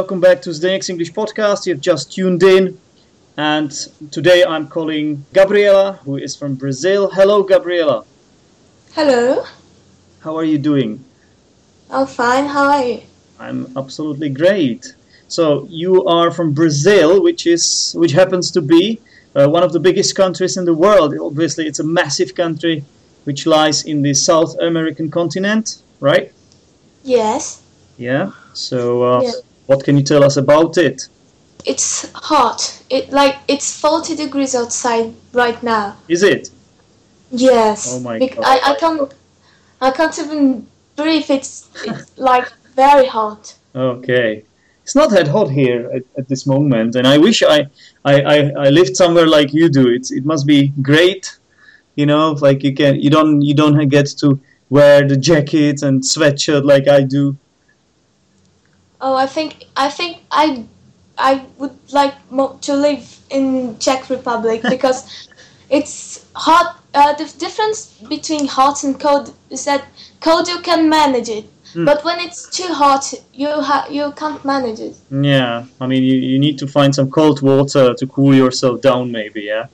welcome 0.00 0.18
back 0.18 0.40
to 0.40 0.48
Zdenek's 0.48 0.88
English 0.88 1.12
podcast. 1.12 1.66
You've 1.66 1.82
just 1.82 2.10
tuned 2.10 2.42
in, 2.42 2.80
and 3.36 3.70
today 4.10 4.42
I'm 4.42 4.66
calling 4.66 5.26
Gabriela, 5.34 6.00
who 6.04 6.16
is 6.16 6.34
from 6.34 6.54
Brazil. 6.54 7.10
Hello, 7.10 7.42
Gabriela. 7.42 8.06
Hello, 8.94 9.44
How 10.20 10.38
are 10.38 10.44
you 10.44 10.56
doing? 10.56 11.04
I'm 11.90 12.06
fine. 12.06 12.46
How 12.46 12.70
are 12.70 12.82
you? 12.82 13.02
I'm 13.38 13.70
absolutely 13.76 14.30
great. 14.30 14.94
So 15.28 15.66
you 15.68 16.02
are 16.06 16.30
from 16.30 16.54
Brazil, 16.54 17.22
which 17.22 17.46
is 17.46 17.92
which 17.94 18.12
happens 18.12 18.50
to 18.52 18.62
be 18.62 19.00
uh, 19.34 19.48
one 19.50 19.62
of 19.62 19.74
the 19.74 19.80
biggest 19.80 20.16
countries 20.16 20.56
in 20.56 20.64
the 20.64 20.72
world. 20.84 21.14
Obviously, 21.20 21.66
it's 21.66 21.80
a 21.80 21.88
massive 22.00 22.34
country 22.34 22.84
which 23.24 23.44
lies 23.44 23.84
in 23.84 24.00
the 24.00 24.14
South 24.14 24.56
American 24.60 25.10
continent, 25.10 25.82
right? 26.00 26.32
Yes, 27.04 27.60
Yeah. 27.98 28.32
So 28.54 29.02
uh, 29.02 29.20
Yeah. 29.22 29.32
What 29.70 29.84
can 29.84 29.96
you 29.96 30.02
tell 30.02 30.22
us 30.24 30.36
about 30.36 30.76
it? 30.78 31.08
it's 31.64 32.10
hot. 32.12 32.82
It 32.90 33.10
like 33.10 33.36
it's 33.48 33.78
40 33.78 34.16
degrees 34.16 34.54
outside 34.54 35.14
right 35.32 35.60
now. 35.62 35.96
Is 36.08 36.22
it? 36.22 36.50
Yes. 37.30 37.94
Oh 37.94 38.00
my 38.00 38.18
God. 38.18 38.38
I, 38.44 38.72
I 38.72 38.74
can't 38.76 39.14
I 39.80 39.90
can't 39.90 40.18
even 40.18 40.66
breathe. 40.96 41.30
It's, 41.30 41.68
it's 41.84 42.18
like 42.18 42.52
very 42.74 43.06
hot. 43.06 43.54
Okay. 43.74 44.44
It's 44.82 44.94
not 44.94 45.10
that 45.10 45.28
hot 45.28 45.50
here 45.50 45.90
at, 45.94 46.02
at 46.18 46.28
this 46.28 46.46
moment, 46.46 46.96
and 46.96 47.06
I 47.06 47.16
wish 47.16 47.42
I, 47.42 47.66
I, 48.04 48.22
I, 48.22 48.36
I 48.58 48.70
lived 48.70 48.96
somewhere 48.96 49.26
like 49.26 49.52
you 49.52 49.68
do. 49.68 49.88
It's 49.88 50.10
it 50.10 50.24
must 50.24 50.46
be 50.46 50.72
great, 50.82 51.38
you 51.94 52.06
know, 52.06 52.32
like 52.32 52.64
you 52.64 52.74
can 52.74 53.00
you 53.00 53.10
don't 53.10 53.40
you 53.42 53.54
don't 53.54 53.88
get 53.88 54.06
to 54.18 54.40
wear 54.68 55.06
the 55.06 55.16
jacket 55.16 55.82
and 55.82 56.02
sweatshirt 56.02 56.64
like 56.64 56.88
I 56.88 57.02
do. 57.02 57.36
Oh, 59.00 59.14
I 59.14 59.26
think 59.26 59.64
I 59.76 59.88
think 59.90 60.18
I 60.30 60.64
I 61.18 61.44
would 61.58 61.76
like 61.92 62.14
mo- 62.30 62.58
to 62.62 62.74
live 62.74 63.18
in 63.30 63.76
Czech 63.78 64.08
Republic 64.10 64.62
because 64.70 65.04
it's 65.70 66.26
hot. 66.34 66.76
Uh, 66.92 67.12
the 67.14 67.24
difference 67.38 67.94
between 68.08 68.46
hot 68.48 68.82
and 68.84 68.98
cold 68.98 69.32
is 69.50 69.64
that 69.64 69.84
cold 70.20 70.48
you 70.48 70.58
can 70.60 70.88
manage 70.88 71.28
it, 71.28 71.44
Hmm. 71.72 71.84
but 71.84 72.04
when 72.04 72.18
it's 72.18 72.48
too 72.50 72.72
hot, 72.74 73.14
you 73.32 73.48
ha- 73.48 73.86
you 73.88 74.12
can't 74.16 74.44
manage 74.44 74.80
it. 74.80 74.96
Yeah, 75.10 75.66
I 75.80 75.86
mean 75.86 76.02
you, 76.02 76.16
you 76.16 76.38
need 76.38 76.58
to 76.58 76.66
find 76.66 76.92
some 76.94 77.10
cold 77.10 77.42
water 77.42 77.94
to 77.94 78.06
cool 78.06 78.34
yourself 78.34 78.80
down, 78.82 79.12
maybe. 79.12 79.42
Yeah, 79.42 79.66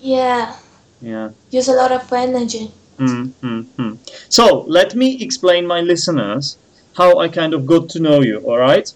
Yeah, 0.00 0.56
yeah. 1.00 1.28
use 1.50 1.68
a 1.68 1.74
lot 1.74 1.92
of 1.92 2.12
energy. 2.12 2.72
Mm, 2.98 3.32
mm, 3.42 3.64
mm. 3.78 3.98
So 4.28 4.64
let 4.66 4.94
me 4.94 5.22
explain 5.22 5.66
my 5.66 5.80
listeners 5.80 6.56
how 6.96 7.18
I 7.18 7.28
kind 7.28 7.54
of 7.54 7.66
got 7.66 7.88
to 7.90 8.00
know 8.00 8.20
you. 8.20 8.38
All 8.38 8.58
right. 8.58 8.92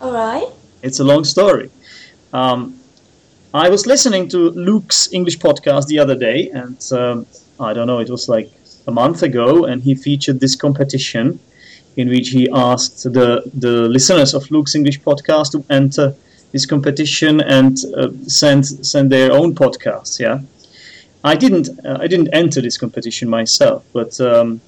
All 0.00 0.12
right. 0.12 0.48
It's 0.82 1.00
a 1.00 1.04
long 1.04 1.24
story. 1.24 1.70
Um, 2.32 2.78
I 3.54 3.68
was 3.68 3.86
listening 3.86 4.28
to 4.30 4.50
Luke's 4.50 5.12
English 5.12 5.38
podcast 5.38 5.86
the 5.86 5.98
other 5.98 6.14
day, 6.14 6.48
and 6.50 6.78
um, 6.92 7.26
I 7.60 7.74
don't 7.74 7.86
know, 7.86 7.98
it 7.98 8.08
was 8.08 8.28
like 8.28 8.50
a 8.86 8.90
month 8.90 9.22
ago, 9.22 9.66
and 9.66 9.82
he 9.82 9.94
featured 9.94 10.40
this 10.40 10.56
competition 10.56 11.38
in 11.96 12.08
which 12.08 12.30
he 12.30 12.48
asked 12.50 13.02
the, 13.02 13.42
the 13.54 13.88
listeners 13.88 14.32
of 14.34 14.50
Luke's 14.50 14.74
English 14.74 15.00
podcast 15.02 15.52
to 15.52 15.64
enter 15.68 16.14
this 16.52 16.66
competition 16.66 17.40
and 17.40 17.76
uh, 17.96 18.08
send 18.26 18.66
send 18.66 19.10
their 19.10 19.32
own 19.32 19.54
podcasts. 19.54 20.18
Yeah, 20.18 20.40
I 21.24 21.34
didn't 21.34 21.68
uh, 21.84 21.98
I 22.00 22.06
didn't 22.06 22.30
enter 22.32 22.60
this 22.60 22.78
competition 22.78 23.28
myself, 23.28 23.84
but 23.92 24.20
um, 24.20 24.60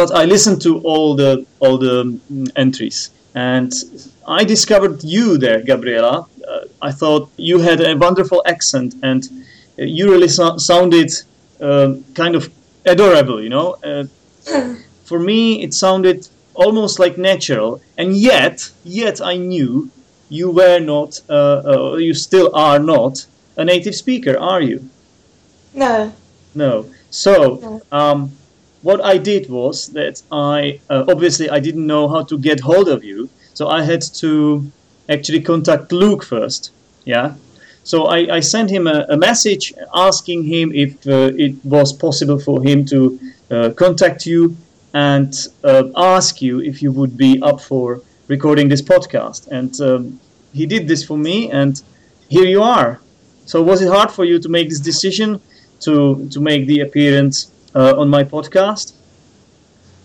but 0.00 0.10
I 0.14 0.24
listened 0.24 0.62
to 0.62 0.72
all 0.90 1.14
the 1.14 1.44
all 1.58 1.76
the 1.76 1.96
mm, 2.04 2.48
entries, 2.56 3.10
and 3.34 3.70
I 4.38 4.44
discovered 4.44 5.04
you 5.04 5.26
there, 5.44 5.60
Gabriela. 5.70 6.26
Uh, 6.52 6.88
I 6.88 6.90
thought 7.00 7.22
you 7.36 7.56
had 7.68 7.80
a 7.82 7.94
wonderful 8.06 8.40
accent, 8.54 8.94
and 9.02 9.22
uh, 9.78 9.84
you 9.96 10.04
really 10.14 10.32
so- 10.38 10.56
sounded 10.56 11.10
uh, 11.60 11.88
kind 12.14 12.34
of 12.34 12.42
adorable. 12.86 13.42
You 13.42 13.50
know, 13.56 13.68
uh, 13.90 14.04
for 15.08 15.18
me, 15.30 15.62
it 15.64 15.74
sounded 15.74 16.28
almost 16.54 16.98
like 16.98 17.18
natural, 17.18 17.82
and 17.98 18.16
yet, 18.16 18.70
yet 18.84 19.20
I 19.20 19.36
knew 19.36 19.90
you 20.30 20.50
were 20.50 20.80
not, 20.80 21.20
uh, 21.28 21.60
uh, 21.72 21.96
you 21.96 22.14
still 22.14 22.48
are 22.54 22.78
not 22.78 23.26
a 23.56 23.64
native 23.64 23.94
speaker, 23.94 24.34
are 24.38 24.62
you? 24.62 24.78
No. 25.74 26.12
No. 26.54 26.86
So, 27.10 27.82
um, 27.92 28.32
what 28.82 29.00
I 29.04 29.18
did 29.18 29.48
was 29.50 29.88
that 29.88 30.22
I 30.32 30.80
uh, 30.88 31.04
obviously 31.08 31.50
I 31.50 31.60
didn't 31.60 31.86
know 31.86 32.08
how 32.08 32.22
to 32.24 32.38
get 32.38 32.60
hold 32.60 32.88
of 32.88 33.04
you, 33.04 33.28
so 33.54 33.68
I 33.68 33.82
had 33.82 34.02
to 34.20 34.70
actually 35.08 35.42
contact 35.42 35.92
Luke 35.92 36.24
first. 36.24 36.70
Yeah. 37.04 37.34
So 37.82 38.06
I, 38.06 38.36
I 38.36 38.40
sent 38.40 38.70
him 38.70 38.86
a, 38.86 39.06
a 39.08 39.16
message 39.16 39.72
asking 39.94 40.44
him 40.44 40.70
if 40.74 41.06
uh, 41.06 41.32
it 41.36 41.64
was 41.64 41.92
possible 41.92 42.38
for 42.38 42.62
him 42.62 42.84
to 42.86 43.18
uh, 43.50 43.70
contact 43.70 44.26
you 44.26 44.56
and 44.92 45.34
uh, 45.64 45.84
ask 45.96 46.42
you 46.42 46.60
if 46.60 46.82
you 46.82 46.92
would 46.92 47.16
be 47.16 47.40
up 47.42 47.60
for 47.60 48.02
recording 48.28 48.68
this 48.68 48.82
podcast. 48.82 49.48
And 49.48 49.78
um, 49.80 50.20
he 50.52 50.66
did 50.66 50.86
this 50.88 51.04
for 51.04 51.16
me, 51.16 51.50
and 51.50 51.80
here 52.28 52.46
you 52.46 52.62
are. 52.62 53.00
So 53.46 53.62
was 53.62 53.82
it 53.82 53.88
hard 53.88 54.10
for 54.10 54.24
you 54.24 54.38
to 54.38 54.48
make 54.48 54.68
this 54.68 54.80
decision 54.80 55.40
to 55.80 56.28
to 56.28 56.40
make 56.40 56.66
the 56.66 56.80
appearance 56.80 57.49
uh, 57.74 57.94
on 57.96 58.08
my 58.08 58.24
podcast? 58.24 58.92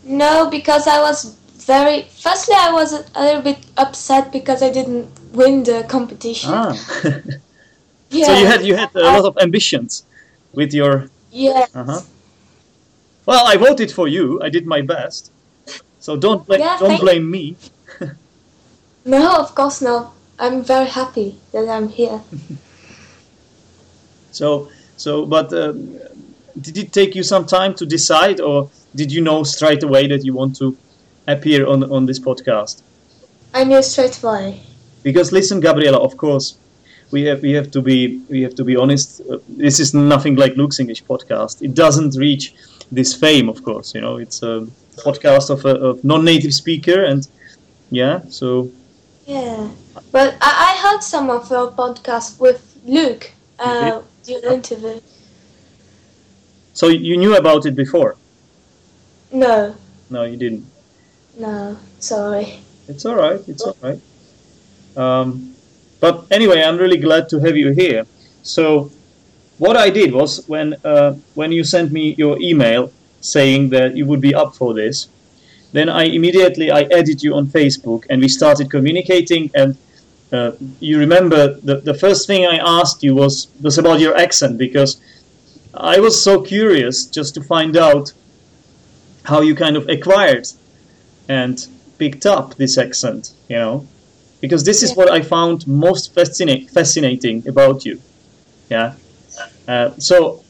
No, 0.03 0.49
because 0.49 0.87
I 0.87 1.01
was 1.01 1.35
very. 1.65 2.03
Firstly, 2.03 2.55
I 2.57 2.71
was 2.71 2.93
a, 2.93 3.05
little 3.19 3.41
bit 3.41 3.59
upset 3.77 4.31
because 4.31 4.61
I 4.61 4.71
didn't 4.71 5.09
win 5.33 5.63
the 5.63 5.85
competition. 5.89 6.51
Ah. 6.53 6.73
yeah. 8.09 8.25
so 8.25 8.33
you 8.33 8.45
had 8.45 8.65
you 8.65 8.75
had 8.75 8.93
a 8.95 9.01
lot 9.01 9.25
of 9.25 9.37
ambitions 9.41 10.05
with 10.53 10.73
your. 10.73 11.09
Yeah. 11.31 11.65
Uh-huh. 11.73 12.01
Well, 13.25 13.47
I 13.47 13.57
voted 13.57 13.91
for 13.91 14.07
you. 14.07 14.39
I 14.41 14.49
did 14.49 14.65
my 14.67 14.81
best. 14.81 15.31
So 15.99 16.15
don't 16.15 16.45
bla- 16.45 16.59
Yeah, 16.59 16.77
don't 16.79 16.99
blame 16.99 17.29
me. 17.29 17.55
No, 19.07 19.37
of 19.37 19.53
course 19.53 19.83
not. 19.83 20.13
I'm 20.39 20.63
very 20.63 20.87
happy 20.87 21.37
that 21.51 21.69
I'm 21.69 21.89
here. 21.89 22.21
So 24.35 24.67
so 24.97 25.25
but 25.25 25.53
um, 25.53 25.95
did 26.61 26.77
it 26.77 26.91
take 26.93 27.15
you 27.15 27.23
some 27.23 27.45
time 27.45 27.73
to 27.75 27.85
decide, 27.85 28.39
or 28.39 28.69
did 28.95 29.11
you 29.11 29.21
know 29.21 29.43
straight 29.43 29.83
away 29.83 30.07
that 30.07 30.23
you 30.25 30.33
want 30.33 30.55
to 30.57 30.77
appear 31.27 31.65
on 31.67 31.83
on 31.91 32.05
this 32.05 32.19
podcast? 32.19 32.81
I 33.53 33.63
knew 33.63 33.81
straight 33.81 34.21
away. 34.23 34.61
because 35.03 35.31
listen 35.31 35.59
gabriela 35.59 35.99
of 35.99 36.17
course 36.17 36.57
we 37.11 37.21
have 37.23 37.39
we 37.41 37.51
have 37.53 37.69
to 37.69 37.81
be 37.81 37.97
we 38.29 38.41
have 38.41 38.55
to 38.55 38.63
be 38.63 38.75
honest 38.75 39.21
uh, 39.21 39.37
this 39.65 39.79
is 39.79 39.93
nothing 39.93 40.35
like 40.35 40.53
luke's 40.57 40.79
english 40.79 41.03
podcast 41.05 41.61
it 41.61 41.73
doesn't 41.75 42.15
reach 42.17 42.53
this 42.91 43.13
fame 43.13 43.47
of 43.47 43.63
course 43.63 43.93
you 43.95 44.01
know 44.01 44.17
it's 44.17 44.41
a 44.43 44.67
podcast 45.05 45.49
of 45.49 45.63
a 45.65 45.73
of 45.89 46.03
non-native 46.03 46.53
speaker 46.53 47.03
and 47.11 47.27
yeah 47.91 48.19
so 48.29 48.47
Yeah. 49.27 49.69
But 50.11 50.35
I, 50.41 50.51
I 50.69 50.71
heard 50.83 51.01
some 51.01 51.27
of 51.37 51.49
your 51.49 51.71
podcast 51.71 52.39
with 52.39 52.61
Luke. 52.85 53.31
Uh, 53.57 54.01
your 54.27 54.53
interview. 54.53 54.99
So 56.75 56.89
you 56.89 57.17
knew 57.17 57.35
about 57.35 57.65
it 57.65 57.75
before? 57.75 58.15
No, 59.31 59.75
no 60.11 60.23
you 60.23 60.37
didn't? 60.37 60.65
No, 61.39 61.77
sorry. 61.99 62.59
it's 62.87 63.03
all 63.03 63.15
right 63.15 63.41
it's 63.47 63.63
all 63.63 63.77
right. 63.81 63.99
Um, 64.95 65.55
but 65.99 66.27
anyway 66.29 66.61
i'm 66.61 66.77
really 66.77 66.97
glad 66.97 67.27
to 67.29 67.39
have 67.39 67.57
you 67.57 67.71
here. 67.71 68.05
So 68.43 68.91
what 69.57 69.77
i 69.77 69.89
did 69.89 70.13
was 70.13 70.45
when 70.47 70.75
uh, 70.83 71.13
when 71.33 71.51
you 71.51 71.63
sent 71.63 71.91
me 71.91 72.13
your 72.17 72.37
email 72.41 72.91
saying 73.21 73.69
that 73.69 73.95
you 73.95 74.05
would 74.05 74.21
be 74.21 74.35
up 74.35 74.55
for 74.55 74.73
this 74.73 75.07
then 75.71 75.89
i 75.89 76.03
immediately 76.03 76.71
i 76.71 76.81
added 76.99 77.23
you 77.23 77.33
on 77.33 77.47
facebook 77.47 78.05
and 78.09 78.21
we 78.21 78.27
started 78.27 78.69
communicating 78.69 79.49
and 79.55 79.77
uh, 80.31 80.51
you 80.79 80.99
remember 80.99 81.53
the, 81.61 81.77
the 81.81 81.93
first 81.93 82.27
thing 82.27 82.45
i 82.45 82.57
asked 82.57 83.03
you 83.03 83.15
was 83.15 83.47
was 83.61 83.77
about 83.77 83.99
your 83.99 84.15
accent 84.17 84.57
because 84.57 85.01
i 85.77 85.99
was 85.99 86.23
so 86.23 86.41
curious 86.41 87.05
just 87.05 87.33
to 87.35 87.41
find 87.43 87.75
out 87.77 88.13
how 89.23 89.41
you 89.41 89.55
kind 89.55 89.75
of 89.75 89.87
acquired 89.89 90.47
and 91.27 91.67
picked 91.97 92.25
up 92.25 92.55
this 92.55 92.77
accent 92.77 93.31
you 93.49 93.55
know 93.57 93.87
because 94.41 94.63
this 94.63 94.83
is 94.83 94.95
what 94.95 95.09
I 95.09 95.21
found 95.21 95.67
most 95.67 96.13
fascina- 96.15 96.69
fascinating 96.69 97.47
about 97.47 97.85
you. 97.85 97.99
Yeah. 98.69 98.93
Uh, 99.67 99.91
so 99.97 100.43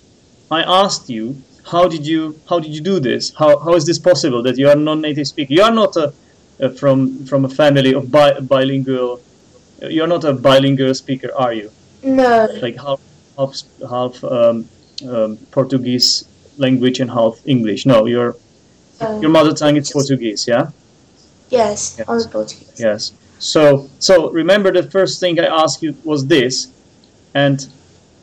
I 0.51 0.61
asked 0.63 1.09
you, 1.09 1.41
how 1.71 1.87
did 1.87 2.05
you 2.05 2.39
how 2.49 2.59
did 2.59 2.75
you 2.75 2.81
do 2.81 2.99
this? 2.99 3.33
How 3.41 3.57
how 3.59 3.73
is 3.75 3.85
this 3.85 3.99
possible 3.99 4.43
that 4.43 4.57
you 4.57 4.67
are 4.69 4.75
non-native 4.75 5.27
speaker? 5.27 5.53
You 5.53 5.63
are 5.63 5.71
not 5.83 5.95
a, 5.95 6.13
a 6.59 6.69
from 6.69 7.25
from 7.25 7.45
a 7.45 7.49
family 7.49 7.93
of 7.93 8.11
bi- 8.11 8.39
bilingual. 8.39 9.21
You 9.81 10.03
are 10.03 10.11
not 10.15 10.23
a 10.23 10.33
bilingual 10.33 10.93
speaker, 10.93 11.29
are 11.35 11.53
you? 11.53 11.71
No, 12.03 12.47
Like 12.61 12.77
half 12.77 12.99
half 13.37 13.53
half 13.89 14.23
um, 14.23 14.67
um, 15.07 15.37
Portuguese 15.51 16.25
language 16.57 16.99
and 16.99 17.09
half 17.11 17.35
English. 17.45 17.85
No, 17.85 18.05
your 18.05 18.35
uh, 19.01 19.19
your 19.21 19.29
mother 19.31 19.53
tongue 19.53 19.77
is 19.77 19.91
Portuguese. 19.91 20.47
Yeah. 20.47 20.69
yes, 21.49 21.95
Yes. 21.97 22.07
only 22.07 22.27
Portuguese. 22.27 22.79
Yes. 22.79 23.11
So, 23.39 23.89
so 23.99 24.31
remember 24.31 24.71
the 24.71 24.89
first 24.89 25.19
thing 25.19 25.39
I 25.39 25.45
asked 25.63 25.83
you 25.83 25.95
was 26.03 26.25
this, 26.25 26.67
and 27.33 27.67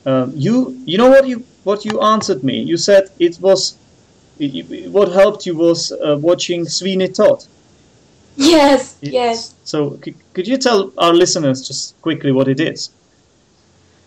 um, 0.06 0.32
you, 0.34 0.80
you 0.86 0.96
know 0.98 1.10
what 1.10 1.26
you 1.28 1.44
what 1.64 1.84
you 1.84 2.00
answered 2.00 2.42
me. 2.42 2.62
You 2.62 2.76
said 2.76 3.10
it 3.18 3.38
was 3.40 3.76
it, 4.38 4.54
it- 4.54 4.90
what 4.90 5.12
helped 5.12 5.46
you 5.46 5.54
was 5.56 5.92
uh, 5.92 6.16
watching 6.20 6.64
Sweeney 6.66 7.08
Todd. 7.08 7.44
Yes, 8.36 8.96
It's- 9.02 9.12
yes. 9.12 9.54
So, 9.64 9.98
c- 10.02 10.14
could 10.32 10.48
you 10.48 10.56
tell 10.56 10.90
our 10.96 11.12
listeners 11.12 11.60
just 11.68 12.00
quickly 12.00 12.32
what 12.32 12.48
it 12.48 12.58
is? 12.60 12.90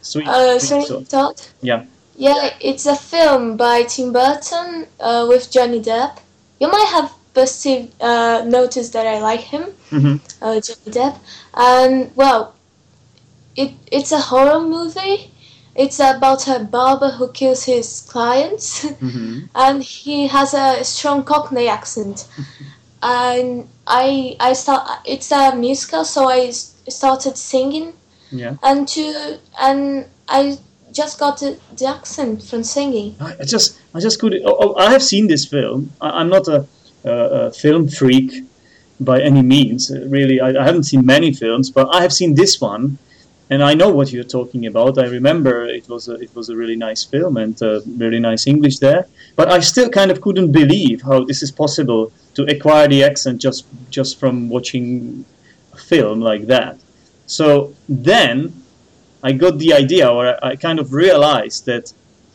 Sweeney, 0.01 0.29
Uh, 0.29 0.57
Sweeney 0.59 0.85
Sweeney 0.85 1.05
Todd. 1.05 1.09
Todd. 1.37 1.41
Yeah. 1.61 1.85
Yeah, 2.17 2.53
it's 2.61 2.85
a 2.85 2.95
film 2.95 3.57
by 3.57 3.83
Tim 3.83 4.11
Burton 4.13 4.87
uh, 4.99 5.25
with 5.29 5.51
Johnny 5.51 5.81
Depp. 5.81 6.19
You 6.59 6.67
might 6.69 6.87
have 6.91 7.11
perceived, 7.33 7.93
uh, 8.01 8.43
noticed 8.45 8.93
that 8.93 9.05
I 9.07 9.19
like 9.19 9.41
him, 9.41 9.63
hmm 9.89 10.15
uh, 10.41 10.59
Johnny 10.61 10.91
Depp. 10.97 11.17
And 11.53 12.11
well, 12.15 12.55
it 13.55 13.73
it's 13.91 14.11
a 14.11 14.19
horror 14.19 14.59
movie. 14.61 15.31
It's 15.75 15.99
about 15.99 16.47
a 16.47 16.59
barber 16.59 17.11
who 17.11 17.31
kills 17.31 17.65
his 17.65 18.01
clients, 18.09 18.87
hmm 18.99 19.39
and 19.55 19.83
he 19.83 20.27
has 20.27 20.53
a 20.53 20.83
strong 20.83 21.23
Cockney 21.23 21.67
accent. 21.67 22.27
and 23.03 23.67
I 23.87 24.35
I 24.39 24.53
start. 24.53 25.01
It's 25.05 25.31
a 25.31 25.55
musical, 25.55 26.05
so 26.05 26.27
I 26.29 26.51
started 26.51 27.37
singing 27.37 27.93
Yeah. 28.31 28.55
and 28.63 28.87
to 28.89 29.39
and 29.59 30.05
I 30.27 30.57
just 30.95 31.19
got 31.19 31.39
the, 31.39 31.59
the 31.77 31.85
accent 31.85 32.41
from 32.41 32.63
singing. 32.63 33.15
I 33.19 33.43
just, 33.43 33.79
I 33.93 33.99
just 33.99 34.19
could. 34.19 34.33
Oh, 34.45 34.57
oh, 34.61 34.75
I 34.75 34.91
have 34.91 35.03
seen 35.03 35.27
this 35.27 35.45
film. 35.45 35.91
I, 35.99 36.09
I'm 36.21 36.29
not 36.29 36.47
a, 36.47 36.65
a, 37.03 37.11
a 37.11 37.51
film 37.51 37.87
freak 37.87 38.31
by 38.99 39.21
any 39.21 39.41
means. 39.41 39.91
Uh, 39.91 40.05
Really, 40.07 40.39
I, 40.39 40.49
I 40.61 40.63
haven't 40.63 40.83
seen 40.83 41.05
many 41.05 41.33
films, 41.33 41.69
but 41.69 41.93
I 41.93 42.01
have 42.01 42.13
seen 42.13 42.33
this 42.35 42.61
one, 42.61 42.97
and 43.49 43.61
I 43.61 43.73
know 43.73 43.89
what 43.89 44.11
you're 44.13 44.23
talking 44.39 44.65
about. 44.67 44.97
I 44.97 45.07
remember 45.07 45.65
it 45.65 45.87
was 45.89 46.07
a, 46.07 46.15
it 46.15 46.33
was 46.33 46.49
a 46.49 46.55
really 46.55 46.77
nice 46.77 47.03
film 47.03 47.37
and 47.37 47.61
uh, 47.61 47.81
really 47.97 48.19
nice 48.19 48.47
English 48.47 48.79
there. 48.79 49.05
But 49.35 49.51
I 49.51 49.59
still 49.59 49.89
kind 49.89 50.11
of 50.11 50.21
couldn't 50.21 50.51
believe 50.51 51.01
how 51.01 51.25
this 51.25 51.43
is 51.43 51.51
possible 51.51 52.11
to 52.35 52.43
acquire 52.43 52.87
the 52.87 53.03
accent 53.03 53.41
just 53.41 53.65
just 53.89 54.19
from 54.19 54.49
watching 54.49 55.25
a 55.73 55.77
film 55.77 56.21
like 56.21 56.47
that. 56.47 56.77
So 57.27 57.73
then 57.89 58.53
I 59.27 59.31
got 59.31 59.57
the 59.57 59.73
idea, 59.73 60.07
or 60.07 60.23
I, 60.45 60.55
kind 60.55 60.79
of 60.79 60.93
realized 60.93 61.65
that, 61.65 61.85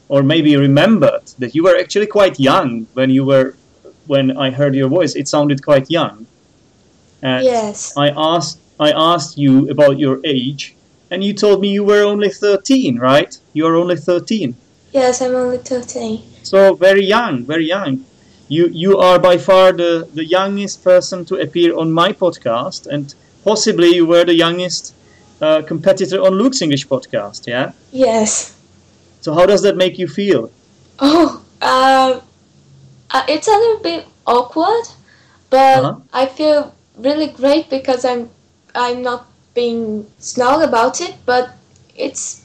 or 0.08 0.20
maybe 0.24 0.56
remembered 0.56 1.24
that 1.38 1.54
you 1.54 1.62
were 1.62 1.76
actually 1.82 2.08
quite 2.18 2.40
young 2.40 2.88
when 2.94 3.10
you 3.10 3.24
were, 3.24 3.54
when 4.08 4.36
I 4.36 4.50
heard 4.50 4.74
your 4.74 4.88
voice. 4.88 5.14
It 5.14 5.28
sounded 5.28 5.58
quite 5.70 5.86
young. 5.88 6.26
And 7.22 7.44
Yes. 7.44 7.96
I 7.96 8.08
asked, 8.34 8.58
I 8.80 8.90
asked 9.12 9.38
you 9.38 9.70
about 9.74 10.00
your 10.04 10.16
age, 10.24 10.74
and 11.12 11.22
you 11.22 11.32
told 11.32 11.60
me 11.60 11.68
you 11.68 11.84
were 11.84 12.02
only 12.12 12.30
thirteen, 12.44 12.98
right? 12.98 13.32
You 13.52 13.66
are 13.68 13.76
only 13.76 13.96
thirteen. 14.08 14.56
Yes, 14.92 15.22
I'm 15.22 15.34
only 15.36 15.58
13. 15.58 16.20
So 16.42 16.74
very 16.74 17.04
young, 17.04 17.44
very 17.44 17.66
young. 17.76 18.04
You 18.48 18.64
you 18.82 18.98
are 18.98 19.18
by 19.20 19.36
far 19.38 19.66
the, 19.82 20.08
the 20.20 20.24
youngest 20.24 20.82
person 20.82 21.24
to 21.26 21.34
appear 21.36 21.70
on 21.76 21.92
my 21.92 22.10
podcast, 22.12 22.88
and 22.94 23.14
possibly 23.44 23.90
you 23.98 24.06
were 24.06 24.24
the 24.24 24.34
youngest 24.34 24.94
uh, 25.40 25.62
competitor 25.62 26.20
on 26.20 26.32
Luke's 26.34 26.62
English 26.62 26.86
podcast. 26.88 27.46
Yeah. 27.46 27.72
Yes. 27.92 28.56
So 29.20 29.34
how 29.34 29.46
does 29.46 29.62
that 29.62 29.76
make 29.76 29.98
you 29.98 30.08
feel? 30.08 30.50
Oh, 30.98 31.42
uh, 31.62 32.20
uh, 33.10 33.24
it's 33.28 33.48
a 33.48 33.52
little 33.52 33.82
bit 33.82 34.06
awkward, 34.26 34.84
but 35.50 35.84
Uh-huh. 35.84 35.96
I 36.12 36.26
feel 36.26 36.72
really 36.96 37.28
great 37.28 37.68
because 37.70 38.04
I'm 38.04 38.30
I'm 38.74 39.02
not 39.02 39.26
being 39.54 40.06
snarl 40.18 40.62
about 40.62 41.00
it, 41.00 41.14
but 41.26 41.50
it's 41.96 42.42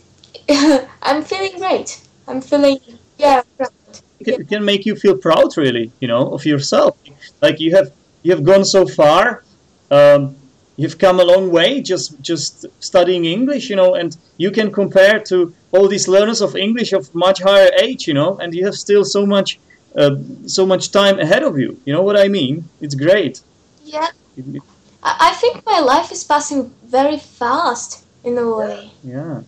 I'm 1.01 1.23
feeling 1.23 1.57
great. 1.59 1.99
I'm 2.27 2.41
feeling 2.41 2.79
yeah. 3.17 3.41
proud. 3.57 3.71
It 4.19 4.25
can, 4.25 4.41
it 4.41 4.47
can 4.47 4.63
make 4.65 4.85
you 4.85 4.95
feel 4.95 5.17
proud, 5.17 5.55
really, 5.57 5.91
you 5.99 6.07
know, 6.07 6.33
of 6.33 6.45
yourself. 6.45 6.97
Like 7.41 7.59
you 7.59 7.75
have 7.75 7.91
you 8.23 8.31
have 8.31 8.43
gone 8.43 8.65
so 8.65 8.85
far. 8.87 9.43
Um, 9.91 10.35
you've 10.77 10.97
come 10.97 11.19
a 11.19 11.23
long 11.23 11.51
way 11.51 11.81
just 11.81 12.19
just 12.21 12.65
studying 12.79 13.25
English, 13.25 13.69
you 13.69 13.75
know, 13.75 13.95
and 13.95 14.17
you 14.37 14.51
can 14.51 14.71
compare 14.71 15.19
to 15.31 15.53
all 15.71 15.87
these 15.87 16.07
learners 16.07 16.41
of 16.41 16.55
English 16.55 16.93
of 16.93 17.13
much 17.13 17.41
higher 17.41 17.69
age, 17.85 18.07
you 18.07 18.13
know, 18.13 18.37
and 18.41 18.53
you 18.53 18.65
have 18.65 18.75
still 18.75 19.03
so 19.05 19.25
much 19.25 19.59
uh, 19.97 20.15
so 20.45 20.65
much 20.65 20.91
time 20.91 21.19
ahead 21.19 21.43
of 21.43 21.57
you. 21.57 21.79
You 21.85 21.93
know 21.93 22.01
what 22.03 22.17
I 22.17 22.27
mean? 22.27 22.53
It's 22.81 22.95
great. 22.95 23.41
Yeah, 23.83 24.07
It- 24.37 24.55
it- 24.55 24.61
I, 25.03 25.29
I 25.29 25.33
think 25.41 25.65
my 25.65 25.79
life 25.79 26.11
is 26.11 26.23
passing 26.23 26.71
very 26.97 27.17
fast 27.17 28.03
in 28.23 28.37
a 28.37 28.47
way. 28.57 28.91
Yeah. 29.03 29.41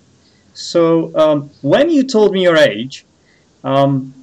So 0.54 1.12
um, 1.24 1.50
when 1.62 1.90
you 1.90 2.04
told 2.04 2.32
me 2.32 2.42
your 2.44 2.58
age, 2.58 3.06
um, 3.64 4.14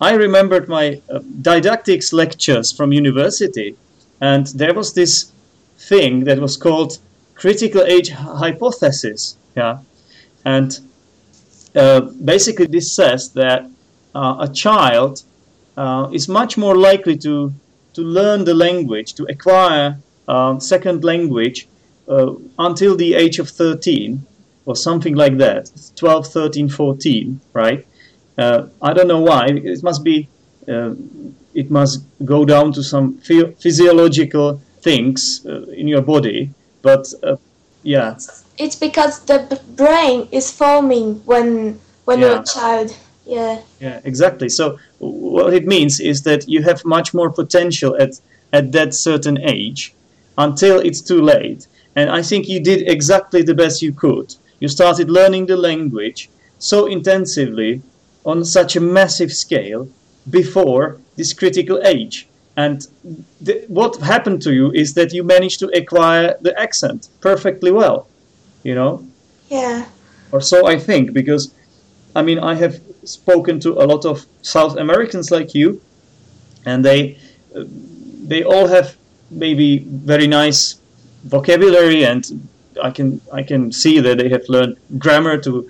I 0.00 0.12
remembered 0.14 0.68
my 0.68 1.00
uh, 1.08 1.20
didactics 1.42 2.12
lectures 2.12 2.72
from 2.76 2.92
university, 2.92 3.76
and 4.20 4.46
there 4.48 4.74
was 4.74 4.92
this 4.94 5.32
thing 5.88 6.24
that 6.24 6.38
was 6.38 6.56
called 6.56 6.98
critical 7.34 7.82
age 7.82 8.10
hypothesis. 8.10 9.36
Yeah, 9.56 9.78
and 10.44 10.78
uh, 11.74 12.00
basically 12.24 12.66
this 12.66 12.94
says 12.94 13.32
that 13.32 13.66
uh, 14.14 14.36
a 14.40 14.48
child 14.48 15.22
uh, 15.76 16.08
is 16.12 16.28
much 16.28 16.56
more 16.56 16.76
likely 16.76 17.16
to 17.18 17.52
to 17.94 18.02
learn 18.02 18.44
the 18.44 18.54
language, 18.54 19.14
to 19.14 19.24
acquire 19.24 19.98
um, 20.28 20.60
second 20.60 21.02
language 21.04 21.66
uh, 22.08 22.34
until 22.58 22.96
the 22.96 23.14
age 23.14 23.38
of 23.38 23.48
13 23.48 24.24
or 24.66 24.76
something 24.76 25.14
like 25.14 25.38
that 25.38 25.70
12 25.96 26.26
13 26.26 26.68
14 26.68 27.40
right 27.52 27.86
uh, 28.38 28.66
i 28.82 28.92
don't 28.92 29.08
know 29.08 29.20
why 29.20 29.46
it 29.46 29.82
must 29.82 30.04
be 30.04 30.28
uh, 30.68 30.94
it 31.54 31.70
must 31.70 32.04
go 32.24 32.44
down 32.44 32.72
to 32.72 32.82
some 32.82 33.18
phy- 33.18 33.52
physiological 33.58 34.60
things 34.82 35.44
uh, 35.46 35.62
in 35.80 35.86
your 35.88 36.02
body 36.02 36.50
but 36.82 37.06
uh, 37.22 37.36
yeah 37.82 38.16
It's, 38.58 38.76
because 38.76 39.24
the 39.24 39.38
b- 39.48 39.74
brain 39.76 40.28
is 40.30 40.50
forming 40.50 41.22
when 41.24 41.78
when 42.04 42.20
you're 42.20 42.40
a 42.40 42.44
child. 42.44 42.96
Yeah. 43.24 43.60
Yeah, 43.78 44.00
exactly. 44.04 44.48
So 44.48 44.78
what 44.98 45.54
it 45.54 45.66
means 45.66 46.00
is 46.00 46.22
that 46.22 46.48
you 46.48 46.62
have 46.62 46.84
much 46.84 47.14
more 47.14 47.30
potential 47.30 47.96
at 47.96 48.20
at 48.52 48.72
that 48.72 48.94
certain 48.94 49.38
age 49.38 49.94
until 50.36 50.80
it's 50.80 51.00
too 51.00 51.22
late. 51.22 51.68
And 51.94 52.10
I 52.10 52.22
think 52.22 52.48
you 52.48 52.60
did 52.60 52.88
exactly 52.88 53.42
the 53.42 53.54
best 53.54 53.82
you 53.82 53.92
could. 53.92 54.34
You 54.58 54.68
started 54.68 55.08
learning 55.08 55.46
the 55.46 55.56
language 55.56 56.28
so 56.58 56.86
intensively 56.86 57.82
on 58.24 58.44
such 58.44 58.76
a 58.76 58.80
massive 58.80 59.32
scale 59.32 59.88
before 60.28 60.98
this 61.16 61.32
critical 61.32 61.80
age. 61.84 62.26
And 62.56 62.86
th- 63.44 63.64
what 63.68 63.96
happened 63.96 64.42
to 64.42 64.52
you 64.52 64.70
is 64.72 64.94
that 64.94 65.12
you 65.12 65.24
managed 65.24 65.60
to 65.60 65.68
acquire 65.68 66.36
the 66.40 66.58
accent 66.60 67.08
perfectly 67.20 67.70
well, 67.70 68.06
you 68.62 68.74
know? 68.74 69.06
Yeah. 69.48 69.86
or 70.32 70.40
so 70.40 70.66
I 70.66 70.78
think, 70.78 71.12
because 71.12 71.52
I 72.14 72.22
mean 72.22 72.38
I 72.38 72.54
have 72.54 72.80
spoken 73.04 73.60
to 73.60 73.70
a 73.82 73.84
lot 73.84 74.04
of 74.04 74.26
South 74.42 74.76
Americans 74.76 75.30
like 75.30 75.54
you, 75.54 75.80
and 76.66 76.84
they 76.84 77.18
they 78.28 78.42
all 78.44 78.68
have 78.68 78.96
maybe 79.30 79.78
very 79.78 80.26
nice 80.26 80.78
vocabulary, 81.24 82.04
and 82.04 82.48
I 82.82 82.90
can 82.90 83.20
I 83.32 83.42
can 83.42 83.72
see 83.72 84.00
that 84.00 84.18
they 84.18 84.28
have 84.28 84.48
learned 84.48 84.76
grammar 84.98 85.38
to 85.38 85.68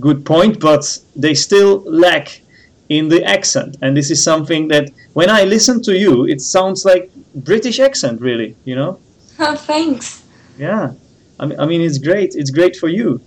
good 0.00 0.24
point, 0.24 0.60
but 0.60 0.98
they 1.16 1.34
still 1.34 1.82
lack 1.84 2.40
in 2.88 3.08
the 3.08 3.22
accent, 3.24 3.76
and 3.82 3.96
this 3.96 4.10
is 4.10 4.22
something 4.22 4.68
that 4.68 4.90
when 5.12 5.28
I 5.30 5.44
listen 5.44 5.82
to 5.82 5.92
you, 5.98 6.24
it 6.26 6.40
sounds 6.40 6.84
like 6.84 7.10
British 7.34 7.78
accent, 7.80 8.20
really, 8.20 8.56
you 8.64 8.74
know. 8.74 8.98
Oh, 9.40 9.54
thanks. 9.54 10.24
Yeah, 10.58 10.92
I 11.38 11.46
mean, 11.46 11.60
I 11.60 11.66
mean, 11.66 11.80
it's 11.80 11.98
great. 11.98 12.34
It's 12.34 12.50
great 12.50 12.74
for 12.76 12.88
you, 12.88 13.20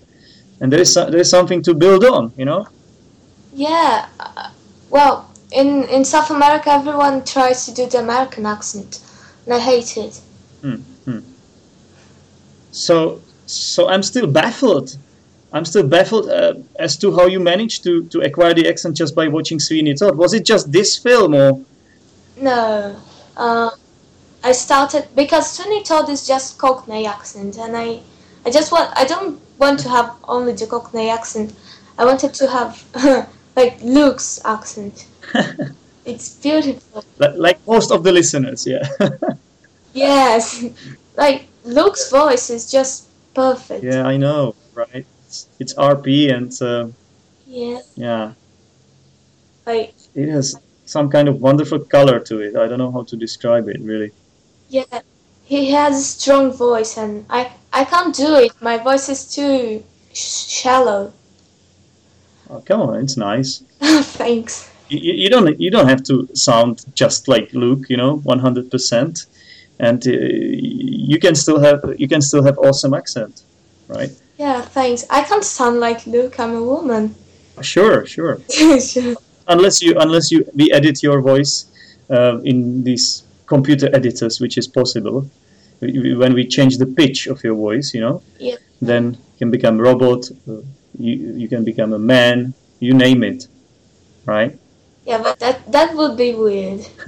and 0.59 0.71
there 0.71 0.81
is 0.81 0.93
so, 0.93 1.09
there 1.09 1.21
is 1.21 1.29
something 1.29 1.61
to 1.63 1.73
build 1.73 2.03
on. 2.03 2.33
You 2.37 2.45
know. 2.45 2.67
Yeah. 3.53 4.07
uh, 4.19 4.49
Well, 4.89 5.31
in 5.51 5.83
in 5.89 6.03
South 6.05 6.29
America, 6.31 6.69
everyone 6.69 7.23
tries 7.23 7.65
to 7.65 7.71
do 7.73 7.85
the 7.87 7.99
American 7.99 8.45
accent, 8.45 8.99
and 9.45 9.53
I 9.53 9.59
hate 9.59 9.95
it. 9.97 10.19
Hmm. 10.61 11.19
So 12.71 13.21
so 13.45 13.89
I'm 13.89 14.03
still 14.03 14.27
baffled. 14.27 14.97
I'm 15.53 15.65
still 15.65 15.87
baffled 15.87 16.29
uh, 16.29 16.53
as 16.79 16.97
to 16.97 17.13
how 17.15 17.25
you 17.27 17.39
managed 17.39 17.83
to 17.83 18.05
to 18.05 18.21
acquire 18.21 18.53
the 18.53 18.67
accent 18.67 18.95
just 18.95 19.15
by 19.15 19.27
watching 19.27 19.59
Sweeney 19.59 19.93
Todd. 19.93 20.17
Was 20.17 20.33
it 20.33 20.45
just 20.45 20.71
this 20.71 20.97
film, 20.97 21.35
or 21.35 21.59
No. 22.37 22.95
Uh, 23.35 23.69
I 24.43 24.51
started 24.53 25.07
because 25.15 25.51
Sweeney 25.51 25.83
Todd 25.83 26.09
is 26.09 26.25
just 26.27 26.57
Cockney 26.57 27.05
accent, 27.05 27.57
and 27.57 27.75
I, 27.75 27.99
I 28.45 28.49
just 28.49 28.71
want 28.71 28.91
I 28.97 29.05
don't 29.05 29.39
want 29.59 29.79
to 29.81 29.89
have 29.89 30.15
only 30.23 30.53
the 30.53 30.67
Cockney 30.67 31.09
accent. 31.09 31.53
I 31.97 32.05
wanted 32.05 32.33
to 32.33 32.47
have 32.47 32.83
like 33.55 33.81
Luke's 33.81 34.39
accent. 34.45 35.07
It's 36.03 36.33
beautiful. 36.35 37.05
like, 37.19 37.35
like 37.35 37.67
most 37.67 37.91
of 37.91 38.03
the 38.03 38.11
listeners? 38.11 38.65
Yeah. 38.65 38.81
Yes, 39.93 40.63
like 41.17 41.47
Luke's 41.65 42.09
voice 42.09 42.49
is 42.49 42.71
just 42.71 43.09
perfect. 43.33 43.83
Yeah, 43.83 44.07
I 44.07 44.15
know, 44.15 44.55
right? 44.73 45.05
It's, 45.31 45.47
it's 45.59 45.73
RP 45.75 46.29
and 46.29 46.51
uh, 46.61 46.87
Yeah. 47.47 47.79
yeah, 47.95 48.33
Like 49.65 49.93
it 50.13 50.27
has 50.29 50.55
some 50.85 51.09
kind 51.09 51.27
of 51.29 51.39
wonderful 51.39 51.79
color 51.79 52.19
to 52.19 52.39
it. 52.41 52.55
I 52.57 52.67
don't 52.67 52.79
know 52.79 52.91
how 52.91 53.03
to 53.03 53.15
describe 53.15 53.69
it 53.69 53.79
really. 53.81 54.11
yeah, 54.69 54.99
he 55.45 55.71
has 55.71 55.93
a 55.99 56.03
strong 56.03 56.51
voice, 56.51 56.97
and 56.97 57.25
I 57.29 57.41
I 57.71 57.83
can't 57.85 58.13
do 58.15 58.35
it. 58.45 58.51
My 58.61 58.77
voice 58.77 59.07
is 59.15 59.21
too 59.35 59.83
sh- 60.13 60.47
shallow. 60.61 61.13
Oh, 62.49 62.61
come 62.69 62.81
on, 62.81 62.95
it's 63.03 63.15
nice. 63.17 63.63
Thanks. 64.19 64.69
You, 64.89 65.13
you 65.23 65.29
don't 65.29 65.47
you 65.59 65.71
don't 65.71 65.87
have 65.87 66.03
to 66.11 66.27
sound 66.33 66.73
just 66.93 67.27
like 67.27 67.47
Luke, 67.53 67.85
you 67.89 67.97
know, 67.97 68.17
one 68.33 68.39
hundred 68.39 68.69
percent, 68.69 69.25
and 69.79 70.05
uh, 70.07 70.11
you 70.11 71.19
can 71.19 71.35
still 71.35 71.59
have 71.67 71.79
you 71.97 72.07
can 72.07 72.21
still 72.21 72.43
have 72.43 72.57
awesome 72.57 72.93
accent, 72.93 73.43
right? 73.87 74.11
Yeah, 74.41 74.61
thanks. 74.61 75.05
I 75.11 75.21
can't 75.23 75.43
sound 75.43 75.79
like 75.79 76.07
Luke. 76.07 76.39
I'm 76.39 76.55
a 76.55 76.63
woman. 76.63 77.13
Sure, 77.61 78.05
sure. 78.07 78.35
Sure. 78.93 79.15
unless 79.47 79.75
you 79.85 79.91
unless 80.05 80.31
you 80.31 80.39
we 80.59 80.65
edit 80.71 81.03
your 81.03 81.21
voice 81.21 81.53
uh, 82.09 82.39
in 82.51 82.83
these 82.83 83.05
computer 83.45 83.87
editors, 83.93 84.39
which 84.43 84.57
is 84.57 84.67
possible. 84.67 85.29
When 86.21 86.33
we 86.33 86.43
change 86.47 86.73
the 86.77 86.85
pitch 86.99 87.27
of 87.27 87.43
your 87.43 87.55
voice, 87.67 87.87
you 87.95 88.01
know, 88.05 88.17
Yeah. 88.39 88.57
then 88.81 89.03
you 89.13 89.37
can 89.41 89.51
become 89.51 89.75
a 89.79 89.83
robot. 89.89 90.21
Uh, 90.49 90.61
you 91.05 91.13
you 91.41 91.47
can 91.53 91.63
become 91.71 91.91
a 91.93 91.99
man. 92.13 92.53
You 92.79 92.93
name 93.05 93.21
it, 93.31 93.47
right? 94.25 94.53
Yeah, 95.09 95.19
but 95.25 95.37
that 95.43 95.57
that 95.75 95.89
would 95.97 96.15
be 96.17 96.33
weird. 96.33 96.81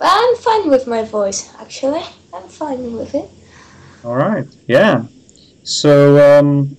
but 0.00 0.08
I'm 0.18 0.34
fine 0.48 0.64
with 0.74 0.84
my 0.94 1.02
voice, 1.18 1.40
actually. 1.62 2.02
I'm 2.34 2.48
fine 2.62 2.82
with 2.98 3.14
it. 3.14 3.28
All 4.04 4.16
right. 4.16 4.48
Yeah. 4.66 5.06
So 5.62 6.38
um, 6.38 6.76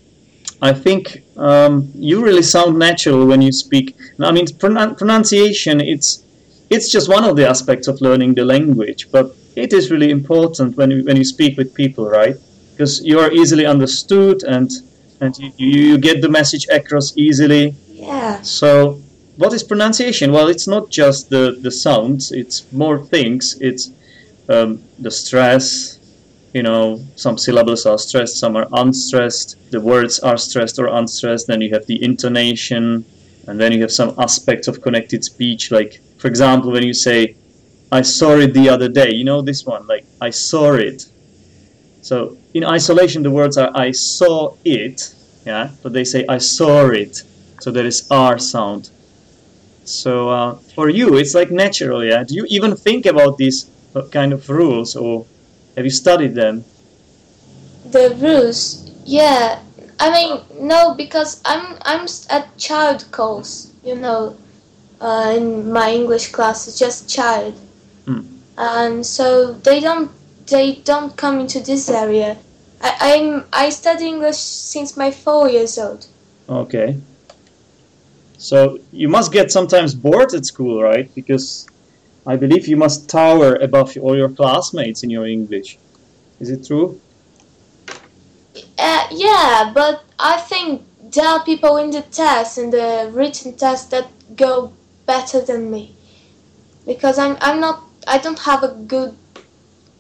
I 0.62 0.74
think 0.74 1.24
um, 1.38 1.92
you 1.96 2.24
really 2.24 2.44
sound 2.44 2.78
natural 2.78 3.26
when 3.26 3.42
you 3.42 3.52
speak. 3.52 3.96
I 4.20 4.32
mean, 4.32 4.46
pronun- 4.48 4.98
pronunciation 4.98 5.82
it's 5.82 6.24
it's 6.70 6.90
just 6.90 7.10
one 7.10 7.26
of 7.26 7.36
the 7.36 7.48
aspects 7.48 7.88
of 7.88 8.00
learning 8.00 8.34
the 8.36 8.46
language, 8.46 9.12
but 9.12 9.36
it 9.56 9.74
is 9.74 9.92
really 9.92 10.10
important 10.10 10.78
when 10.78 10.90
you, 10.90 11.04
when 11.04 11.18
you 11.18 11.26
speak 11.26 11.58
with 11.58 11.74
people, 11.74 12.10
right? 12.10 12.36
Because 12.72 13.04
you 13.04 13.20
are 13.20 13.30
easily 13.32 13.66
understood 13.66 14.44
and 14.44 14.72
and 15.20 15.38
you, 15.38 15.52
you 15.58 15.82
you 15.90 15.98
get 15.98 16.22
the 16.22 16.30
message 16.30 16.68
across 16.72 17.14
easily. 17.16 17.76
Yeah. 17.90 18.42
So, 18.42 19.02
what 19.38 19.54
is 19.54 19.64
pronunciation? 19.64 20.32
Well, 20.32 20.48
it's 20.48 20.68
not 20.68 20.90
just 20.90 21.30
the, 21.30 21.58
the 21.60 21.72
sounds, 21.72 22.32
it's 22.32 22.72
more 22.72 22.98
things. 23.06 23.58
It's 23.62 23.92
um, 24.50 24.82
the 24.98 25.12
stress, 25.12 26.00
you 26.54 26.64
know, 26.64 27.00
some 27.16 27.38
syllables 27.38 27.86
are 27.86 27.98
stressed, 27.98 28.38
some 28.38 28.56
are 28.56 28.68
unstressed, 28.74 29.58
the 29.72 29.80
words 29.80 30.20
are 30.20 30.38
stressed 30.38 30.80
or 30.80 30.88
unstressed, 30.88 31.48
then 31.48 31.62
you 31.62 31.72
have 31.74 31.86
the 31.86 32.04
intonation, 32.04 33.06
and 33.48 33.60
then 33.60 33.72
you 33.72 33.82
have 33.82 33.92
some 33.92 34.14
aspects 34.18 34.68
of 34.68 34.82
connected 34.82 35.24
speech, 35.24 35.72
like, 35.72 36.00
for 36.18 36.28
example, 36.28 36.72
when 36.72 36.84
you 36.84 36.94
say, 36.94 37.36
I 37.92 38.02
saw 38.02 38.38
it 38.38 38.54
the 38.54 38.70
other 38.70 38.88
day, 38.88 39.12
you 39.12 39.24
know 39.24 39.42
this 39.42 39.66
one, 39.66 39.88
like, 39.88 40.06
I 40.20 40.30
saw 40.30 40.74
it. 40.74 41.06
So, 42.02 42.38
in 42.54 42.64
isolation, 42.66 43.24
the 43.24 43.32
words 43.32 43.58
are, 43.58 43.72
I 43.76 43.92
saw 43.92 44.56
it, 44.66 45.14
yeah, 45.46 45.72
but 45.82 45.94
they 45.94 46.04
say, 46.04 46.26
I 46.28 46.38
saw 46.38 46.88
it. 46.88 47.24
So 47.62 47.72
there 47.72 47.86
is 47.86 48.08
R 48.10 48.40
sound. 48.40 48.90
So 49.84 50.30
uh, 50.30 50.56
for 50.76 50.90
you, 50.90 51.18
it's 51.18 51.36
like 51.36 51.52
natural, 51.52 52.04
yeah. 52.04 52.24
Do 52.24 52.34
you 52.36 52.46
even 52.50 52.76
think 52.76 53.06
about 53.06 53.38
these 53.38 53.70
uh, 53.96 54.08
kind 54.08 54.34
of 54.34 54.50
rules, 54.50 54.96
or 54.96 55.26
have 55.76 55.86
you 55.86 55.92
studied 55.92 56.36
them? 56.36 56.64
The 57.86 58.16
rules. 58.20 58.90
Yeah. 59.06 59.60
I 60.00 60.10
mean, 60.12 60.42
no, 60.60 60.96
because 60.96 61.42
I'm 61.46 61.78
I'm 61.84 62.08
at 62.30 62.58
child 62.58 63.06
course. 63.12 63.72
You 63.84 63.96
know, 63.96 64.38
uh, 65.00 65.34
in 65.36 65.72
my 65.72 65.92
English 65.92 66.32
class, 66.32 66.68
it's 66.68 66.80
just 66.80 67.10
child, 67.10 67.54
Hmm. 68.06 68.22
and 68.58 69.06
so 69.06 69.54
they 69.54 69.80
don't 69.80 70.12
they 70.48 70.76
don't 70.84 71.16
come 71.16 71.40
into 71.40 71.60
this 71.60 71.90
area. 71.90 72.38
I, 72.82 72.92
I'm 73.00 73.46
I 73.54 73.70
study 73.70 74.08
English 74.08 74.38
since 74.38 74.98
my 74.98 75.12
four 75.12 75.50
years 75.50 75.78
old. 75.78 76.08
Okay. 76.50 76.98
So 78.38 78.80
you 78.92 79.08
must 79.08 79.32
get 79.32 79.52
sometimes 79.52 79.94
bored 79.94 80.34
at 80.34 80.46
school, 80.46 80.82
right? 80.82 81.14
Because 81.14 81.68
I 82.26 82.36
believe 82.36 82.68
you 82.68 82.78
must 82.78 83.10
tower 83.10 83.56
above 83.56 83.98
all 83.98 84.16
your 84.16 84.30
classmates 84.30 85.04
in 85.04 85.10
your 85.10 85.26
English. 85.26 85.78
Is 86.40 86.50
it 86.50 86.66
true? 86.66 87.00
Uh, 88.78 89.08
yeah, 89.12 89.72
but 89.74 90.04
I 90.20 90.38
think 90.38 90.84
there 91.12 91.26
are 91.26 91.44
people 91.44 91.78
in 91.78 91.92
the 91.92 92.02
test, 92.02 92.58
in 92.58 92.70
the 92.70 93.10
written 93.14 93.56
test, 93.56 93.92
that 93.92 94.08
go 94.36 94.74
better 95.06 95.42
than 95.42 95.72
me, 95.72 95.96
because 96.86 97.18
I'm 97.18 97.38
I'm 97.42 97.60
not 97.60 97.84
I 98.08 98.18
don't 98.18 98.40
have 98.40 98.64
a 98.64 98.70
good 98.70 99.16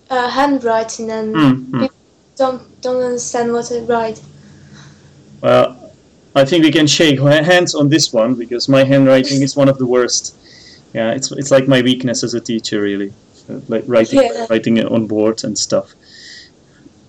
uh, 0.10 0.30
handwriting 0.30 1.10
and 1.10 1.36
Hmm. 1.36 1.86
don't 2.36 2.82
don't 2.82 3.01
understand 3.04 3.51
what 3.54 3.72
I 3.72 3.80
write. 3.80 4.22
Well, 5.42 5.92
I 6.36 6.46
think 6.46 6.63
we 6.63 6.72
can 6.72 6.88
shake 6.88 7.20
hands 7.20 7.75
on 7.75 7.90
this 7.90 8.13
one 8.13 8.36
because 8.36 8.70
my 8.70 8.84
handwriting 8.84 9.42
is 9.42 9.56
one 9.56 9.70
of 9.70 9.78
the 9.78 9.86
worst. 9.86 10.36
Yeah, 10.94 11.12
it's 11.12 11.32
it's 11.32 11.52
like 11.52 11.68
my 11.68 11.82
weakness 11.82 12.24
as 12.24 12.34
a 12.34 12.42
teacher, 12.42 12.82
really, 12.82 13.14
uh, 13.50 13.60
like 13.68 13.84
writing 13.88 14.22
Yeah. 14.22 14.48
writing 14.50 14.78
it 14.78 14.88
on 14.88 15.08
board 15.08 15.44
and 15.44 15.58
stuff. 15.58 15.94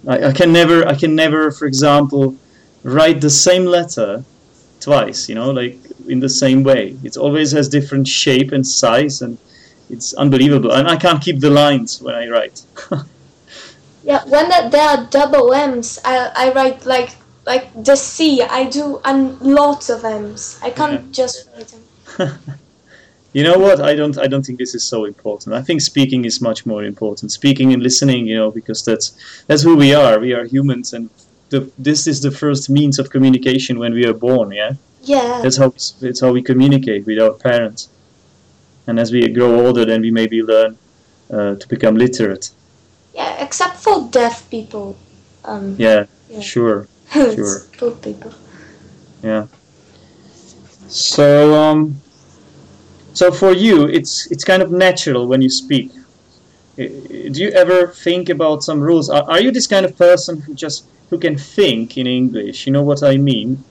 I, 0.06 0.26
I 0.28 0.32
can 0.32 0.52
never 0.52 0.86
I 0.86 0.94
can 0.94 1.14
never, 1.14 1.50
for 1.50 1.66
example, 1.66 2.36
write 2.84 3.20
the 3.20 3.30
same 3.30 3.64
letter 3.64 4.24
twice. 4.80 5.28
You 5.28 5.34
know, 5.34 5.50
like 5.50 5.78
in 6.08 6.20
the 6.20 6.28
same 6.28 6.62
way. 6.62 6.96
It 7.04 7.16
always 7.16 7.52
has 7.52 7.68
different 7.68 8.06
shape 8.08 8.52
and 8.52 8.66
size, 8.66 9.22
and 9.22 9.38
it's 9.90 10.14
unbelievable. 10.14 10.72
And 10.72 10.88
I 10.88 10.96
can't 10.96 11.20
keep 11.22 11.40
the 11.40 11.50
lines 11.50 12.00
when 12.02 12.14
I 12.14 12.28
write. 12.28 12.62
Yeah, 14.04 14.24
when 14.24 14.48
there 14.70 14.82
are 14.82 15.06
double 15.10 15.52
M's, 15.54 15.98
I 16.04 16.30
I 16.34 16.52
write 16.52 16.84
like 16.84 17.10
like 17.46 17.70
the 17.84 17.94
C. 17.96 18.42
I 18.42 18.64
do 18.64 19.00
and 19.04 19.40
lots 19.40 19.90
of 19.90 20.04
M's. 20.04 20.58
I 20.62 20.70
can't 20.70 21.00
Yeah. 21.04 21.12
just 21.12 21.48
write 21.54 21.68
them. 21.68 22.32
you 23.32 23.42
know 23.42 23.58
what? 23.58 23.80
I 23.80 23.94
don't. 23.94 24.18
I 24.18 24.26
don't 24.26 24.44
think 24.44 24.58
this 24.58 24.74
is 24.74 24.84
so 24.84 25.04
important. 25.04 25.54
I 25.54 25.62
think 25.62 25.80
speaking 25.80 26.24
is 26.24 26.40
much 26.40 26.66
more 26.66 26.84
important. 26.84 27.32
Speaking 27.32 27.72
and 27.72 27.82
listening, 27.82 28.26
you 28.26 28.36
know, 28.36 28.50
because 28.50 28.84
that's 28.84 29.12
that's 29.46 29.62
who 29.62 29.76
we 29.76 29.94
are. 29.94 30.18
We 30.18 30.32
are 30.34 30.44
humans, 30.44 30.92
and 30.92 31.08
the, 31.50 31.70
this 31.78 32.06
is 32.06 32.20
the 32.20 32.30
first 32.30 32.68
means 32.68 32.98
of 32.98 33.10
communication 33.10 33.78
when 33.78 33.94
we 33.94 34.04
are 34.06 34.14
born. 34.14 34.52
Yeah, 34.52 34.72
Yeah. 35.02 35.40
that's 35.42 35.56
how 35.56 35.72
that's 36.00 36.20
how 36.20 36.32
we 36.32 36.42
communicate 36.42 37.06
with 37.06 37.18
our 37.18 37.32
parents. 37.32 37.88
And 38.86 38.98
as 38.98 39.12
we 39.12 39.28
grow 39.28 39.64
older, 39.66 39.84
then 39.84 40.00
we 40.02 40.10
maybe 40.10 40.42
learn 40.42 40.76
uh, 41.30 41.54
to 41.54 41.68
become 41.68 41.94
literate. 41.96 42.50
Yeah, 43.14 43.42
except 43.44 43.76
for 43.76 44.08
deaf 44.10 44.50
people. 44.50 44.96
Um, 45.44 45.76
Yeah, 45.78 46.04
Yeah. 46.28 46.40
sure. 46.40 46.88
Sure. 47.12 47.90
People. 48.02 48.32
Yeah. 49.22 49.46
So, 50.88 51.54
um, 51.54 52.01
so 53.14 53.30
for 53.32 53.52
you, 53.52 53.86
it's 53.86 54.28
it's 54.30 54.44
kind 54.44 54.62
of 54.62 54.70
natural 54.70 55.26
when 55.26 55.42
you 55.42 55.50
speak. 55.50 55.90
Do 56.76 57.38
you 57.44 57.50
ever 57.50 57.88
think 57.88 58.28
about 58.30 58.62
some 58.62 58.80
rules? 58.80 59.10
Are, 59.10 59.24
are 59.30 59.40
you 59.40 59.50
this 59.52 59.66
kind 59.66 59.84
of 59.84 59.96
person 59.96 60.40
who 60.40 60.54
just 60.54 60.86
who 61.10 61.18
can 61.18 61.36
think 61.36 61.98
in 61.98 62.06
English? 62.06 62.66
You 62.66 62.72
know 62.72 62.82
what 62.82 63.02
I 63.02 63.16
mean? 63.18 63.62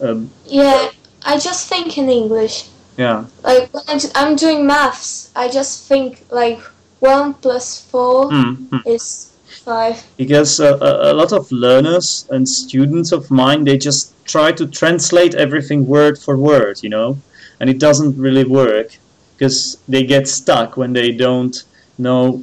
Um, 0.00 0.30
Yeah, 0.46 0.90
I 1.24 1.38
just 1.38 1.68
think 1.68 1.96
in 1.98 2.08
English. 2.08 2.64
yeah. 2.96 3.24
Like 3.44 3.70
when 3.72 4.00
I'm 4.14 4.34
doing 4.36 4.66
maths, 4.66 5.30
I 5.36 5.48
just 5.48 5.86
think 5.88 6.24
like 6.30 6.60
one 6.98 7.34
plus 7.34 7.80
four 7.90 8.28
Mm, 8.30 8.68
mm. 8.68 8.82
is 8.86 9.32
five. 9.64 10.02
Because 10.16 10.58
uh, 10.60 10.78
a, 10.80 11.12
a 11.12 11.14
lot 11.14 11.32
of 11.32 11.50
learners 11.52 12.26
and 12.30 12.48
students 12.48 13.12
of 13.12 13.30
mine, 13.30 13.64
they 13.64 13.78
just 13.78 14.12
try 14.24 14.52
to 14.52 14.66
translate 14.66 15.34
everything 15.34 15.86
word 15.86 16.18
for 16.18 16.36
word, 16.36 16.82
you 16.82 16.88
know, 16.90 17.18
and 17.60 17.70
it 17.70 17.78
doesn't 17.78 18.16
really 18.16 18.44
work 18.44 18.96
because 19.36 19.78
they 19.88 20.02
get 20.04 20.26
stuck 20.26 20.76
when 20.76 20.92
they 20.92 21.12
don't 21.12 21.64
know 21.98 22.42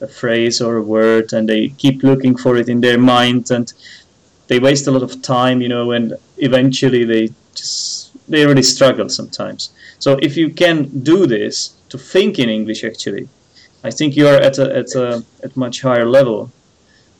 a 0.00 0.08
phrase 0.08 0.60
or 0.60 0.76
a 0.76 0.82
word 0.82 1.32
and 1.32 1.48
they 1.48 1.68
keep 1.68 2.02
looking 2.02 2.36
for 2.36 2.56
it 2.56 2.68
in 2.68 2.80
their 2.80 2.98
mind 2.98 3.50
and 3.50 3.72
they 4.48 4.58
waste 4.58 4.86
a 4.86 4.90
lot 4.90 5.02
of 5.02 5.22
time, 5.22 5.60
you 5.60 5.68
know, 5.68 5.92
and 5.92 6.14
eventually 6.38 7.04
they 7.04 7.28
just 7.54 8.10
they 8.28 8.46
really 8.46 8.62
struggle 8.62 9.08
sometimes. 9.08 9.70
So 9.98 10.18
if 10.22 10.36
you 10.36 10.50
can 10.50 11.02
do 11.02 11.26
this 11.26 11.74
to 11.90 11.98
think 11.98 12.38
in 12.38 12.48
English, 12.48 12.84
actually, 12.84 13.28
I 13.82 13.90
think 13.90 14.16
you 14.16 14.26
are 14.28 14.40
at 14.48 14.58
a 14.58 14.76
at 14.76 14.94
a 14.94 15.24
at 15.42 15.56
much 15.56 15.82
higher 15.82 16.06
level 16.06 16.50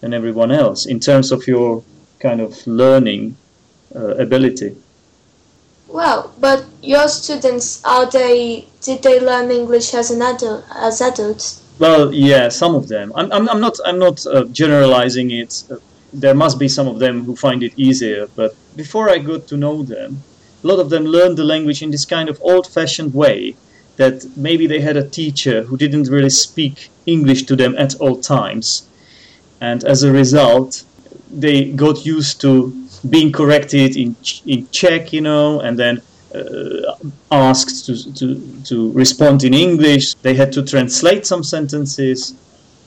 than 0.01 0.15
everyone 0.15 0.51
else 0.51 0.87
in 0.87 1.01
terms 1.01 1.33
of 1.33 1.47
your 1.47 1.83
kind 2.21 2.41
of 2.41 2.67
learning 2.67 3.37
uh, 3.95 4.15
ability. 4.17 4.77
Well, 5.95 6.35
but 6.41 6.65
your 6.83 7.07
students 7.07 7.81
are 7.85 8.11
they 8.11 8.67
did 8.81 9.05
they 9.05 9.21
learn 9.21 9.53
English 9.53 9.95
as 9.95 10.11
an 10.11 10.23
adult 10.23 10.65
as 10.75 11.01
adults? 11.01 11.63
Well, 11.79 12.13
yeah, 12.13 12.49
some 12.49 12.75
of 12.75 12.89
them. 12.89 13.13
I'm, 13.15 13.31
I'm, 13.31 13.49
I'm 13.49 13.61
not, 13.61 13.79
I'm 13.87 14.01
not 14.01 14.27
uh, 14.27 14.45
generalizing 14.47 15.31
it. 15.31 15.63
There 16.13 16.35
must 16.35 16.59
be 16.59 16.67
some 16.67 16.89
of 16.89 16.99
them 16.99 17.25
who 17.25 17.37
find 17.37 17.63
it 17.63 17.75
easier, 17.77 18.27
but 18.35 18.57
before 18.75 19.09
I 19.09 19.19
got 19.19 19.47
to 19.47 19.57
know 19.57 19.85
them, 19.85 20.25
a 20.65 20.67
lot 20.67 20.81
of 20.81 20.91
them 20.91 21.05
learned 21.05 21.39
the 21.39 21.45
language 21.45 21.81
in 21.81 21.93
this 21.93 22.05
kind 22.05 22.29
of 22.29 22.41
old-fashioned 22.43 23.15
way 23.15 23.55
that 23.97 24.27
maybe 24.37 24.67
they 24.67 24.81
had 24.81 24.97
a 24.97 25.09
teacher 25.09 25.63
who 25.63 25.77
didn't 25.77 26.09
really 26.09 26.31
speak 26.31 26.91
English 27.07 27.45
to 27.45 27.55
them 27.55 27.77
at 27.79 27.95
all 28.01 28.17
times, 28.17 28.89
and 29.61 29.85
as 29.85 30.03
a 30.03 30.11
result, 30.11 30.83
they 31.31 31.71
got 31.71 32.05
used 32.05 32.41
to 32.41 32.84
being 33.11 33.33
corrected 33.33 33.97
in 33.97 34.17
in 34.47 34.69
Czech, 34.71 35.13
you 35.13 35.21
know, 35.21 35.61
and 35.61 35.79
then 35.79 36.03
uh, 36.35 36.97
asked 37.31 37.87
to, 37.87 38.15
to, 38.15 38.63
to 38.65 38.93
respond 38.93 39.45
in 39.45 39.55
English. 39.55 40.15
They 40.23 40.35
had 40.35 40.53
to 40.53 40.63
translate 40.63 41.27
some 41.27 41.45
sentences. 41.45 42.35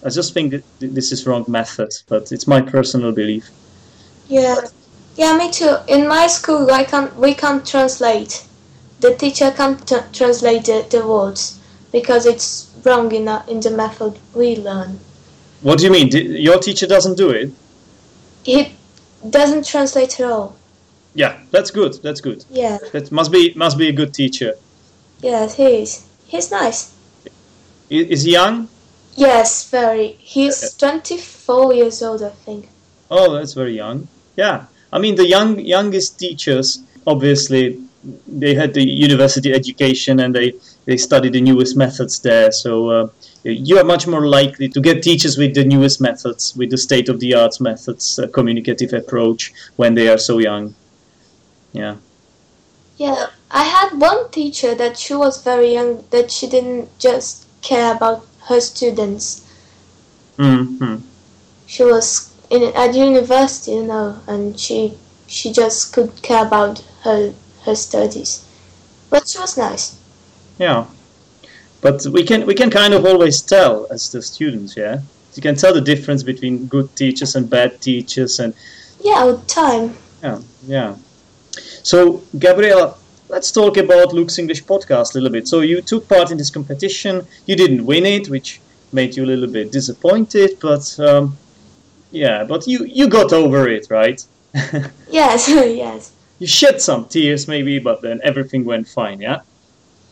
I 0.03 0.09
just 0.09 0.33
think 0.33 0.51
that 0.51 0.63
this 0.79 1.11
is 1.11 1.25
wrong 1.25 1.45
method, 1.47 1.93
but 2.07 2.31
it's 2.31 2.47
my 2.47 2.61
personal 2.61 3.11
belief. 3.11 3.49
Yeah, 4.27 4.55
yeah, 5.15 5.37
me 5.37 5.51
too. 5.51 5.77
In 5.87 6.07
my 6.07 6.27
school, 6.27 6.69
I 6.71 6.83
can't, 6.83 7.15
we 7.15 7.33
can't 7.33 7.65
translate. 7.65 8.45
The 8.99 9.15
teacher 9.15 9.51
can't 9.51 9.85
t- 9.87 9.95
translate 10.13 10.65
the, 10.65 10.85
the 10.89 11.07
words 11.07 11.59
because 11.91 12.25
it's 12.25 12.73
wrong 12.83 13.11
in, 13.11 13.25
the, 13.25 13.43
in 13.47 13.59
the 13.59 13.71
method 13.71 14.19
we 14.35 14.57
learn. 14.57 14.99
What 15.61 15.79
do 15.79 15.85
you 15.85 15.91
mean? 15.91 16.09
Your 16.11 16.59
teacher 16.59 16.85
doesn't 16.85 17.17
do 17.17 17.31
it? 17.31 17.51
He 18.43 18.76
doesn't 19.29 19.65
translate 19.65 20.19
at 20.19 20.25
all. 20.25 20.55
Yeah, 21.13 21.39
that's 21.51 21.71
good. 21.71 21.93
That's 22.03 22.21
good. 22.21 22.45
Yeah. 22.49 22.77
That 22.93 23.11
must 23.11 23.31
be 23.31 23.53
must 23.55 23.77
be 23.77 23.87
a 23.89 23.91
good 23.91 24.13
teacher. 24.13 24.53
Yes, 25.21 25.55
he 25.55 25.81
is. 25.81 26.07
He's 26.27 26.51
nice. 26.51 26.93
Is 27.89 28.23
he 28.23 28.33
young? 28.33 28.67
Yes, 29.15 29.69
very. 29.69 30.17
He's 30.19 30.75
24 30.75 31.73
years 31.73 32.03
old, 32.03 32.21
I 32.21 32.29
think. 32.29 32.69
Oh, 33.09 33.33
that's 33.33 33.53
very 33.53 33.75
young. 33.75 34.07
Yeah. 34.35 34.65
I 34.93 34.99
mean, 34.99 35.15
the 35.15 35.25
young 35.25 35.59
youngest 35.59 36.19
teachers, 36.19 36.83
obviously, 37.07 37.81
they 38.27 38.53
had 38.53 38.73
the 38.73 38.83
university 38.83 39.53
education 39.53 40.19
and 40.19 40.35
they, 40.35 40.53
they 40.85 40.97
studied 40.97 41.33
the 41.33 41.41
newest 41.41 41.75
methods 41.75 42.19
there. 42.19 42.51
So 42.51 42.89
uh, 42.89 43.07
you 43.43 43.77
are 43.77 43.83
much 43.83 44.07
more 44.07 44.27
likely 44.27 44.67
to 44.69 44.81
get 44.81 45.03
teachers 45.03 45.37
with 45.37 45.53
the 45.53 45.63
newest 45.63 46.01
methods, 46.01 46.55
with 46.55 46.69
the 46.69 46.77
state 46.77 47.09
of 47.09 47.19
the 47.19 47.33
art 47.33 47.59
methods, 47.59 48.19
uh, 48.19 48.27
communicative 48.27 48.93
approach 48.93 49.53
when 49.75 49.93
they 49.93 50.09
are 50.09 50.17
so 50.17 50.39
young. 50.39 50.75
Yeah. 51.71 51.97
Yeah, 52.97 53.27
I 53.51 53.63
had 53.63 53.99
one 53.99 54.31
teacher 54.31 54.73
that 54.75 54.97
she 54.97 55.13
was 55.13 55.43
very 55.43 55.73
young, 55.73 56.03
that 56.09 56.31
she 56.31 56.47
didn't 56.47 56.97
just 56.99 57.45
care 57.61 57.95
about 57.95 58.25
her 58.47 58.59
students. 58.59 59.45
Mm-hmm. 60.37 60.97
She 61.67 61.83
was 61.83 62.33
in 62.49 62.63
at 62.75 62.95
university, 62.95 63.73
you 63.73 63.83
know, 63.83 64.19
and 64.27 64.59
she 64.59 64.97
she 65.27 65.51
just 65.51 65.93
could 65.93 66.21
care 66.21 66.45
about 66.45 66.83
her 67.03 67.33
her 67.65 67.75
studies. 67.75 68.45
But 69.09 69.23
she 69.29 69.39
was 69.39 69.57
nice. 69.57 69.97
Yeah. 70.57 70.85
But 71.87 72.05
we 72.07 72.23
can 72.25 72.45
we 72.45 72.53
can 72.53 72.69
kind 72.69 72.93
of 72.93 73.05
always 73.05 73.41
tell 73.41 73.87
as 73.89 74.11
the 74.11 74.21
students, 74.21 74.75
yeah. 74.75 74.99
You 75.35 75.41
can 75.41 75.55
tell 75.55 75.73
the 75.73 75.85
difference 75.93 76.21
between 76.21 76.67
good 76.67 76.93
teachers 76.97 77.35
and 77.37 77.49
bad 77.49 77.79
teachers 77.79 78.39
and 78.41 78.53
Yeah, 78.99 79.23
with 79.23 79.47
time. 79.47 79.95
Yeah, 80.21 80.39
yeah. 80.67 80.95
So, 81.83 82.23
Gabriela, 82.37 82.95
let's 83.29 83.51
talk 83.53 83.77
about 83.77 84.13
Luke's 84.13 84.37
English 84.37 84.65
podcast 84.65 85.11
a 85.11 85.19
little 85.19 85.29
bit. 85.29 85.47
So, 85.47 85.61
you 85.61 85.81
took 85.81 86.09
part 86.09 86.29
in 86.31 86.37
this 86.37 86.49
competition. 86.49 87.25
You 87.45 87.55
didn't 87.55 87.85
win 87.85 88.05
it, 88.05 88.27
which 88.27 88.59
made 88.91 89.15
you 89.15 89.23
a 89.23 89.29
little 89.33 89.47
bit 89.47 89.71
disappointed, 89.71 90.57
but 90.59 90.85
um, 90.99 91.37
yeah, 92.11 92.43
but 92.43 92.67
you, 92.67 92.83
you 92.83 93.07
got 93.07 93.31
over 93.31 93.69
it, 93.69 93.87
right? 93.89 94.19
yes, 95.09 95.47
yes. 95.83 96.11
You 96.39 96.47
shed 96.47 96.81
some 96.81 97.05
tears, 97.05 97.47
maybe, 97.47 97.79
but 97.79 98.01
then 98.01 98.19
everything 98.23 98.65
went 98.65 98.89
fine, 98.89 99.21
yeah? 99.21 99.39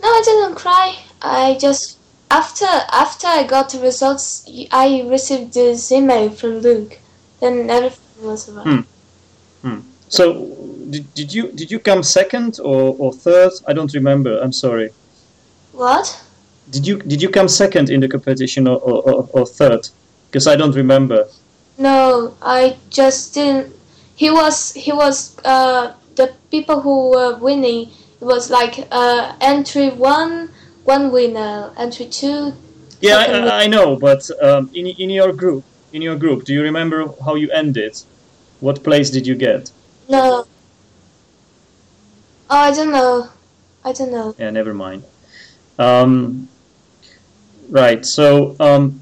No, 0.01 0.07
I 0.07 0.21
didn't 0.23 0.55
cry. 0.55 0.95
I 1.25 1.57
just 1.59 1.97
after 2.31 2.65
after 2.65 3.27
I 3.27 3.43
got 3.43 3.69
the 3.71 3.79
results, 3.79 4.49
I 4.71 5.03
received 5.07 5.53
this 5.53 5.91
email 5.91 6.29
from 6.29 6.59
Luke. 6.59 6.99
Then 7.39 7.69
everything 7.69 8.25
was 8.25 8.49
alright. 8.49 8.67
Hmm. 8.67 8.81
Hmm. 9.67 9.79
So, 10.07 10.55
did, 10.89 11.13
did 11.13 11.33
you 11.33 11.51
did 11.51 11.71
you 11.71 11.79
come 11.79 12.03
second 12.03 12.59
or, 12.63 12.95
or 12.97 13.13
third? 13.13 13.51
I 13.67 13.73
don't 13.73 13.93
remember. 13.93 14.39
I'm 14.39 14.53
sorry. 14.53 14.91
What? 15.71 16.23
Did 16.69 16.87
you 16.87 16.99
did 16.99 17.21
you 17.21 17.29
come 17.29 17.47
second 17.47 17.89
in 17.89 17.99
the 17.99 18.07
competition 18.07 18.67
or, 18.67 18.77
or, 18.77 19.29
or 19.33 19.45
third? 19.45 19.89
Because 20.27 20.47
I 20.47 20.55
don't 20.55 20.75
remember. 20.75 21.27
No, 21.77 22.35
I 22.41 22.77
just 22.89 23.33
didn't. 23.33 23.75
He 24.15 24.29
was 24.29 24.73
he 24.73 24.91
was 24.91 25.37
uh, 25.43 25.93
the 26.15 26.33
people 26.49 26.81
who 26.81 27.09
were 27.11 27.37
winning. 27.37 27.89
It 28.21 28.25
was 28.25 28.49
like 28.49 28.87
uh, 28.91 29.35
entry 29.41 29.89
one, 29.89 30.49
one 30.85 31.11
winner. 31.11 31.73
Entry 31.77 32.05
two. 32.05 32.53
Yeah, 33.01 33.17
I, 33.17 33.63
I, 33.63 33.67
know, 33.67 33.97
but 33.97 34.29
um, 34.41 34.69
in 34.73 34.87
in 34.87 35.09
your 35.09 35.33
group, 35.33 35.65
in 35.91 36.01
your 36.01 36.15
group, 36.15 36.45
do 36.45 36.53
you 36.53 36.63
remember 36.63 37.07
how 37.25 37.35
you 37.35 37.51
ended? 37.51 38.01
What 38.61 38.83
place 38.83 39.09
did 39.09 39.27
you 39.27 39.35
get? 39.35 39.71
No. 40.07 40.45
Oh, 42.49 42.57
I 42.57 42.71
don't 42.71 42.91
know. 42.91 43.29
I 43.83 43.91
don't 43.91 44.11
know. 44.11 44.33
Yeah, 44.39 44.49
never 44.51 44.73
mind. 44.73 45.03
Um, 45.77 46.47
right. 47.69 48.05
So, 48.05 48.55
um, 48.59 49.01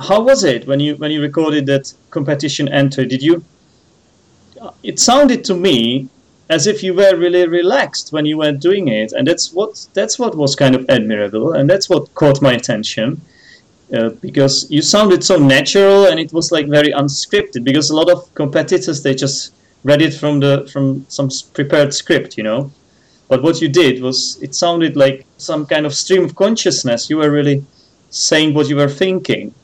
how 0.00 0.22
was 0.22 0.44
it 0.44 0.66
when 0.66 0.80
you 0.80 0.96
when 0.96 1.10
you 1.10 1.20
recorded 1.20 1.66
that 1.66 1.92
competition 2.10 2.68
entry? 2.68 3.06
Did 3.06 3.22
you? 3.22 3.44
It 4.82 4.98
sounded 4.98 5.44
to 5.44 5.54
me 5.54 6.08
as 6.48 6.66
if 6.66 6.82
you 6.82 6.94
were 6.94 7.16
really 7.16 7.46
relaxed 7.48 8.12
when 8.12 8.24
you 8.24 8.38
were 8.38 8.52
doing 8.52 8.88
it, 8.88 9.12
and 9.12 9.26
that's 9.26 9.52
what 9.52 9.86
that's 9.94 10.18
what 10.18 10.36
was 10.36 10.54
kind 10.54 10.74
of 10.74 10.84
admirable, 10.88 11.52
and 11.52 11.68
that's 11.68 11.88
what 11.88 12.14
caught 12.14 12.40
my 12.42 12.52
attention. 12.52 13.20
Uh, 13.92 14.10
because 14.20 14.66
you 14.68 14.82
sounded 14.82 15.22
so 15.22 15.36
natural 15.36 16.06
and 16.06 16.18
it 16.18 16.32
was 16.32 16.50
like 16.50 16.66
very 16.66 16.90
unscripted 16.90 17.62
because 17.62 17.88
a 17.88 17.94
lot 17.94 18.10
of 18.10 18.34
competitors 18.34 19.00
they 19.04 19.14
just 19.14 19.54
read 19.84 20.02
it 20.02 20.12
from 20.12 20.40
the 20.40 20.68
from 20.72 21.06
some 21.08 21.28
prepared 21.52 21.94
script, 21.94 22.36
you 22.36 22.42
know. 22.42 22.70
But 23.28 23.42
what 23.44 23.60
you 23.60 23.68
did 23.68 24.02
was 24.02 24.38
it 24.42 24.54
sounded 24.54 24.96
like 24.96 25.24
some 25.36 25.66
kind 25.66 25.86
of 25.86 25.94
stream 25.94 26.24
of 26.24 26.34
consciousness. 26.34 27.08
You 27.08 27.18
were 27.18 27.30
really 27.30 27.64
saying 28.10 28.54
what 28.54 28.68
you 28.68 28.76
were 28.76 28.88
thinking. 28.88 29.54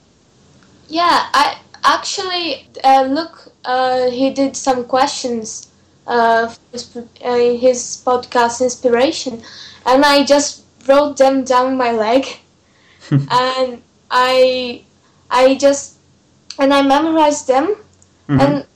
Yeah, 0.89 1.29
I 1.33 1.59
actually 1.85 2.69
uh, 2.85 3.03
look. 3.03 3.53
Uh, 3.65 4.11
he 4.11 4.31
did 4.31 4.57
some 4.57 4.85
questions 4.85 5.72
uh, 6.07 6.53
his, 6.73 6.97
uh, 6.97 7.57
his 7.59 8.03
podcast 8.05 8.61
inspiration, 8.61 9.43
and 9.87 10.05
I 10.05 10.25
just 10.25 10.65
wrote 10.87 11.17
them 11.17 11.45
down 11.45 11.77
my 11.77 11.93
leg, 11.93 12.27
and 13.11 13.83
I 14.11 14.85
I 15.31 15.55
just 15.55 15.97
and 16.59 16.73
I 16.73 16.83
memorized 16.83 17.47
them, 17.47 17.77
mm-hmm. 18.29 18.41
and 18.41 18.67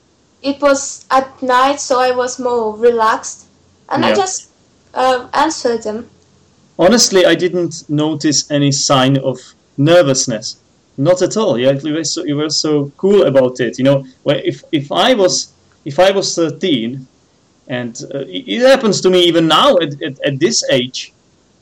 it 0.41 0.61
was 0.61 1.05
at 1.11 1.41
night, 1.41 1.79
so 1.79 1.99
I 1.99 2.11
was 2.11 2.39
more 2.39 2.75
relaxed, 2.75 3.47
and 3.89 4.03
yeah. 4.03 4.09
I 4.09 4.15
just 4.15 4.49
uh, 4.93 5.27
answered 5.33 5.83
them. 5.83 6.09
Honestly, 6.79 7.25
I 7.25 7.35
didn't 7.35 7.89
notice 7.89 8.49
any 8.51 8.71
sign 8.71 9.17
of 9.17 9.37
nervousness. 9.77 10.57
Not 10.97 11.21
at 11.21 11.37
all. 11.37 11.59
You 11.59 11.93
were 11.93 12.03
so, 12.03 12.23
you 12.23 12.35
were 12.35 12.49
so 12.49 12.91
cool 12.97 13.23
about 13.23 13.59
it. 13.59 13.77
You 13.77 13.83
know, 13.83 14.05
if 14.25 14.63
if 14.71 14.91
I 14.91 15.13
was 15.13 15.53
if 15.85 15.99
I 15.99 16.11
was 16.11 16.33
thirteen, 16.35 17.07
and 17.67 18.01
uh, 18.13 18.23
it 18.27 18.61
happens 18.61 19.01
to 19.01 19.09
me 19.09 19.21
even 19.23 19.47
now 19.47 19.77
at, 19.77 20.01
at, 20.01 20.19
at 20.21 20.39
this 20.39 20.63
age, 20.71 21.13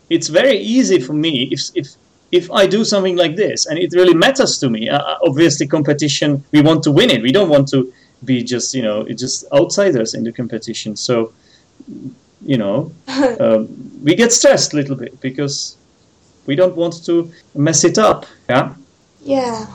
it's 0.10 0.28
very 0.28 0.58
easy 0.58 1.00
for 1.00 1.14
me 1.14 1.50
if 1.52 1.62
if 1.76 1.88
if 2.32 2.52
I 2.52 2.68
do 2.68 2.84
something 2.84 3.16
like 3.16 3.36
this 3.36 3.66
and 3.66 3.80
it 3.80 3.94
really 3.94 4.14
matters 4.14 4.58
to 4.60 4.70
me. 4.70 4.90
Uh, 4.90 5.16
obviously, 5.26 5.68
competition 5.68 6.44
we 6.52 6.62
want 6.62 6.84
to 6.84 6.92
win 6.92 7.10
it. 7.10 7.22
We 7.22 7.32
don't 7.32 7.50
want 7.50 7.68
to 7.70 7.92
be 8.24 8.44
just 8.44 8.74
you 8.74 8.84
know 8.84 9.08
just 9.10 9.46
outsiders 9.52 10.14
in 10.14 10.24
the 10.24 10.32
competition. 10.32 10.96
So 10.96 11.34
you 12.46 12.58
know 12.58 12.92
um, 13.40 13.68
we 14.04 14.16
get 14.16 14.32
stressed 14.32 14.74
a 14.74 14.76
little 14.76 14.96
bit 14.96 15.20
because 15.22 15.78
we 16.46 16.56
don't 16.56 16.76
want 16.76 17.04
to 17.06 17.32
mess 17.56 17.84
it 17.84 17.98
up. 17.98 18.26
Yeah. 18.50 18.76
Yeah, 19.24 19.66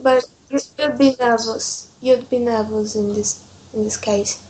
but 0.00 0.24
you'd 0.50 0.98
be 0.98 1.16
nervous. 1.18 1.90
You'd 2.00 2.30
be 2.30 2.38
nervous 2.38 2.94
in 2.94 3.12
this 3.12 3.44
in 3.74 3.82
this 3.82 3.96
case. 3.96 4.47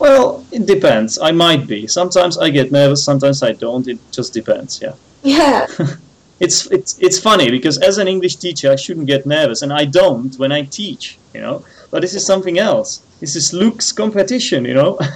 Well, 0.00 0.44
it 0.50 0.66
depends. 0.66 1.18
I 1.18 1.30
might 1.30 1.66
be. 1.66 1.86
Sometimes 1.86 2.38
I 2.38 2.50
get 2.50 2.72
nervous. 2.72 3.04
Sometimes 3.04 3.42
I 3.42 3.52
don't. 3.52 3.86
It 3.86 3.98
just 4.10 4.32
depends. 4.32 4.80
Yeah. 4.82 4.94
Yeah. 5.22 5.66
it's 6.40 6.66
it's 6.72 6.98
it's 6.98 7.18
funny 7.20 7.50
because 7.50 7.78
as 7.78 7.98
an 7.98 8.08
English 8.08 8.36
teacher, 8.36 8.72
I 8.72 8.76
shouldn't 8.76 9.06
get 9.06 9.26
nervous, 9.26 9.62
and 9.62 9.72
I 9.72 9.84
don't 9.84 10.34
when 10.38 10.52
I 10.52 10.62
teach. 10.62 11.18
You 11.34 11.42
know, 11.42 11.64
but 11.90 12.00
this 12.02 12.14
is 12.14 12.26
something 12.26 12.58
else. 12.58 13.02
This 13.20 13.36
is 13.36 13.52
Luke's 13.52 13.92
competition, 13.92 14.64
you 14.64 14.74
know. 14.74 14.98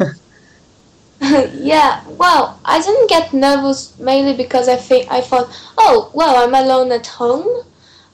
yeah, 1.55 2.05
well, 2.07 2.61
I 2.65 2.83
didn't 2.83 3.09
get 3.09 3.33
nervous 3.33 3.99
mainly 3.99 4.37
because 4.37 4.69
I 4.69 4.77
think 4.77 5.11
I 5.11 5.21
thought, 5.23 5.49
oh, 5.79 6.11
well, 6.13 6.37
I'm 6.37 6.55
alone 6.55 6.93
at 6.93 7.07
home. 7.07 7.49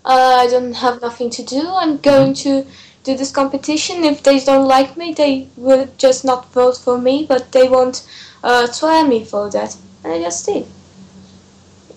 uh, 0.04 0.36
I 0.44 0.46
don't 0.46 0.74
have 0.74 1.00
nothing 1.02 1.30
to 1.30 1.42
do. 1.42 1.62
I'm 1.66 1.96
going 1.98 2.34
to 2.44 2.66
do 3.04 3.16
this 3.16 3.30
competition. 3.32 4.04
If 4.04 4.22
they 4.22 4.40
don't 4.40 4.66
like 4.66 4.96
me, 4.96 5.12
they 5.14 5.48
will 5.56 5.88
just 5.98 6.24
not 6.24 6.52
vote 6.52 6.76
for 6.76 6.98
me, 6.98 7.26
but 7.28 7.52
they 7.52 7.68
won't 7.68 8.06
uh, 8.42 8.66
try 8.68 9.02
me 9.02 9.24
for 9.24 9.50
that. 9.50 9.76
And 10.04 10.12
I 10.12 10.20
just 10.20 10.46
did. 10.46 10.66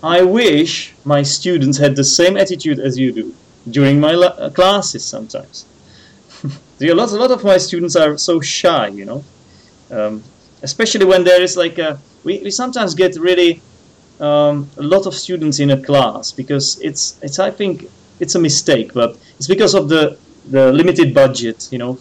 I 0.01 0.21
wish 0.21 0.93
my 1.05 1.23
students 1.23 1.77
had 1.77 1.95
the 1.95 2.03
same 2.03 2.35
attitude 2.35 2.79
as 2.79 2.97
you 2.97 3.11
do 3.11 3.33
during 3.69 3.99
my 3.99 4.13
uh, 4.13 4.49
classes 4.49 5.05
sometimes. 5.05 5.65
a 6.81 6.93
lot, 6.93 7.11
a 7.11 7.15
lot 7.15 7.31
of 7.31 7.43
my 7.43 7.57
students 7.57 7.95
are 7.95 8.17
so 8.17 8.41
shy, 8.41 8.87
you 8.87 9.05
know, 9.05 9.23
um, 9.91 10.23
especially 10.61 11.05
when 11.05 11.23
there 11.23 11.41
is 11.41 11.55
like 11.55 11.77
a. 11.77 11.99
We, 12.25 12.39
we 12.39 12.51
sometimes 12.51 12.95
get 12.95 13.15
really 13.17 13.61
um, 14.19 14.69
a 14.77 14.83
lot 14.83 15.05
of 15.05 15.13
students 15.13 15.59
in 15.59 15.71
a 15.71 15.81
class 15.81 16.31
because 16.31 16.79
it's 16.81 17.17
it's 17.21 17.39
I 17.39 17.51
think 17.51 17.89
it's 18.19 18.35
a 18.35 18.39
mistake, 18.39 18.93
but 18.93 19.17
it's 19.37 19.47
because 19.47 19.73
of 19.73 19.89
the 19.89 20.17
the 20.49 20.71
limited 20.71 21.13
budget. 21.13 21.69
You 21.71 21.77
know, 21.77 21.97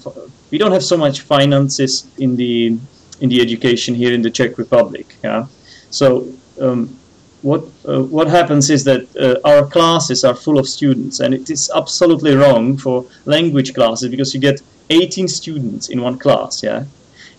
we 0.50 0.58
don't 0.58 0.72
have 0.72 0.84
so 0.84 0.96
much 0.96 1.20
finances 1.20 2.06
in 2.18 2.36
the 2.36 2.78
in 3.20 3.28
the 3.28 3.40
education 3.40 3.94
here 3.94 4.12
in 4.12 4.22
the 4.22 4.30
Czech 4.30 4.58
Republic. 4.58 5.14
Yeah, 5.22 5.46
so 5.90 6.26
um, 6.60 6.98
what 7.42 7.64
uh, 7.86 8.02
what 8.02 8.28
happens 8.28 8.70
is 8.70 8.84
that 8.84 9.02
uh, 9.16 9.48
our 9.48 9.66
classes 9.66 10.24
are 10.24 10.34
full 10.34 10.58
of 10.58 10.68
students, 10.68 11.20
and 11.20 11.34
it 11.34 11.50
is 11.50 11.70
absolutely 11.74 12.34
wrong 12.34 12.76
for 12.76 13.06
language 13.24 13.74
classes 13.74 14.08
because 14.08 14.34
you 14.34 14.40
get 14.40 14.60
18 14.90 15.28
students 15.28 15.88
in 15.88 16.00
one 16.00 16.18
class. 16.18 16.62
Yeah, 16.62 16.84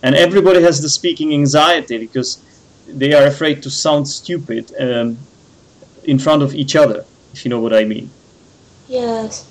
and 0.02 0.14
everybody 0.14 0.62
has 0.62 0.80
the 0.80 0.88
speaking 0.88 1.32
anxiety 1.32 1.98
because 1.98 2.42
they 2.86 3.12
are 3.12 3.26
afraid 3.26 3.62
to 3.62 3.70
sound 3.70 4.06
stupid 4.08 4.72
um, 4.78 5.18
in 6.04 6.18
front 6.18 6.42
of 6.42 6.54
each 6.54 6.76
other. 6.76 7.04
If 7.32 7.44
you 7.44 7.48
know 7.48 7.60
what 7.60 7.74
I 7.74 7.84
mean. 7.84 8.10
Yes. 8.88 9.46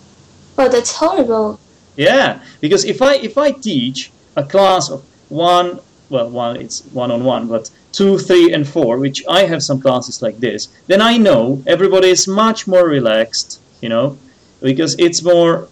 Oh, 0.57 0.69
that's 0.69 0.93
horrible. 0.95 1.59
Yeah, 1.95 2.41
because 2.61 2.85
if 2.85 3.01
I 3.01 3.15
if 3.15 3.37
I 3.37 3.51
teach 3.51 4.11
a 4.35 4.43
class 4.43 4.89
of 4.89 5.03
one, 5.29 5.79
well, 6.09 6.29
one 6.29 6.57
it's 6.57 6.81
one 6.91 7.11
on 7.11 7.23
one, 7.23 7.47
but 7.47 7.69
two, 7.91 8.17
three, 8.17 8.51
and 8.53 8.67
four, 8.67 8.97
which 8.97 9.23
I 9.27 9.45
have 9.45 9.61
some 9.63 9.79
classes 9.79 10.21
like 10.21 10.39
this, 10.39 10.67
then 10.87 11.01
I 11.01 11.17
know 11.17 11.63
everybody 11.67 12.09
is 12.09 12.27
much 12.27 12.67
more 12.67 12.87
relaxed, 12.87 13.59
you 13.81 13.89
know, 13.89 14.17
because 14.61 14.95
it's 14.97 15.23
more, 15.23 15.67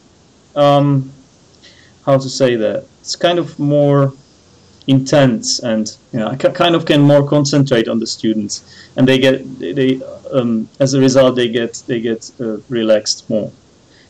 um, 0.56 1.12
how 2.06 2.18
to 2.18 2.30
say 2.30 2.56
that? 2.56 2.86
It's 3.02 3.16
kind 3.16 3.40
of 3.40 3.58
more 3.58 4.14
intense, 4.88 5.60
and 5.60 5.96
you 6.12 6.20
know, 6.20 6.28
I 6.28 6.36
kind 6.36 6.76
of 6.76 6.86
can 6.86 7.02
more 7.02 7.28
concentrate 7.28 7.88
on 7.88 8.00
the 8.00 8.08
students, 8.08 8.64
and 8.96 9.08
they 9.08 9.18
get 9.18 9.60
they 9.60 10.02
um, 10.32 10.70
as 10.80 10.94
a 10.94 11.00
result 11.00 11.36
they 11.36 11.50
get 11.50 11.82
they 11.88 12.00
get 12.00 12.32
uh, 12.40 12.58
relaxed 12.70 13.30
more. 13.30 13.52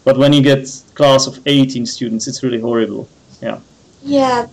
But 0.03 0.17
when 0.17 0.33
you 0.33 0.41
get 0.41 0.67
class 0.95 1.27
of 1.27 1.39
18 1.45 1.85
students, 1.85 2.27
it's 2.27 2.43
really 2.43 2.59
horrible. 2.59 3.07
Yeah. 3.41 3.59
Yeah. 4.03 4.47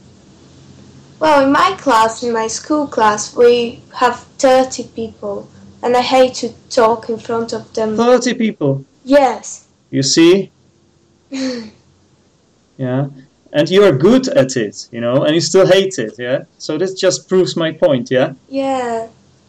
Well, 1.21 1.45
in 1.45 1.53
my 1.53 1.75
class, 1.79 2.23
in 2.23 2.33
my 2.33 2.47
school 2.47 2.87
class, 2.87 3.35
we 3.35 3.83
have 3.95 4.21
30 4.39 4.85
people, 4.95 5.49
and 5.83 5.97
I 5.97 6.03
hate 6.03 6.35
to 6.35 6.53
talk 6.71 7.09
in 7.09 7.19
front 7.19 7.53
of 7.53 7.73
them. 7.75 7.97
30 7.97 8.35
people. 8.35 8.85
Yes. 9.05 9.67
You 9.91 10.03
see? 10.03 10.51
yeah. 11.31 13.09
And 13.53 13.71
you're 13.71 13.97
good 13.97 14.29
at 14.29 14.57
it, 14.57 14.89
you 14.93 15.01
know, 15.01 15.25
and 15.25 15.35
you 15.35 15.41
still 15.41 15.67
hate 15.67 15.99
it, 15.99 16.15
yeah? 16.19 16.45
So 16.59 16.77
this 16.77 16.95
just 16.95 17.29
proves 17.29 17.57
my 17.57 17.73
point, 17.73 18.11
yeah? 18.11 18.35
Yeah. 18.49 19.09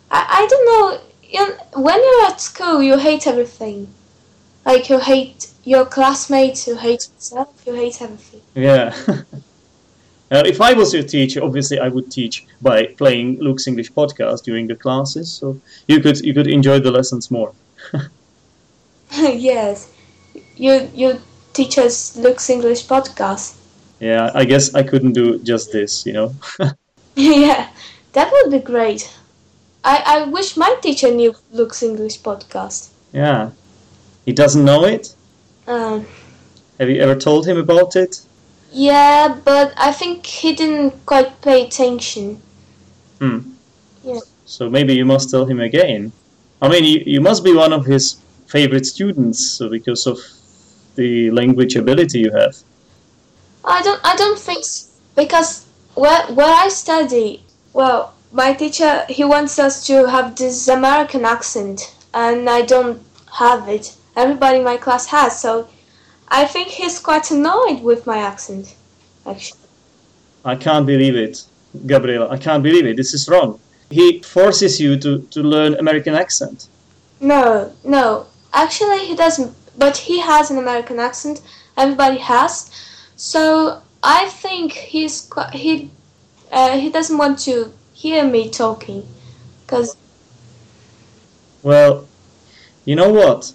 I, 0.09 0.25
I 0.29 0.47
don't 0.47 0.65
know. 0.65 1.81
When 1.81 1.99
you're 1.99 2.25
at 2.25 2.41
school, 2.41 2.81
you 2.81 2.97
hate 2.97 3.27
everything. 3.27 3.93
Like, 4.69 4.87
you 4.87 4.99
hate 4.99 5.49
your 5.63 5.83
classmates, 5.83 6.67
you 6.67 6.77
hate 6.77 7.07
yourself, 7.15 7.49
you 7.65 7.73
hate 7.73 7.99
everything. 8.01 8.41
Yeah. 8.53 8.95
Uh, 10.31 10.43
if 10.45 10.61
I 10.61 10.73
was 10.73 10.93
your 10.93 11.01
teacher, 11.01 11.43
obviously 11.43 11.79
I 11.79 11.87
would 11.87 12.11
teach 12.11 12.45
by 12.61 12.85
playing 13.01 13.39
Luke's 13.39 13.65
English 13.67 13.91
podcast 13.93 14.43
during 14.43 14.67
the 14.67 14.75
classes, 14.75 15.27
so 15.33 15.59
you 15.87 15.99
could 16.01 16.19
you 16.19 16.35
could 16.35 16.45
enjoy 16.45 16.77
the 16.79 16.91
lessons 16.91 17.31
more. 17.31 17.51
yes, 19.11 19.91
you 20.55 20.87
you 20.93 21.19
teach 21.53 21.79
us 21.79 22.15
Luke's 22.15 22.47
English 22.47 22.85
podcast. 22.85 23.55
Yeah, 23.99 24.29
I 24.35 24.45
guess 24.45 24.75
I 24.75 24.83
couldn't 24.83 25.13
do 25.13 25.39
just 25.39 25.71
this, 25.71 26.05
you 26.05 26.13
know. 26.13 26.35
yeah, 27.15 27.69
that 28.13 28.31
would 28.31 28.51
be 28.51 28.59
great. 28.59 29.09
I 29.83 29.95
I 30.05 30.17
wish 30.29 30.55
my 30.55 30.75
teacher 30.79 31.09
knew 31.09 31.33
Luke's 31.51 31.81
English 31.81 32.21
podcast. 32.21 32.89
Yeah, 33.13 33.49
he 34.25 34.33
doesn't 34.33 34.63
know 34.65 34.85
it. 34.85 35.15
Um, 35.67 36.05
Have 36.79 36.89
you 36.89 37.01
ever 37.01 37.15
told 37.15 37.47
him 37.47 37.57
about 37.57 37.95
it? 37.95 38.21
yeah, 38.71 39.35
but 39.43 39.73
I 39.77 39.91
think 39.91 40.25
he 40.25 40.53
didn't 40.53 41.05
quite 41.05 41.41
pay 41.41 41.65
attention. 41.65 42.41
Hmm. 43.19 43.39
Yeah. 44.03 44.19
So 44.45 44.69
maybe 44.69 44.93
you 44.95 45.05
must 45.05 45.29
tell 45.29 45.45
him 45.45 45.59
again. 45.59 46.11
I 46.61 46.67
mean, 46.69 46.83
you, 46.83 47.03
you 47.05 47.21
must 47.21 47.43
be 47.43 47.53
one 47.53 47.73
of 47.73 47.85
his 47.85 48.17
favorite 48.47 48.85
students 48.85 49.57
so 49.57 49.69
because 49.69 50.07
of 50.07 50.19
the 50.95 51.31
language 51.31 51.75
ability 51.75 52.19
you 52.19 52.31
have. 52.31 52.55
I 53.63 53.81
don't 53.81 53.99
I 54.03 54.15
don't 54.15 54.39
think 54.39 54.59
s 54.59 54.89
because 55.15 55.65
where 55.95 56.23
where 56.27 56.53
I 56.65 56.69
study, 56.69 57.43
well, 57.73 58.13
my 58.31 58.53
teacher 58.53 59.05
he 59.09 59.23
wants 59.23 59.59
us 59.59 59.85
to 59.87 60.07
have 60.07 60.35
this 60.35 60.67
American 60.67 61.25
accent, 61.25 61.93
and 62.13 62.49
I 62.49 62.61
don't 62.61 63.01
have 63.33 63.67
it. 63.67 63.95
Everybody 64.23 64.57
in 64.57 64.65
my 64.65 64.77
class 64.85 65.03
has, 65.15 65.31
so 65.45 65.51
I 66.27 66.43
think 66.53 66.67
he's 66.79 66.97
quite 67.09 67.31
annoyed 67.31 67.79
with 67.89 68.01
my 68.11 68.17
accent. 68.31 68.75
Actually, 69.25 69.67
I 70.43 70.55
can't 70.65 70.85
believe 70.93 71.15
it, 71.25 71.35
Gabriela. 71.91 72.27
I 72.29 72.37
can't 72.37 72.63
believe 72.67 72.85
it. 72.89 72.95
This 72.97 73.13
is 73.13 73.29
wrong. 73.31 73.59
He 73.89 74.21
forces 74.21 74.73
you 74.83 74.97
to, 75.03 75.11
to 75.33 75.39
learn 75.41 75.71
American 75.75 76.13
accent. 76.15 76.67
no, 77.21 77.71
no, 77.83 78.25
actually 78.53 78.99
he 79.09 79.15
doesn't. 79.15 79.51
But 79.77 79.95
he 80.07 80.19
has 80.31 80.51
an 80.51 80.57
American 80.57 80.99
accent. 80.99 81.41
Everybody 81.77 82.17
has, 82.33 82.53
so 83.15 83.41
I 84.03 84.21
think 84.43 84.73
he's 84.73 85.15
qui- 85.33 85.57
he 85.63 85.71
uh, 86.51 86.77
he 86.83 86.89
doesn't 86.97 87.17
want 87.17 87.39
to 87.47 87.71
hear 87.93 88.21
me 88.35 88.49
talking, 88.49 89.01
because 89.61 89.95
Well, 91.63 91.93
you 92.85 92.95
know 92.95 93.11
what? 93.21 93.53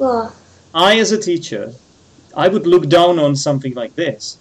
Well. 0.00 0.34
I, 0.74 0.98
as 0.98 1.10
a 1.12 1.20
teacher, 1.30 1.64
I 2.44 2.46
would 2.52 2.66
look 2.66 2.88
down 2.88 3.18
on 3.18 3.36
something 3.36 3.74
like 3.74 3.94
this. 3.94 4.38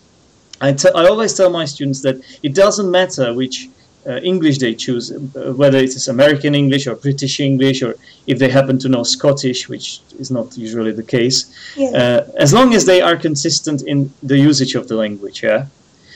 I, 0.62 0.70
I 1.02 1.04
always 1.12 1.34
tell 1.34 1.50
my 1.50 1.66
students 1.66 2.02
that 2.02 2.18
it 2.44 2.54
doesn't 2.54 2.90
matter 3.00 3.34
which 3.34 3.70
uh, 4.08 4.18
English 4.32 4.58
they 4.60 4.74
choose, 4.76 5.12
uh, 5.12 5.54
whether 5.62 5.78
it 5.78 5.92
is 6.00 6.08
American 6.08 6.54
English 6.56 6.88
or 6.88 6.96
British 6.96 7.40
English, 7.40 7.82
or 7.82 7.96
if 8.28 8.40
they 8.40 8.50
happen 8.50 8.78
to 8.80 8.90
know 8.90 9.04
Scottish, 9.04 9.68
which 9.70 9.88
is 10.18 10.30
not 10.32 10.58
usually 10.58 10.92
the 10.92 11.04
case, 11.18 11.38
Yeah. 11.76 11.90
uh, 12.02 12.20
as 12.46 12.54
long 12.54 12.74
as 12.74 12.86
they 12.86 13.02
are 13.02 13.18
consistent 13.18 13.82
in 13.92 14.12
the 14.24 14.38
usage 14.38 14.76
of 14.76 14.88
the 14.88 14.96
language, 14.96 15.44
yeah? 15.44 15.66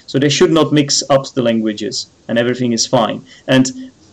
So 0.07 0.19
they 0.19 0.29
should 0.29 0.51
not 0.51 0.71
mix 0.71 1.03
up 1.09 1.23
the 1.33 1.41
languages, 1.41 2.07
and 2.27 2.37
everything 2.37 2.71
is 2.73 2.85
fine. 2.87 3.19
And 3.47 3.65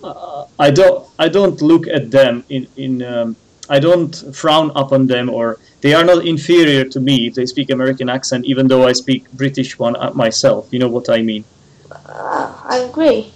uh, 0.02 0.44
I 0.58 0.70
don't, 0.70 1.06
I 1.18 1.28
don't 1.28 1.60
look 1.60 1.86
at 1.88 2.10
them 2.10 2.44
in, 2.48 2.66
in 2.76 3.02
um, 3.02 3.36
I 3.70 3.78
don't 3.78 4.12
frown 4.34 4.72
upon 4.74 5.06
them 5.06 5.30
or 5.30 5.58
they 5.80 5.94
are 5.94 6.04
not 6.04 6.26
inferior 6.26 6.84
to 6.84 7.00
me 7.00 7.28
if 7.28 7.34
they 7.34 7.46
speak 7.46 7.70
American 7.70 8.08
accent, 8.10 8.44
even 8.44 8.68
though 8.68 8.86
I 8.86 8.92
speak 8.92 9.30
British 9.32 9.78
one 9.78 9.94
myself. 10.14 10.68
You 10.72 10.80
know 10.80 10.88
what 10.88 11.08
I 11.08 11.22
mean? 11.22 11.44
Uh, 11.90 12.52
I 12.64 12.78
agree. 12.78 13.32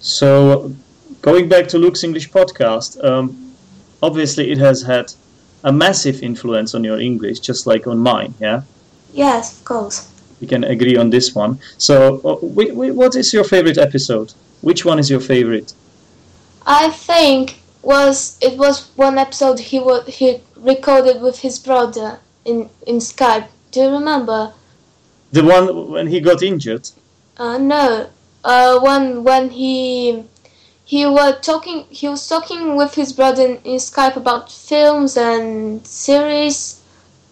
So, 0.00 0.74
going 1.20 1.48
back 1.48 1.68
to 1.68 1.78
Luke's 1.78 2.02
English 2.02 2.30
podcast, 2.30 3.02
um, 3.04 3.54
obviously 4.02 4.50
it 4.50 4.58
has 4.58 4.82
had 4.82 5.12
a 5.62 5.72
massive 5.72 6.22
influence 6.22 6.74
on 6.74 6.82
your 6.82 6.98
English, 6.98 7.38
just 7.40 7.66
like 7.66 7.86
on 7.86 7.98
mine. 7.98 8.34
Yeah, 8.40 8.62
Yes, 9.12 9.58
of 9.58 9.64
course. 9.64 10.08
we 10.40 10.46
can 10.48 10.64
agree 10.64 10.96
on 10.96 11.10
this 11.10 11.34
one. 11.34 11.60
So, 11.78 12.18
uh, 12.24 12.36
wh- 12.36 12.72
wh- 12.72 12.96
what 12.96 13.14
is 13.14 13.32
your 13.32 13.44
favorite 13.44 13.78
episode? 13.78 14.32
Which 14.62 14.84
one 14.84 14.98
is 14.98 15.08
your 15.10 15.20
favorite? 15.20 15.72
I 16.66 16.90
think 16.90 17.61
was 17.82 18.38
it 18.40 18.56
was 18.58 18.90
one 18.96 19.18
episode 19.18 19.58
he 19.58 19.78
wa 19.78 20.02
he 20.02 20.40
recorded 20.56 21.20
with 21.20 21.38
his 21.40 21.58
brother 21.58 22.18
in 22.44 22.68
in 22.86 22.96
Skype. 22.98 23.48
Do 23.70 23.80
you 23.80 23.90
remember? 23.90 24.52
The 25.32 25.42
one 25.44 25.90
when 25.90 26.06
he 26.06 26.20
got 26.20 26.42
injured. 26.42 26.90
Uh, 27.36 27.58
no. 27.58 28.08
Uh, 28.44 28.78
one 28.80 29.24
when 29.24 29.50
he 29.50 30.24
he 30.84 31.06
was 31.06 31.40
talking 31.40 31.86
he 31.90 32.08
was 32.08 32.28
talking 32.28 32.76
with 32.76 32.94
his 32.94 33.12
brother 33.12 33.44
in, 33.44 33.56
in 33.64 33.76
Skype 33.76 34.16
about 34.16 34.50
films 34.52 35.16
and 35.16 35.86
series. 35.86 36.80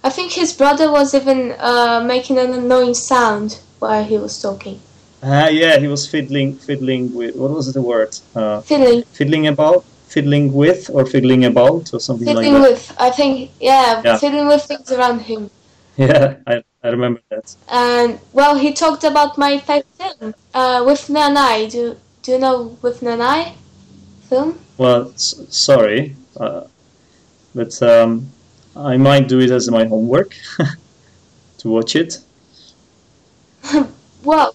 I 0.03 0.09
think 0.09 0.33
his 0.33 0.53
brother 0.55 0.91
was 0.91 1.15
even 1.15 1.53
uh, 1.59 2.03
making 2.05 2.39
an 2.39 2.55
annoying 2.55 2.95
sound 2.95 3.61
while 3.81 4.03
he 4.03 4.17
was 4.17 4.41
talking. 4.41 4.81
Ah, 5.23 5.49
yeah, 5.49 5.79
he 5.79 5.89
was 5.89 6.07
fiddling, 6.07 6.55
fiddling 6.57 7.13
with 7.13 7.37
what 7.37 7.51
was 7.51 7.71
the 7.75 7.83
word? 7.83 8.17
Uh, 8.35 8.63
Fiddling. 8.63 9.03
fiddling 9.13 9.47
about, 9.49 9.85
fiddling 10.11 10.53
with 10.53 10.91
or 10.93 11.07
fiddling 11.07 11.45
about 11.45 11.95
or 11.95 12.01
something 12.01 12.27
Fiddling 12.27 12.53
like 12.55 12.63
that. 12.63 12.69
Fiddling 12.69 12.73
with, 12.73 12.97
I 12.99 13.11
think, 13.11 13.51
yeah, 13.61 14.03
Yeah. 14.05 14.19
fiddling 14.19 14.49
with 14.49 14.63
things 14.65 14.91
around 14.93 15.21
him. 15.21 15.51
Yeah, 15.97 16.37
I, 16.47 16.63
I 16.83 16.89
remember 16.89 17.21
that. 17.31 17.55
And 17.69 18.19
well, 18.33 18.55
he 18.57 18.73
talked 18.73 19.05
about 19.05 19.39
my 19.39 19.59
favorite 19.59 19.87
film, 19.99 20.35
uh, 20.55 20.81
Withnail 20.89 21.29
and 21.31 21.39
I. 21.39 21.67
Do 21.67 21.97
do 22.23 22.33
you 22.33 22.39
know 22.39 22.77
Withnail 22.83 23.15
and 23.15 23.23
I 23.23 23.55
film? 24.29 24.59
Well, 24.79 25.11
s- 25.15 25.35
sorry, 25.51 26.17
uh, 26.39 26.65
but 27.55 27.73
um, 27.83 28.11
I 28.75 28.97
might 28.97 29.29
do 29.29 29.39
it 29.41 29.51
as 29.51 29.71
my 29.71 29.85
homework 29.85 30.31
to 31.59 31.69
watch 31.69 31.95
it. 31.97 32.19
Well, 34.23 34.55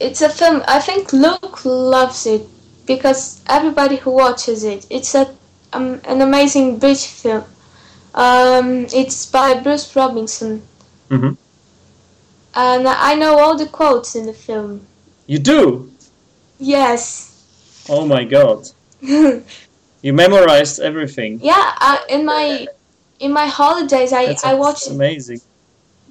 it's 0.00 0.20
a 0.22 0.28
film. 0.28 0.62
I 0.66 0.80
think 0.80 1.12
Luke 1.12 1.64
loves 1.64 2.26
it 2.26 2.42
because 2.86 3.42
everybody 3.48 3.96
who 3.96 4.10
watches 4.12 4.64
it, 4.64 4.86
it's 4.90 5.14
a 5.14 5.34
um, 5.72 6.00
an 6.04 6.22
amazing 6.22 6.78
British 6.78 7.06
film. 7.08 7.44
Um, 8.14 8.86
it's 8.94 9.26
by 9.26 9.60
Bruce 9.60 9.94
Robinson, 9.94 10.62
hmm 11.10 11.32
and 12.54 12.88
I 12.88 13.14
know 13.14 13.38
all 13.38 13.56
the 13.56 13.66
quotes 13.66 14.14
in 14.16 14.24
the 14.26 14.32
film. 14.32 14.86
You 15.26 15.38
do? 15.38 15.92
Yes. 16.58 17.44
Oh 17.88 18.06
my 18.06 18.24
god! 18.24 18.68
You 20.02 20.12
memorized 20.12 20.78
everything. 20.78 21.40
Yeah, 21.42 21.54
I, 21.56 22.04
in 22.08 22.24
my 22.24 22.68
in 23.18 23.32
my 23.32 23.46
holidays, 23.46 24.12
I 24.12 24.26
That's 24.26 24.44
I 24.44 24.54
watched. 24.54 24.86
amazing. 24.88 25.40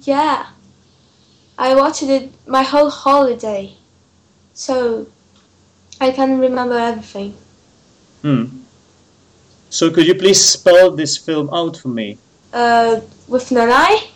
Yeah, 0.02 0.46
I 1.56 1.74
watched 1.74 2.02
it 2.02 2.30
my 2.46 2.62
whole 2.62 2.90
holiday, 2.90 3.74
so 4.52 5.06
I 6.00 6.10
can 6.10 6.38
remember 6.38 6.78
everything. 6.78 7.36
Hmm. 8.22 8.44
So 9.70 9.90
could 9.90 10.06
you 10.06 10.14
please 10.14 10.42
spell 10.42 10.90
this 10.90 11.16
film 11.16 11.48
out 11.52 11.76
for 11.76 11.88
me? 11.88 12.18
Uh, 12.52 13.00
Withnail 13.28 13.62
and 13.62 13.72
I. 13.74 14.08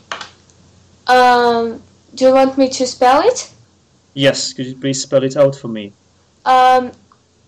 Um, 1.07 1.83
do 2.15 2.27
you 2.27 2.33
want 2.33 2.57
me 2.57 2.69
to 2.69 2.87
spell 2.87 3.23
it? 3.23 3.53
Yes, 4.15 4.53
could 4.53 4.67
you 4.67 4.77
please 4.77 5.03
spell 5.03 5.25
it 5.25 5.37
out 5.37 5.57
for 5.57 5.69
me? 5.69 5.93
Um, 6.45 6.93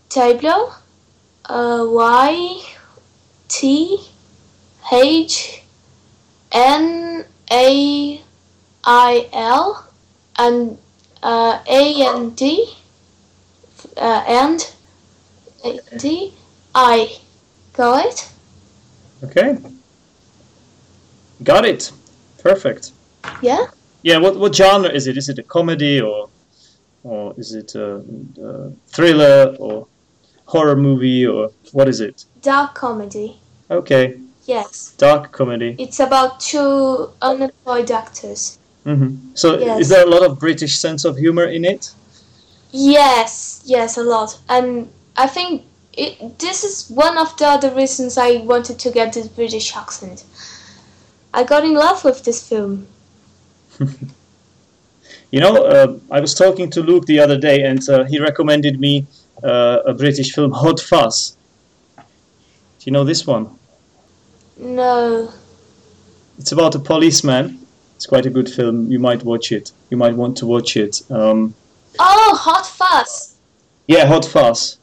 Tableau. 0.08 0.72
Uh, 1.44 1.84
Y 1.88 2.62
T 3.48 3.98
H 4.92 5.62
N 6.52 7.24
A 7.50 8.22
I 8.84 9.28
L 9.32 9.86
and 10.38 10.78
uh, 11.22 11.58
A 11.66 12.14
N 12.14 12.30
D 12.30 12.74
uh, 13.96 14.24
and 14.26 14.72
D 15.98 16.34
I. 16.74 17.18
Got 17.72 18.06
it? 18.06 18.28
Okay. 19.24 19.56
Got 21.42 21.64
it. 21.64 21.90
Perfect. 22.38 22.92
Yeah. 23.40 23.66
Yeah. 24.02 24.18
What 24.18 24.36
what 24.38 24.54
genre 24.54 24.90
is 24.90 25.06
it? 25.06 25.16
Is 25.16 25.28
it 25.28 25.38
a 25.38 25.42
comedy 25.42 26.00
or 26.00 26.28
or 27.02 27.34
is 27.38 27.54
it 27.54 27.74
a, 27.74 27.96
a 28.42 28.72
thriller 28.88 29.56
or 29.58 29.86
horror 30.46 30.76
movie 30.76 31.26
or 31.26 31.50
what 31.72 31.88
is 31.88 32.00
it? 32.00 32.24
Dark 32.42 32.74
comedy. 32.74 33.38
Okay. 33.70 34.18
Yes. 34.46 34.94
Dark 34.98 35.32
comedy. 35.32 35.76
It's 35.78 36.00
about 36.00 36.40
two 36.40 37.10
unemployed 37.22 37.90
actors. 37.90 38.58
hmm 38.84 39.14
So 39.34 39.58
Yes. 39.58 39.80
is 39.80 39.88
there 39.88 40.04
a 40.04 40.10
lot 40.10 40.22
of 40.28 40.38
British 40.38 40.78
sense 40.78 41.04
of 41.04 41.16
humor 41.16 41.44
in 41.46 41.64
it? 41.64 41.92
Yes, 42.72 43.62
yes, 43.64 43.96
a 43.96 44.02
lot. 44.02 44.38
And 44.48 44.90
I 45.16 45.26
think 45.26 45.64
it, 45.92 46.38
this 46.38 46.64
is 46.64 46.90
one 46.90 47.18
of 47.18 47.36
the 47.36 47.46
other 47.46 47.70
reasons 47.74 48.18
I 48.18 48.38
wanted 48.38 48.78
to 48.80 48.90
get 48.90 49.12
this 49.12 49.28
British 49.28 49.76
accent. 49.76 50.24
I 51.32 51.44
got 51.44 51.64
in 51.64 51.74
love 51.74 52.04
with 52.04 52.24
this 52.24 52.46
film. 52.48 52.88
You 55.32 55.40
know, 55.40 55.64
uh, 55.64 55.98
I 56.10 56.20
was 56.20 56.34
talking 56.34 56.68
to 56.72 56.82
Luke 56.82 57.06
the 57.06 57.18
other 57.18 57.38
day, 57.38 57.62
and 57.62 57.80
uh, 57.88 58.04
he 58.04 58.20
recommended 58.20 58.78
me 58.78 59.06
uh, 59.42 59.78
a 59.86 59.94
British 59.94 60.34
film, 60.34 60.52
Hot 60.52 60.78
Fuzz. 60.78 61.38
Do 61.96 62.02
you 62.84 62.92
know 62.92 63.02
this 63.02 63.26
one? 63.26 63.48
No. 64.58 65.32
It's 66.38 66.52
about 66.52 66.74
a 66.74 66.78
policeman. 66.78 67.66
It's 67.96 68.04
quite 68.04 68.26
a 68.26 68.30
good 68.30 68.50
film. 68.50 68.92
You 68.92 68.98
might 68.98 69.22
watch 69.22 69.52
it. 69.52 69.72
You 69.88 69.96
might 69.96 70.14
want 70.14 70.36
to 70.36 70.46
watch 70.46 70.76
it. 70.76 71.00
Um, 71.10 71.54
Oh, 71.98 72.36
Hot 72.40 72.66
Fuzz! 72.66 73.36
yeah, 73.86 74.06
Hot 74.06 74.24
Fuzz. 74.24 74.78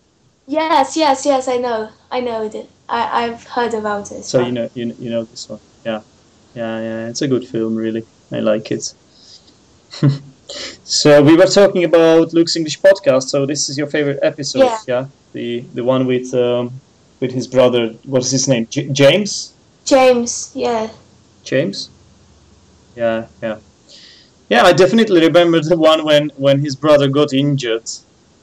Yes, 0.48 0.98
yes, 0.98 1.26
yes, 1.26 1.48
I 1.48 1.58
know. 1.58 1.90
I 2.10 2.20
know 2.22 2.44
it. 2.44 2.70
I, 2.88 3.26
I've 3.26 3.44
heard 3.44 3.74
about 3.74 4.12
it. 4.12 4.26
So 4.26 4.44
you 4.46 4.52
know, 4.52 4.70
you, 4.74 4.96
you 5.00 5.10
know 5.10 5.24
this 5.24 5.48
one. 5.48 5.60
Yeah, 5.86 6.02
yeah, 6.56 6.80
yeah. 6.82 7.08
It's 7.08 7.22
a 7.22 7.28
good 7.28 7.48
film, 7.48 7.76
really. 7.76 8.04
I 8.32 8.40
like 8.40 8.72
it. 8.72 8.94
so 10.84 11.22
we 11.24 11.36
were 11.36 11.46
talking 11.46 11.84
about 11.84 12.34
Luke's 12.34 12.56
English 12.56 12.80
podcast. 12.82 13.24
So 13.30 13.46
this 13.46 13.70
is 13.70 13.78
your 13.78 13.88
favorite 13.88 14.20
episode, 14.24 14.70
Yeah. 14.88 15.08
The 15.34 15.62
the 15.76 15.84
one 15.84 16.08
with 16.08 16.34
um, 16.34 16.82
with 17.20 17.32
his 17.32 17.48
brother. 17.48 17.90
What's 18.06 18.32
his 18.32 18.48
name? 18.48 18.66
J- 18.70 18.90
James. 18.90 19.54
James, 19.86 20.52
yeah. 20.56 20.90
James. 21.44 21.90
Yeah, 22.96 23.28
yeah, 23.42 23.58
yeah. 24.50 24.64
I 24.64 24.74
definitely 24.74 25.22
remember 25.22 25.62
the 25.62 25.78
one 25.78 26.04
when 26.04 26.32
when 26.38 26.60
his 26.60 26.76
brother 26.76 27.08
got 27.08 27.34
injured 27.34 27.86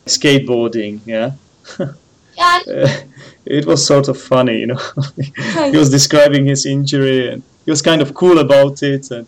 skateboarding. 0.06 1.00
Yeah. 1.06 1.32
Yeah, 2.38 2.60
Uh, 2.68 2.88
it 3.46 3.64
was 3.64 3.86
sort 3.86 4.08
of 4.08 4.20
funny, 4.20 4.58
you 4.58 4.66
know. 4.66 4.80
he 5.70 5.76
was 5.78 5.88
describing 5.88 6.44
his 6.44 6.66
injury, 6.66 7.28
and 7.32 7.42
he 7.64 7.70
was 7.70 7.80
kind 7.80 8.02
of 8.02 8.12
cool 8.12 8.38
about 8.40 8.82
it. 8.82 9.10
And 9.10 9.26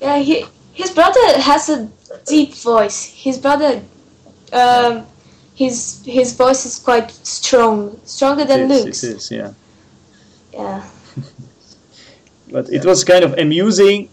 yeah, 0.00 0.18
he, 0.18 0.44
his 0.72 0.90
brother 0.92 1.40
has 1.40 1.68
a 1.68 1.90
deep 2.24 2.54
voice. 2.54 3.06
His 3.06 3.36
brother, 3.38 3.82
um, 4.52 5.06
his 5.56 6.02
his 6.04 6.34
voice 6.36 6.64
is 6.64 6.78
quite 6.78 7.10
strong, 7.10 7.98
stronger 8.04 8.44
than 8.44 8.60
it 8.60 8.70
is, 8.70 8.84
Luke's. 8.84 9.02
it 9.04 9.16
is, 9.16 9.30
yeah. 9.32 9.52
Yeah, 10.52 10.88
But 12.50 12.70
it 12.70 12.84
was 12.84 13.02
kind 13.04 13.24
of 13.24 13.34
amusing. 13.38 14.08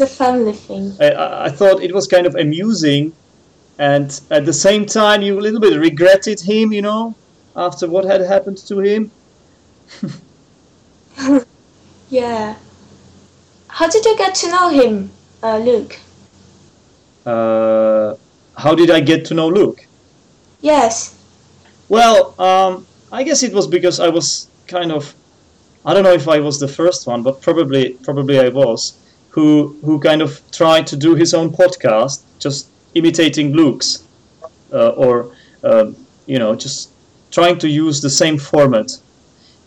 It's 0.00 0.12
a 0.12 0.16
family 0.16 0.52
thing. 0.52 0.92
I, 1.00 1.10
I 1.10 1.44
I 1.46 1.48
thought 1.50 1.82
it 1.82 1.92
was 1.92 2.06
kind 2.06 2.26
of 2.26 2.34
amusing, 2.36 3.12
and 3.78 4.20
at 4.30 4.44
the 4.44 4.52
same 4.52 4.86
time, 4.86 5.22
you 5.22 5.38
a 5.38 5.40
little 5.40 5.60
bit 5.60 5.78
regretted 5.78 6.40
him, 6.40 6.72
you 6.72 6.82
know, 6.82 7.14
after 7.56 7.88
what 7.88 8.04
had 8.04 8.20
happened 8.20 8.58
to 8.68 8.80
him. 8.80 9.10
Yeah. 12.10 12.56
How 13.68 13.88
did 13.88 14.04
you 14.04 14.16
get 14.16 14.34
to 14.36 14.48
know 14.48 14.70
him, 14.70 15.10
uh, 15.42 15.58
Luke? 15.58 15.98
Uh, 17.26 18.14
how 18.56 18.74
did 18.74 18.90
I 18.90 19.00
get 19.00 19.26
to 19.26 19.34
know 19.34 19.48
Luke? 19.48 19.86
Yes. 20.62 21.14
Well, 21.88 22.34
um, 22.40 22.86
I 23.12 23.22
guess 23.22 23.42
it 23.42 23.52
was 23.52 23.66
because 23.66 24.00
I 24.00 24.08
was 24.08 24.48
kind 24.66 24.90
of, 24.90 25.14
I 25.84 25.92
don't 25.92 26.02
know 26.02 26.12
if 26.12 26.28
I 26.28 26.38
was 26.40 26.58
the 26.58 26.68
first 26.68 27.06
one, 27.06 27.22
but 27.22 27.42
probably 27.42 27.98
probably 28.02 28.40
I 28.40 28.48
was, 28.48 28.96
who 29.38 29.76
who 29.84 30.00
kind 30.00 30.20
of 30.22 30.30
tried 30.50 30.84
to 30.88 30.96
do 30.96 31.14
his 31.14 31.32
own 31.34 31.50
podcast, 31.52 32.22
just 32.40 32.68
imitating 32.94 33.52
Luke's, 33.52 33.90
uh, 34.72 35.04
or 35.04 35.14
um 35.62 35.96
you 36.26 36.38
know, 36.38 36.54
just 36.54 36.90
trying 37.30 37.58
to 37.58 37.68
use 37.68 38.00
the 38.00 38.10
same 38.10 38.38
format. 38.38 38.88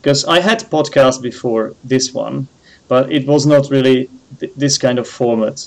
Because 0.01 0.25
I 0.25 0.39
had 0.41 0.69
podcast 0.69 1.21
before 1.21 1.73
this 1.83 2.13
one, 2.13 2.47
but 2.87 3.11
it 3.11 3.25
was 3.27 3.45
not 3.45 3.69
really 3.71 4.09
th- 4.39 4.53
this 4.57 4.77
kind 4.77 4.99
of 4.99 5.07
format. 5.07 5.57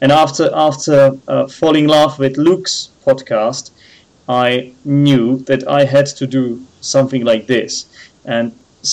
And 0.00 0.12
after 0.12 0.50
after 0.68 0.96
uh, 1.28 1.46
falling 1.46 1.84
in 1.84 1.90
love 1.90 2.18
with 2.18 2.36
Luke's 2.36 2.90
podcast, 3.06 3.70
I 4.28 4.72
knew 4.84 5.38
that 5.48 5.62
I 5.68 5.84
had 5.84 6.06
to 6.18 6.26
do 6.26 6.44
something 6.80 7.24
like 7.24 7.46
this. 7.46 7.86
And 8.24 8.52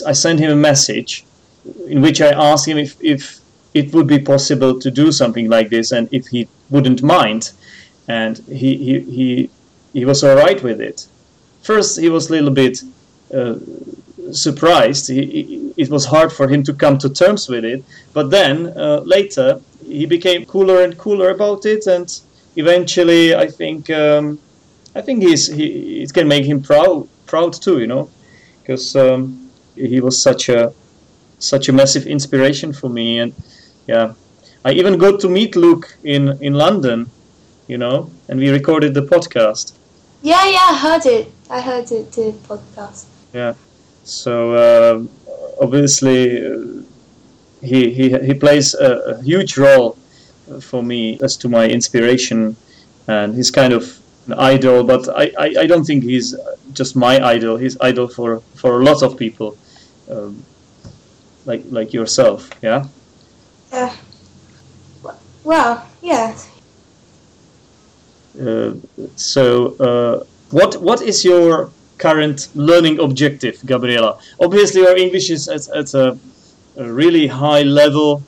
I 0.09 0.13
sent 0.13 0.39
him 0.39 0.51
a 0.51 0.61
message 0.71 1.25
in 1.87 2.01
which 2.01 2.21
I 2.21 2.31
asked 2.51 2.67
him 2.67 2.77
if, 2.77 2.91
if 3.01 3.42
it 3.73 3.93
would 3.93 4.07
be 4.07 4.19
possible 4.19 4.79
to 4.79 4.91
do 4.91 5.11
something 5.11 5.49
like 5.49 5.69
this 5.69 5.91
and 5.91 6.07
if 6.11 6.27
he 6.27 6.47
wouldn't 6.69 7.01
mind. 7.01 7.51
And 8.07 8.37
he, 8.47 8.77
he, 8.77 8.99
he, 8.99 9.49
he 9.93 10.05
was 10.05 10.23
all 10.23 10.35
right 10.35 10.61
with 10.61 10.81
it. 10.81 11.07
First, 11.61 11.99
he 11.99 12.09
was 12.09 12.29
a 12.29 12.33
little 12.33 12.51
bit 12.51 12.83
uh, 13.33 13.55
surprised. 14.31 15.07
He, 15.07 15.25
he, 15.25 15.73
it 15.77 15.89
was 15.89 16.05
hard 16.05 16.31
for 16.31 16.47
him 16.47 16.63
to 16.63 16.73
come 16.73 16.97
to 16.99 17.09
terms 17.09 17.47
with 17.47 17.63
it. 17.63 17.83
But 18.13 18.29
then 18.29 18.77
uh, 18.77 19.01
later, 19.05 19.61
he 19.85 20.05
became 20.05 20.45
cooler 20.45 20.83
and 20.83 20.97
cooler 20.97 21.29
about 21.29 21.65
it. 21.65 21.87
And 21.87 22.07
eventually, 22.55 23.35
I 23.35 23.47
think. 23.47 23.89
Um, 23.89 24.39
I 24.95 25.01
think 25.01 25.23
he's 25.23 25.47
he 25.47 26.03
it 26.03 26.13
can 26.13 26.27
make 26.27 26.45
him 26.45 26.61
proud 26.61 27.07
proud 27.25 27.53
too, 27.53 27.79
you 27.79 27.87
know, 27.87 28.09
because 28.61 28.95
um, 28.95 29.49
he 29.75 29.99
was 30.01 30.21
such 30.21 30.49
a 30.49 30.73
such 31.39 31.67
a 31.69 31.73
massive 31.73 32.05
inspiration 32.05 32.73
for 32.73 32.89
me, 32.89 33.19
and 33.19 33.33
yeah, 33.87 34.13
I 34.65 34.71
even 34.71 34.97
got 34.97 35.19
to 35.21 35.29
meet 35.29 35.55
Luke 35.55 35.97
in 36.03 36.37
in 36.41 36.53
London, 36.53 37.09
you 37.67 37.77
know, 37.77 38.09
and 38.29 38.39
we 38.39 38.49
recorded 38.49 38.93
the 38.93 39.01
podcast. 39.01 39.73
Yeah, 40.21 40.45
yeah, 40.45 40.69
I 40.71 40.77
heard 40.77 41.05
it. 41.05 41.31
I 41.49 41.59
heard 41.61 41.91
it, 41.91 42.11
the 42.11 42.33
podcast. 42.47 43.05
Yeah. 43.33 43.53
So 44.03 44.33
um 44.57 45.09
obviously, 45.61 46.45
uh, 46.45 46.83
he 47.61 47.91
he 47.91 48.17
he 48.19 48.33
plays 48.33 48.73
a, 48.73 48.91
a 49.13 49.23
huge 49.23 49.57
role 49.57 49.97
for 50.61 50.83
me 50.83 51.19
as 51.21 51.37
to 51.37 51.49
my 51.49 51.67
inspiration, 51.67 52.55
and 53.07 53.35
he's 53.35 53.51
kind 53.51 53.73
of 53.73 53.99
an 54.27 54.33
idol. 54.33 54.83
But 54.83 55.09
I, 55.09 55.31
I, 55.37 55.55
I 55.59 55.67
don't 55.67 55.85
think 55.85 56.03
he's 56.03 56.35
just 56.73 56.95
my 56.95 57.23
idol. 57.25 57.57
He's 57.57 57.77
idol 57.81 58.07
for 58.07 58.41
for 58.55 58.81
a 58.81 58.83
lot 58.83 59.03
of 59.03 59.17
people, 59.17 59.57
um, 60.09 60.43
like 61.45 61.63
like 61.69 61.93
yourself. 61.93 62.49
Yeah. 62.61 62.87
Yeah. 63.73 63.95
Well, 65.43 65.87
yeah. 66.03 66.37
Uh, 68.39 68.73
so, 69.15 69.75
uh, 69.77 70.23
what 70.51 70.79
what 70.79 71.01
is 71.01 71.25
your 71.25 71.71
current 71.97 72.49
learning 72.53 72.99
objective, 72.99 73.59
Gabriela? 73.65 74.19
Obviously, 74.39 74.81
your 74.81 74.95
English 74.95 75.31
is 75.31 75.47
at, 75.47 75.67
at 75.69 75.93
a, 75.95 76.17
a 76.77 76.93
really 76.93 77.25
high 77.25 77.63
level. 77.63 78.21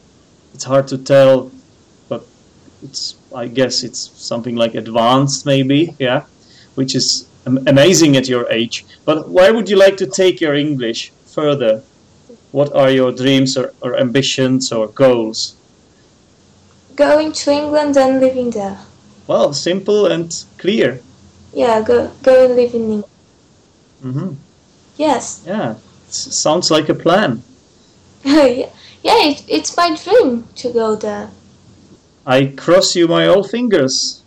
It's 0.56 0.64
hard 0.64 0.88
to 0.88 0.98
tell, 0.98 1.52
but 2.10 2.26
it's 2.82 3.16
I 3.36 3.48
guess 3.48 3.84
it's 3.84 4.00
something 4.00 4.56
like 4.56 4.74
advanced, 4.74 5.46
maybe, 5.46 5.96
yeah, 6.00 6.26
which 6.74 6.96
is 6.96 7.28
amazing 7.46 8.18
at 8.18 8.28
your 8.28 8.52
age. 8.52 8.84
But 9.06 9.30
where 9.30 9.54
would 9.54 9.70
you 9.70 9.78
like 9.78 9.98
to 9.98 10.08
take 10.08 10.42
your 10.42 10.56
English 10.56 11.12
further? 11.28 11.84
What 12.56 12.74
are 12.74 12.90
your 12.90 13.12
dreams 13.12 13.58
or, 13.58 13.74
or 13.82 14.00
ambitions 14.00 14.72
or 14.72 14.88
goals? 14.88 15.58
Going 16.96 17.34
to 17.34 17.52
England 17.52 17.98
and 17.98 18.22
living 18.22 18.52
there. 18.52 18.78
Well, 19.28 19.52
simple 19.52 20.06
and 20.06 20.32
clear. 20.58 21.02
Yeah, 21.54 21.82
go 21.82 22.14
go 22.24 22.46
and 22.46 22.56
live 22.56 22.74
in 22.74 22.82
England. 22.82 23.14
Mm-hmm. 24.02 24.34
Yes. 24.96 25.44
Yeah, 25.46 25.76
sounds 26.08 26.72
like 26.72 26.88
a 26.88 26.94
plan. 26.94 27.44
yeah, 28.24 28.70
yeah 29.04 29.20
it, 29.32 29.44
it's 29.50 29.76
my 29.76 29.94
dream 29.94 30.48
to 30.56 30.72
go 30.72 30.96
there. 30.96 31.32
I 32.26 32.54
cross 32.56 32.96
you 32.96 33.10
my 33.10 33.28
all 33.28 33.44
fingers. 33.44 34.24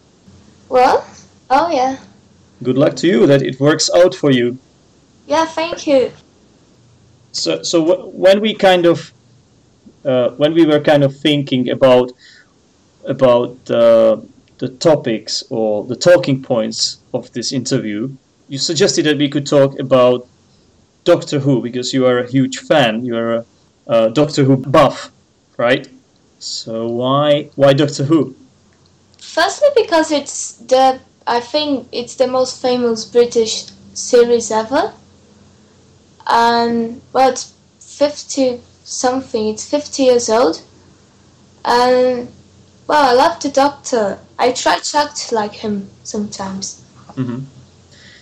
What? 0.68 1.02
Oh, 1.48 1.70
yeah. 1.72 1.96
Good 2.62 2.76
luck 2.76 2.94
to 2.96 3.06
you 3.06 3.26
that 3.26 3.40
it 3.40 3.58
works 3.58 3.88
out 3.96 4.14
for 4.14 4.30
you. 4.30 4.58
Yeah, 5.26 5.46
thank 5.46 5.86
you. 5.86 6.12
So, 7.32 7.62
so 7.62 7.84
w- 7.84 8.10
when 8.10 8.40
we 8.40 8.54
kind 8.54 8.86
of, 8.86 9.12
uh, 10.04 10.30
when 10.30 10.54
we 10.54 10.66
were 10.66 10.80
kind 10.80 11.04
of 11.04 11.16
thinking 11.16 11.70
about 11.70 12.12
about 13.04 13.56
uh, 13.70 14.20
the 14.58 14.68
topics 14.68 15.44
or 15.50 15.84
the 15.84 15.96
talking 15.96 16.42
points 16.42 16.98
of 17.14 17.32
this 17.32 17.52
interview, 17.52 18.14
you 18.48 18.58
suggested 18.58 19.06
that 19.06 19.18
we 19.18 19.28
could 19.28 19.46
talk 19.46 19.78
about 19.78 20.26
Doctor 21.04 21.38
Who 21.38 21.62
because 21.62 21.92
you 21.92 22.06
are 22.06 22.18
a 22.18 22.30
huge 22.30 22.58
fan. 22.58 23.04
You 23.04 23.16
are 23.16 23.34
a, 23.34 23.44
a 23.86 24.10
Doctor 24.10 24.44
Who 24.44 24.56
buff, 24.56 25.10
right? 25.56 25.88
So 26.38 26.88
why 26.88 27.50
why 27.56 27.72
Doctor 27.72 28.04
Who? 28.04 28.34
Firstly, 29.18 29.68
because 29.74 30.10
it's 30.10 30.52
the 30.56 31.00
I 31.26 31.40
think 31.40 31.88
it's 31.92 32.16
the 32.16 32.26
most 32.26 32.60
famous 32.62 33.04
British 33.04 33.66
series 33.94 34.50
ever, 34.50 34.92
and 36.28 37.00
well, 37.12 37.30
it's 37.30 37.54
fifty 37.80 38.60
something. 38.84 39.48
It's 39.48 39.68
fifty 39.68 40.04
years 40.04 40.28
old, 40.28 40.62
and 41.64 42.28
well, 42.86 43.10
I 43.10 43.12
love 43.14 43.40
the 43.42 43.50
Doctor. 43.50 44.18
I 44.38 44.52
try 44.52 44.78
to 44.78 44.98
act 44.98 45.32
like 45.32 45.52
him 45.54 45.88
sometimes. 46.04 46.82
hmm 47.16 47.40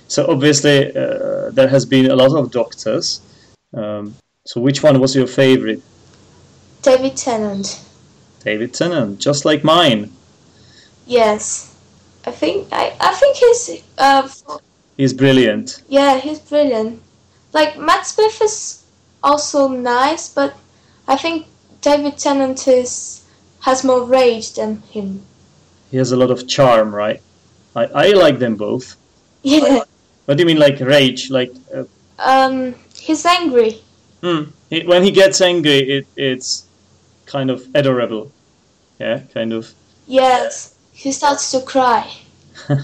So 0.09 0.27
obviously 0.29 0.97
uh, 0.97 1.51
there 1.51 1.69
has 1.69 1.85
been 1.85 2.11
a 2.11 2.17
lot 2.17 2.33
of 2.39 2.51
doctors. 2.51 3.21
Um, 3.75 4.15
so 4.47 4.61
which 4.61 4.83
one 4.83 5.01
was 5.01 5.15
your 5.15 5.27
favorite? 5.27 5.83
David 6.83 7.17
Tennant. 7.17 7.81
David 8.45 8.73
Tennant, 8.73 9.19
just 9.19 9.45
like 9.45 9.65
mine. 9.65 10.13
Yes, 11.07 11.75
I 12.25 12.31
think 12.31 12.69
I 12.73 12.95
I 13.01 13.13
think 13.15 13.37
he's 13.37 13.83
uh 13.99 14.29
He's 14.97 15.13
brilliant. 15.13 15.83
yeah 15.89 16.19
he's 16.19 16.39
brilliant. 16.39 17.03
Like 17.57 17.79
Matt 17.79 18.07
Smith 18.07 18.43
is 18.43 18.85
also 19.23 19.69
nice, 19.69 20.29
but 20.29 20.53
I 21.09 21.17
think 21.17 21.47
David 21.81 22.19
Tennant 22.19 22.69
is 22.69 23.25
has 23.61 23.83
more 23.83 24.05
rage 24.05 24.53
than 24.53 24.83
him. 24.93 25.23
He 25.91 25.97
has 25.97 26.13
a 26.13 26.17
lot 26.17 26.31
of 26.31 26.47
charm, 26.47 26.95
right? 26.95 27.23
I, 27.75 27.85
I 28.05 28.07
like 28.25 28.39
them 28.39 28.57
both. 28.57 28.97
Yeah. 29.43 29.81
What 30.27 30.37
do 30.37 30.43
you 30.43 30.47
mean, 30.47 30.59
like 30.59 30.81
rage? 30.81 31.31
Like 31.31 31.53
uh, 31.75 31.85
Um, 32.19 32.75
he's 33.07 33.25
angry. 33.25 33.81
hmm, 34.21 34.43
he, 34.69 34.85
when 34.85 35.03
he 35.03 35.11
gets 35.11 35.41
angry, 35.41 35.81
it 35.97 36.07
it's 36.17 36.67
kind 37.25 37.49
of 37.51 37.59
adorable. 37.75 38.31
Yeah, 39.01 39.21
kind 39.33 39.53
of. 39.53 39.73
Yes, 40.07 40.75
he 40.93 41.11
starts 41.13 41.51
to 41.53 41.61
cry. 41.73 42.05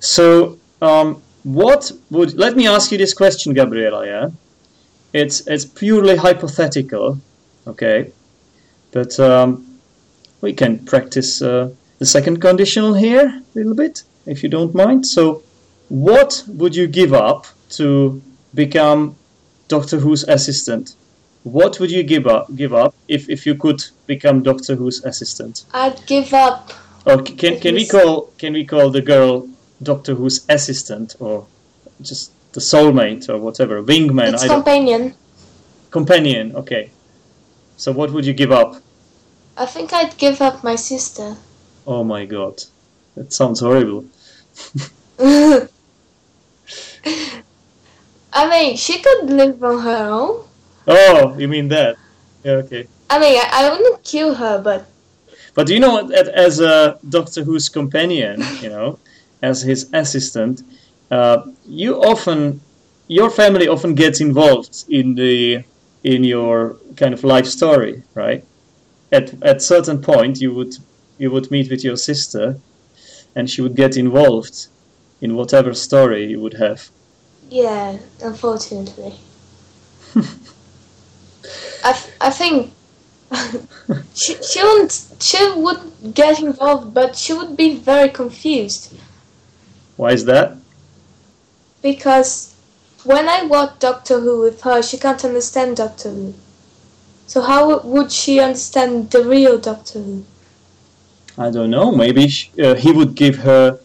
So, 0.00 0.58
um, 0.80 1.22
what 1.44 1.92
would 2.10 2.34
let 2.34 2.56
me 2.56 2.66
ask 2.66 2.92
you 2.92 2.98
this 2.98 3.14
question, 3.14 3.54
Gabriela? 3.54 4.06
Yeah, 4.06 4.30
it's 5.12 5.46
it's 5.46 5.64
purely 5.64 6.16
hypothetical, 6.16 7.18
okay, 7.66 8.12
but 8.92 9.18
um, 9.20 9.78
we 10.40 10.52
can 10.52 10.84
practice 10.84 11.42
uh, 11.42 11.70
the 11.98 12.06
second 12.06 12.40
conditional 12.40 12.94
here 12.94 13.26
a 13.26 13.42
little 13.54 13.74
bit, 13.74 14.02
if 14.26 14.42
you 14.42 14.48
don't 14.48 14.74
mind. 14.74 15.06
So, 15.06 15.42
what 15.88 16.44
would 16.48 16.74
you 16.74 16.86
give 16.86 17.12
up 17.12 17.46
to 17.70 18.22
become 18.54 19.16
Doctor 19.68 19.98
Who's 19.98 20.24
assistant? 20.24 20.94
What 21.44 21.80
would 21.80 21.90
you 21.90 22.02
give 22.02 22.26
up 22.26 22.54
give 22.56 22.74
up 22.74 22.94
if, 23.06 23.28
if 23.28 23.46
you 23.46 23.54
could 23.54 23.84
become 24.06 24.42
Doctor 24.42 24.74
Who's 24.74 25.04
assistant? 25.04 25.64
I'd 25.72 26.04
give 26.06 26.34
up. 26.34 26.72
Or 27.06 27.24
c- 27.24 27.34
can 27.34 27.60
can 27.60 27.74
we 27.74 27.86
call 27.86 28.32
can 28.38 28.52
we 28.52 28.64
call 28.64 28.90
the 28.90 29.00
girl 29.00 29.48
Doctor 29.82 30.14
Who's 30.14 30.44
assistant 30.48 31.16
or 31.20 31.46
just 32.02 32.32
the 32.52 32.60
soulmate 32.60 33.28
or 33.28 33.38
whatever 33.38 33.82
wingman? 33.82 34.34
It's 34.34 34.44
I 34.44 34.48
don't, 34.48 34.56
companion. 34.56 35.14
companion. 35.90 36.56
Okay. 36.56 36.90
So 37.76 37.92
what 37.92 38.10
would 38.12 38.26
you 38.26 38.32
give 38.32 38.50
up? 38.52 38.76
I 39.56 39.66
think 39.66 39.92
I'd 39.92 40.16
give 40.18 40.40
up 40.40 40.62
my 40.64 40.76
sister. 40.76 41.36
Oh 41.86 42.04
my 42.04 42.24
god, 42.24 42.64
that 43.16 43.32
sounds 43.32 43.60
horrible. 43.60 44.04
I 48.32 48.48
mean, 48.50 48.76
she 48.76 49.00
could 49.00 49.30
live 49.30 49.62
on 49.64 49.80
her 49.82 50.08
own. 50.10 50.44
Oh, 50.86 51.36
you 51.38 51.48
mean 51.48 51.68
that? 51.68 51.96
Yeah, 52.44 52.52
okay. 52.64 52.86
I 53.10 53.18
mean, 53.18 53.38
I, 53.40 53.48
I 53.52 53.70
wouldn't 53.70 54.04
kill 54.04 54.34
her, 54.34 54.60
but 54.62 54.86
But 55.54 55.66
do 55.66 55.74
you 55.74 55.80
know 55.80 55.94
what? 55.94 56.12
As 56.12 56.60
a 56.60 56.98
Doctor 57.08 57.42
Who's 57.42 57.68
companion, 57.68 58.42
you 58.60 58.68
know, 58.68 58.98
as 59.42 59.62
his 59.62 59.88
assistant, 59.92 60.62
uh, 61.10 61.42
you 61.66 61.96
often, 61.96 62.60
your 63.06 63.30
family 63.30 63.68
often 63.68 63.94
gets 63.94 64.20
involved 64.20 64.84
in 64.88 65.14
the 65.14 65.64
in 66.04 66.24
your 66.24 66.76
kind 66.96 67.12
of 67.12 67.24
life 67.24 67.46
story, 67.46 68.02
right? 68.14 68.44
At 69.10 69.42
at 69.42 69.62
certain 69.62 70.00
point, 70.02 70.40
you 70.40 70.52
would 70.54 70.76
you 71.18 71.30
would 71.30 71.50
meet 71.50 71.70
with 71.70 71.82
your 71.84 71.96
sister, 71.96 72.58
and 73.34 73.48
she 73.50 73.62
would 73.62 73.74
get 73.74 73.96
involved 73.96 74.68
in 75.20 75.34
whatever 75.34 75.74
story 75.74 76.26
you 76.26 76.40
would 76.40 76.54
have. 76.54 76.90
yeah, 77.50 77.98
unfortunately. 78.22 79.14
I, 81.84 81.92
I 82.20 82.30
think 82.30 82.72
she, 84.14 84.34
she 84.42 84.62
wouldn't 84.62 84.92
she 85.20 85.52
would 85.56 86.14
get 86.14 86.40
involved, 86.40 86.92
but 86.92 87.16
she 87.16 87.32
would 87.32 87.56
be 87.56 87.76
very 87.76 88.10
confused 88.10 88.94
Why 89.98 90.12
is 90.12 90.24
that? 90.24 90.56
because 91.82 92.54
when 93.04 93.28
I 93.28 93.44
watch 93.44 93.78
Doctor 93.78 94.20
Who 94.20 94.40
with 94.40 94.62
her, 94.62 94.82
she 94.82 94.98
can't 94.98 95.24
understand 95.24 95.76
Doctor 95.76 96.10
Who. 96.10 96.34
So 97.26 97.42
how 97.42 97.80
would 97.80 98.10
she 98.10 98.40
understand 98.40 99.10
the 99.10 99.22
real 99.24 99.58
Doctor 99.58 100.00
Who? 100.00 100.24
I 101.36 101.50
don't 101.50 101.70
know. 101.70 101.92
Maybe 101.92 102.28
sh 102.28 102.50
uh, 102.58 102.74
he 102.74 102.90
would 102.92 103.14
give 103.14 103.36
her 103.38 103.78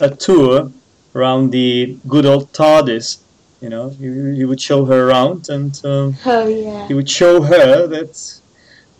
a 0.00 0.10
tour 0.10 0.72
around 1.14 1.50
the 1.50 1.98
good 2.08 2.26
old 2.26 2.52
TARDIS. 2.52 3.18
You 3.60 3.68
know, 3.68 3.90
he, 3.90 4.36
he 4.36 4.44
would 4.44 4.60
show 4.60 4.84
her 4.84 5.08
around, 5.08 5.48
and 5.48 5.72
um, 5.84 6.16
Oh 6.26 6.46
yeah. 6.46 6.86
he 6.88 6.94
would 6.94 7.10
show 7.10 7.42
her 7.42 7.86
that 7.86 8.12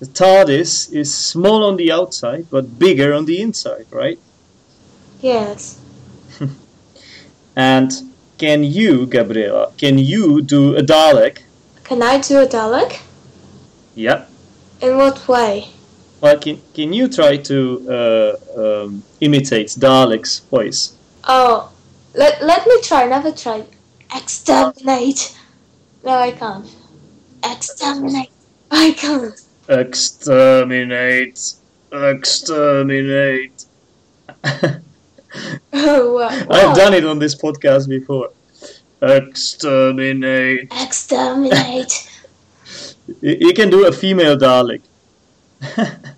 the 0.01 0.07
TARDIS 0.07 0.93
is 0.93 1.15
small 1.15 1.65
on 1.65 1.77
the 1.77 1.91
outside 1.93 2.47
but 2.51 2.79
bigger 2.79 3.12
on 3.15 3.25
the 3.25 3.41
inside, 3.41 3.87
right? 3.91 4.19
Yes. 5.21 5.79
And 7.57 7.93
can 8.39 8.65
you, 8.65 9.07
Gabriela, 9.07 9.73
can 9.79 9.99
you 9.99 10.43
do 10.43 10.77
a 10.77 10.83
Dalek? 10.83 11.43
Can 11.85 12.03
I 12.03 12.19
do 12.21 12.41
a 12.41 12.47
Dalek? 12.47 13.01
Yeah. 13.95 14.25
In 14.81 14.97
what 14.97 15.29
way? 15.29 15.69
Well, 16.21 16.39
can 16.39 16.61
can 16.73 16.93
you 16.93 17.09
try 17.09 17.37
to 17.37 17.59
uh, 17.89 18.37
um, 18.61 19.03
imitate 19.21 19.69
Dalek's 19.79 20.41
voice? 20.51 20.95
Oh, 21.25 21.71
Let, 22.15 22.43
let 22.43 22.67
me 22.67 22.81
try, 22.83 23.07
never 23.07 23.33
try. 23.33 23.65
Exterminate. 24.15 25.37
No, 26.05 26.13
I 26.13 26.31
can't. 26.31 26.67
Exterminate. 27.45 28.31
I 28.71 28.93
can't. 28.93 29.35
Exterminate. 29.69 31.55
Exterminate. 31.93 33.65
Oh. 35.87 36.18
I've 36.51 36.76
done 36.76 36.95
it 36.95 37.05
on 37.05 37.18
this 37.18 37.35
podcast 37.35 37.89
before. 37.89 38.30
Exterminate. 39.03 40.72
Exterminate. 40.72 42.11
You 43.20 43.53
can 43.53 43.68
do 43.68 43.87
a 43.87 43.93
female 43.93 44.37
Dalek. 44.39 44.80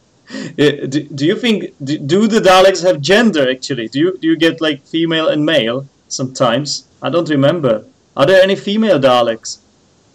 Eh, 0.58 0.86
do, 0.86 1.02
do 1.02 1.24
you 1.24 1.36
think 1.36 1.72
do, 1.82 1.98
do 1.98 2.26
the 2.26 2.40
Daleks 2.40 2.82
have 2.82 3.00
gender 3.00 3.48
actually? 3.48 3.86
Do 3.88 3.98
you 4.00 4.18
do 4.18 4.26
you 4.26 4.36
get 4.36 4.60
like 4.60 4.84
female 4.84 5.28
and 5.28 5.46
male 5.46 5.86
sometimes? 6.08 6.88
I 7.00 7.10
don't 7.10 7.28
remember. 7.28 7.84
Are 8.16 8.26
there 8.26 8.42
any 8.42 8.56
female 8.56 8.98
Daleks? 8.98 9.58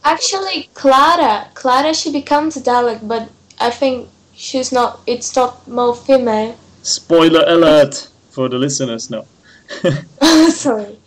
Actually, 0.03 0.69
Clara. 0.73 1.47
Clara, 1.53 1.93
she 1.93 2.11
becomes 2.11 2.57
a 2.57 2.61
Dalek, 2.61 3.07
but 3.07 3.29
I 3.59 3.69
think 3.69 4.09
she's 4.33 4.71
not. 4.71 4.99
It's 5.07 5.35
not 5.35 5.67
more 5.67 5.95
female. 5.95 6.57
Spoiler 6.81 7.43
alert 7.47 8.09
for 8.31 8.49
the 8.49 8.57
listeners. 8.57 9.09
No, 9.09 9.25
Sorry. 10.51 10.97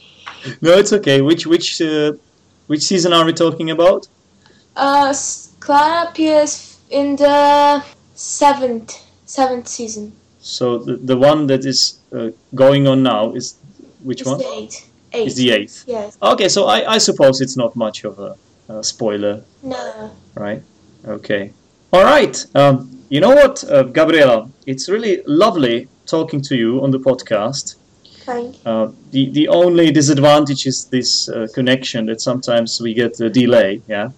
no, 0.60 0.72
it's 0.72 0.92
okay. 0.92 1.20
Which 1.20 1.46
which 1.46 1.80
uh, 1.80 2.12
which 2.66 2.82
season 2.82 3.12
are 3.12 3.24
we 3.24 3.32
talking 3.32 3.70
about? 3.70 4.08
Uh, 4.76 5.14
Clara 5.60 6.08
appears 6.08 6.78
in 6.90 7.16
the 7.16 7.84
seventh 8.14 8.98
seventh 9.26 9.68
season. 9.68 10.12
So 10.40 10.78
the, 10.78 10.96
the 10.96 11.16
one 11.16 11.46
that 11.46 11.64
is 11.64 11.98
uh, 12.12 12.30
going 12.54 12.86
on 12.86 13.02
now 13.02 13.32
is 13.32 13.56
which 14.02 14.20
It's 14.20 14.28
one? 14.30 14.38
the 14.38 14.52
eighth. 14.54 14.90
Eight. 15.12 15.26
Is 15.28 15.36
the 15.36 15.50
eighth. 15.52 15.84
Yes. 15.86 16.18
Okay, 16.20 16.48
so 16.48 16.66
I, 16.66 16.94
I 16.94 16.98
suppose 16.98 17.40
it's 17.40 17.56
not 17.56 17.76
much 17.76 18.02
of 18.04 18.18
a, 18.18 18.36
a 18.68 18.82
spoiler, 18.82 19.44
No. 19.62 20.10
right? 20.34 20.60
Okay. 21.06 21.52
All 21.92 22.02
right. 22.02 22.44
Um, 22.56 22.90
you 23.10 23.20
know 23.20 23.30
what, 23.32 23.62
uh, 23.70 23.84
Gabriela? 23.84 24.50
It's 24.66 24.88
really 24.88 25.22
lovely 25.24 25.86
talking 26.06 26.42
to 26.42 26.56
you 26.56 26.82
on 26.82 26.90
the 26.90 26.98
podcast. 26.98 27.76
Uh, 28.64 28.88
the 29.10 29.30
the 29.30 29.48
only 29.48 29.90
disadvantage 29.92 30.66
is 30.66 30.86
this 30.86 31.28
uh, 31.28 31.46
connection 31.54 32.06
that 32.06 32.20
sometimes 32.20 32.80
we 32.80 32.94
get 32.94 33.20
a 33.20 33.28
delay. 33.28 33.82
Yeah, 33.88 34.10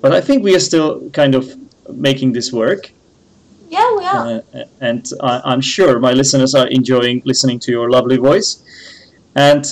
but 0.00 0.12
I 0.12 0.20
think 0.20 0.42
we 0.44 0.54
are 0.54 0.60
still 0.60 1.10
kind 1.10 1.34
of 1.34 1.44
making 1.92 2.32
this 2.32 2.52
work, 2.52 2.92
Yeah, 3.68 3.96
we 3.98 4.04
are. 4.06 4.42
uh, 4.54 4.64
and 4.80 5.04
I, 5.20 5.40
I'm 5.44 5.60
sure 5.60 5.98
my 5.98 6.12
listeners 6.12 6.54
are 6.54 6.68
enjoying 6.68 7.22
listening 7.24 7.58
to 7.60 7.70
your 7.72 7.90
lovely 7.90 8.16
voice. 8.18 8.62
And 9.34 9.64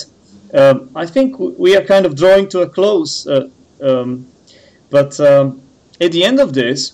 um, 0.53 0.89
I 0.95 1.05
think 1.05 1.37
we 1.39 1.75
are 1.77 1.83
kind 1.83 2.05
of 2.05 2.15
drawing 2.15 2.49
to 2.49 2.61
a 2.61 2.69
close. 2.69 3.25
Uh, 3.27 3.49
um, 3.81 4.27
but 4.89 5.19
um, 5.19 5.61
at 5.99 6.11
the 6.11 6.23
end 6.23 6.39
of 6.39 6.53
this, 6.53 6.93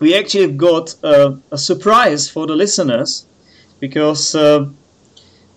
we 0.00 0.14
actually 0.14 0.52
got 0.52 0.94
uh, 1.02 1.36
a 1.50 1.58
surprise 1.58 2.28
for 2.28 2.46
the 2.46 2.54
listeners 2.56 3.26
because 3.80 4.34
uh, 4.34 4.66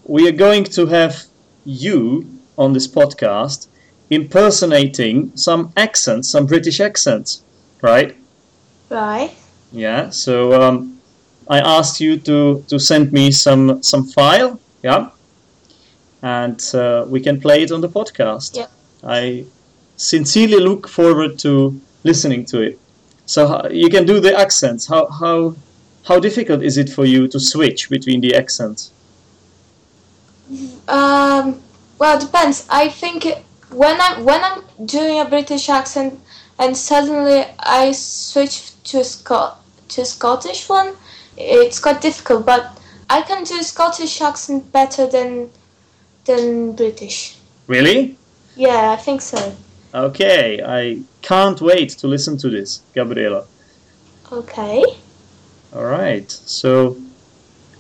we 0.05 0.27
are 0.27 0.31
going 0.31 0.63
to 0.63 0.85
have 0.85 1.23
you 1.65 2.29
on 2.57 2.73
this 2.73 2.87
podcast 2.87 3.67
impersonating 4.09 5.35
some 5.35 5.73
accents, 5.75 6.29
some 6.29 6.45
British 6.45 6.79
accents, 6.79 7.43
right? 7.81 8.15
right. 8.89 9.35
Yeah. 9.71 10.09
So 10.11 10.61
um, 10.61 11.01
I 11.47 11.59
asked 11.59 11.99
you 11.99 12.17
to 12.19 12.63
to 12.67 12.79
send 12.79 13.11
me 13.11 13.31
some 13.31 13.81
some 13.81 14.05
file. 14.05 14.59
Yeah. 14.83 15.09
And 16.21 16.59
uh, 16.73 17.05
we 17.07 17.19
can 17.19 17.39
play 17.39 17.63
it 17.63 17.71
on 17.71 17.81
the 17.81 17.89
podcast. 17.89 18.55
Yeah. 18.55 18.67
I 19.03 19.45
sincerely 19.95 20.59
look 20.59 20.87
forward 20.87 21.37
to 21.39 21.79
listening 22.03 22.45
to 22.45 22.61
it. 22.61 22.79
So 23.25 23.47
how, 23.47 23.67
you 23.69 23.89
can 23.89 24.05
do 24.05 24.19
the 24.19 24.37
accents. 24.37 24.87
How 24.87 25.07
how 25.07 25.55
how 26.03 26.19
difficult 26.19 26.61
is 26.61 26.77
it 26.77 26.89
for 26.89 27.05
you 27.05 27.27
to 27.27 27.39
switch 27.39 27.89
between 27.89 28.21
the 28.21 28.35
accents? 28.35 28.91
Um. 30.87 31.61
Well, 31.97 32.17
it 32.17 32.21
depends. 32.21 32.67
I 32.69 32.89
think 32.89 33.25
when 33.71 33.99
I'm 33.99 34.25
when 34.25 34.43
I'm 34.43 34.63
doing 34.85 35.19
a 35.19 35.25
British 35.25 35.69
accent 35.69 36.19
and 36.59 36.75
suddenly 36.75 37.45
I 37.59 37.93
switch 37.93 38.81
to 38.83 38.99
a 38.99 39.03
Scot 39.03 39.61
to 39.89 40.01
a 40.01 40.05
Scottish 40.05 40.67
one, 40.67 40.95
it's 41.37 41.79
quite 41.79 42.01
difficult. 42.01 42.45
But 42.45 42.77
I 43.09 43.21
can 43.21 43.43
do 43.43 43.61
Scottish 43.63 44.21
accent 44.21 44.71
better 44.71 45.07
than 45.07 45.49
than 46.25 46.73
British. 46.73 47.37
Really? 47.67 48.17
Yeah, 48.55 48.91
I 48.91 48.95
think 48.97 49.21
so. 49.21 49.55
Okay. 49.93 50.61
I 50.63 51.01
can't 51.21 51.61
wait 51.61 51.89
to 51.99 52.07
listen 52.07 52.37
to 52.37 52.49
this, 52.49 52.81
Gabriela. 52.93 53.45
Okay. 54.31 54.83
All 55.73 55.85
right. 55.85 56.29
So, 56.29 56.97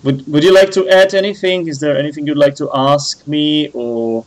would 0.05 0.25
would 0.27 0.43
you 0.43 0.53
like 0.53 0.71
to 0.71 0.87
add 0.87 1.13
anything? 1.15 1.67
Is 1.67 1.79
there 1.79 1.97
anything 1.97 2.27
you'd 2.27 2.37
like 2.37 2.55
to 2.55 2.69
ask 2.73 3.27
me, 3.27 3.69
or 3.73 4.23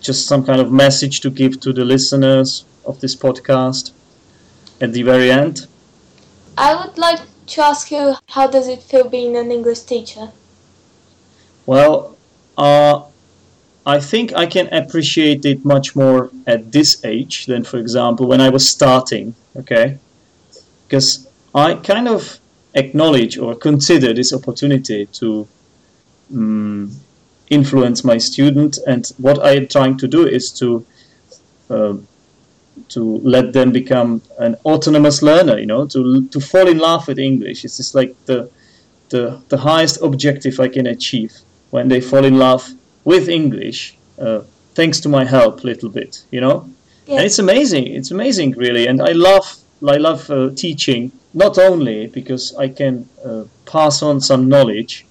just 0.00 0.26
some 0.26 0.44
kind 0.44 0.60
of 0.60 0.70
message 0.70 1.20
to 1.20 1.30
give 1.30 1.58
to 1.60 1.72
the 1.72 1.84
listeners 1.84 2.66
of 2.84 3.00
this 3.00 3.16
podcast 3.16 3.92
at 4.82 4.92
the 4.92 5.02
very 5.02 5.30
end? 5.30 5.66
I 6.58 6.76
would 6.76 6.98
like 6.98 7.20
to 7.46 7.62
ask 7.62 7.90
you 7.90 8.14
how 8.28 8.46
does 8.46 8.68
it 8.68 8.82
feel 8.82 9.08
being 9.08 9.36
an 9.36 9.50
English 9.50 9.80
teacher? 9.80 10.30
Well, 11.66 12.16
uh, 12.58 13.02
I 13.86 14.00
think 14.00 14.34
I 14.34 14.46
can 14.46 14.68
appreciate 14.72 15.44
it 15.46 15.64
much 15.64 15.96
more 15.96 16.30
at 16.46 16.70
this 16.70 17.02
age 17.04 17.46
than, 17.46 17.64
for 17.64 17.78
example, 17.78 18.28
when 18.28 18.42
I 18.42 18.50
was 18.50 18.68
starting. 18.68 19.34
Okay, 19.56 19.98
because 20.86 21.28
I 21.54 21.74
kind 21.76 22.08
of 22.08 22.40
acknowledge 22.74 23.38
or 23.38 23.54
consider 23.54 24.12
this 24.12 24.32
opportunity 24.32 25.06
to 25.06 25.48
um, 26.32 26.90
influence 27.48 28.04
my 28.04 28.18
student, 28.18 28.78
and 28.86 29.06
what 29.18 29.38
I 29.44 29.56
am 29.56 29.68
trying 29.68 29.96
to 29.98 30.08
do 30.08 30.26
is 30.26 30.50
to 30.52 30.84
uh, 31.70 31.94
to 32.88 33.18
let 33.18 33.52
them 33.52 33.70
become 33.70 34.20
an 34.38 34.56
autonomous 34.64 35.22
learner. 35.22 35.58
You 35.58 35.66
know, 35.66 35.86
to 35.86 36.26
to 36.28 36.40
fall 36.40 36.68
in 36.68 36.78
love 36.78 37.06
with 37.08 37.18
English. 37.18 37.64
It's 37.64 37.76
just 37.76 37.94
like 37.94 38.14
the 38.26 38.50
the 39.10 39.42
the 39.48 39.58
highest 39.58 40.02
objective 40.02 40.60
I 40.60 40.68
can 40.68 40.86
achieve 40.86 41.32
when 41.70 41.88
they 41.88 42.00
fall 42.00 42.24
in 42.24 42.38
love 42.38 42.72
with 43.04 43.28
English, 43.28 43.96
uh, 44.18 44.40
thanks 44.74 45.00
to 45.00 45.08
my 45.08 45.24
help 45.24 45.64
a 45.64 45.66
little 45.66 45.88
bit, 45.88 46.24
you 46.30 46.40
know. 46.40 46.68
Yeah. 47.06 47.16
And 47.16 47.26
it's 47.26 47.38
amazing. 47.38 47.86
It's 47.88 48.10
amazing, 48.10 48.52
really. 48.52 48.86
And 48.86 49.02
I 49.02 49.12
love 49.12 49.56
I 49.86 49.96
love 49.96 50.30
uh, 50.30 50.50
teaching 50.54 51.12
not 51.34 51.58
only 51.58 52.06
because 52.06 52.54
I 52.54 52.68
can 52.68 53.08
uh, 53.24 53.44
pass 53.66 54.02
on 54.02 54.20
some 54.20 54.48
knowledge 54.48 55.04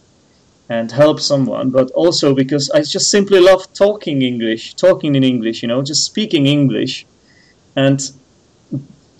and 0.70 0.90
help 0.92 1.20
someone, 1.20 1.70
but 1.70 1.92
also 1.92 2.34
because 2.34 2.70
I 2.72 2.82
just 2.82 3.12
simply 3.12 3.40
love 3.42 3.72
talking 3.74 4.22
English, 4.22 4.76
talking 4.76 5.16
in 5.16 5.24
English, 5.24 5.62
you 5.62 5.68
know, 5.68 5.84
just 5.84 6.06
speaking 6.06 6.48
English. 6.48 7.06
And 7.76 8.00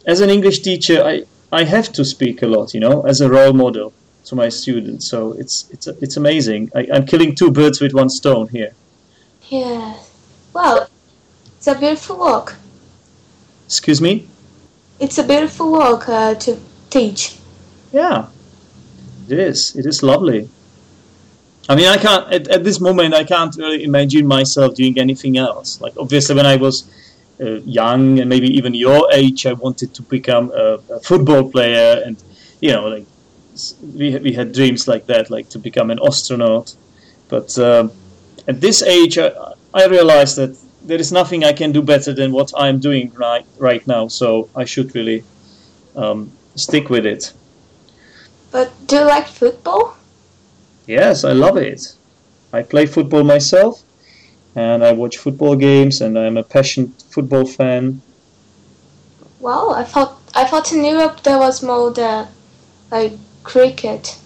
as 0.06 0.22
an 0.22 0.30
English 0.30 0.60
teacher, 0.60 1.04
I 1.04 1.24
I 1.52 1.66
have 1.66 1.92
to 1.94 2.06
speak 2.06 2.42
a 2.42 2.48
lot, 2.48 2.74
you 2.74 2.80
know, 2.80 3.02
as 3.02 3.22
a 3.22 3.30
role 3.30 3.54
model 3.54 3.94
to 4.26 4.36
my 4.36 4.50
students. 4.50 5.10
So 5.10 5.34
it's 5.34 5.70
it's 5.72 5.88
it's 5.88 6.18
amazing. 6.18 6.72
I, 6.74 6.88
I'm 6.94 7.06
killing 7.06 7.36
two 7.36 7.52
birds 7.52 7.82
with 7.82 7.94
one 7.94 8.10
stone 8.10 8.48
here. 8.48 8.74
Yeah. 9.50 9.98
Well, 10.54 10.88
it's 11.58 11.68
a 11.68 11.76
beautiful 11.76 12.18
walk. 12.18 12.56
Excuse 13.66 14.02
me. 14.02 14.28
It's 15.00 15.18
a 15.18 15.24
beautiful 15.24 15.72
walk 15.72 16.08
uh, 16.08 16.36
to 16.36 16.58
teach. 16.94 17.38
Yeah, 17.92 18.28
it 19.30 19.40
is. 19.40 19.76
It 19.76 19.86
is 19.86 20.04
lovely. 20.04 20.50
I 21.70 21.76
mean, 21.76 21.88
I 21.88 21.98
can't 21.98 22.26
at, 22.32 22.48
at 22.50 22.64
this 22.64 22.80
moment. 22.80 23.14
I 23.14 23.24
can't 23.24 23.56
really 23.56 23.84
imagine 23.84 24.28
myself 24.28 24.76
doing 24.76 25.00
anything 25.00 25.38
else. 25.38 25.80
Like 25.82 25.94
obviously, 25.98 26.36
when 26.36 26.46
I 26.46 26.58
was 26.58 26.76
uh, 27.40 27.62
young 27.80 28.20
and 28.20 28.28
maybe 28.30 28.48
even 28.48 28.74
your 28.74 29.08
age, 29.12 29.46
I 29.46 29.54
wanted 29.54 29.94
to 29.96 30.02
become 30.02 30.52
a, 30.52 30.80
a 30.90 31.00
football 31.00 31.50
player, 31.50 32.02
and 32.06 32.22
you 32.60 32.72
know, 32.74 32.88
like 32.88 33.06
we 33.98 34.18
we 34.18 34.34
had 34.34 34.52
dreams 34.52 34.88
like 34.88 35.06
that, 35.08 35.30
like 35.30 35.50
to 35.50 35.60
become 35.60 35.90
an 35.90 36.00
astronaut. 36.06 36.76
But 37.30 37.58
um, 37.58 37.92
at 38.48 38.60
this 38.60 38.84
age, 38.84 39.18
I, 39.18 39.32
I 39.74 39.86
realized 39.88 40.36
that 40.36 40.58
there 40.86 41.00
is 41.00 41.12
nothing 41.12 41.46
I 41.46 41.54
can 41.54 41.72
do 41.72 41.82
better 41.82 42.14
than 42.14 42.32
what 42.34 42.52
I'm 42.58 42.80
doing 42.80 43.14
right 43.14 43.46
right 43.58 43.86
now. 43.88 44.10
So 44.10 44.50
I 44.56 44.66
should 44.66 44.94
really 44.96 45.24
um, 45.96 46.32
stick 46.56 46.90
with 46.90 47.06
it. 47.06 47.34
But 48.52 48.72
do 48.88 48.98
you 48.98 49.06
like 49.06 49.28
football? 49.28 49.98
Yes, 50.86 51.24
I 51.24 51.32
love 51.32 51.58
it. 51.58 51.96
I 52.52 52.62
play 52.62 52.86
football 52.86 53.24
myself, 53.24 53.82
and 54.56 54.84
I 54.84 54.92
watch 54.92 55.18
football 55.18 55.56
games, 55.56 56.02
and 56.02 56.18
I'm 56.20 56.38
a 56.38 56.44
passionate 56.44 57.04
football 57.10 57.46
fan. 57.46 58.02
Wow, 59.40 59.72
I 59.72 59.84
thought 59.84 60.22
I 60.36 60.46
thought 60.46 60.72
in 60.72 60.86
Europe 60.86 61.24
there 61.24 61.40
was 61.40 61.64
more 61.64 61.92
the 61.92 62.28
like 62.92 63.14
cricket. 63.44 64.18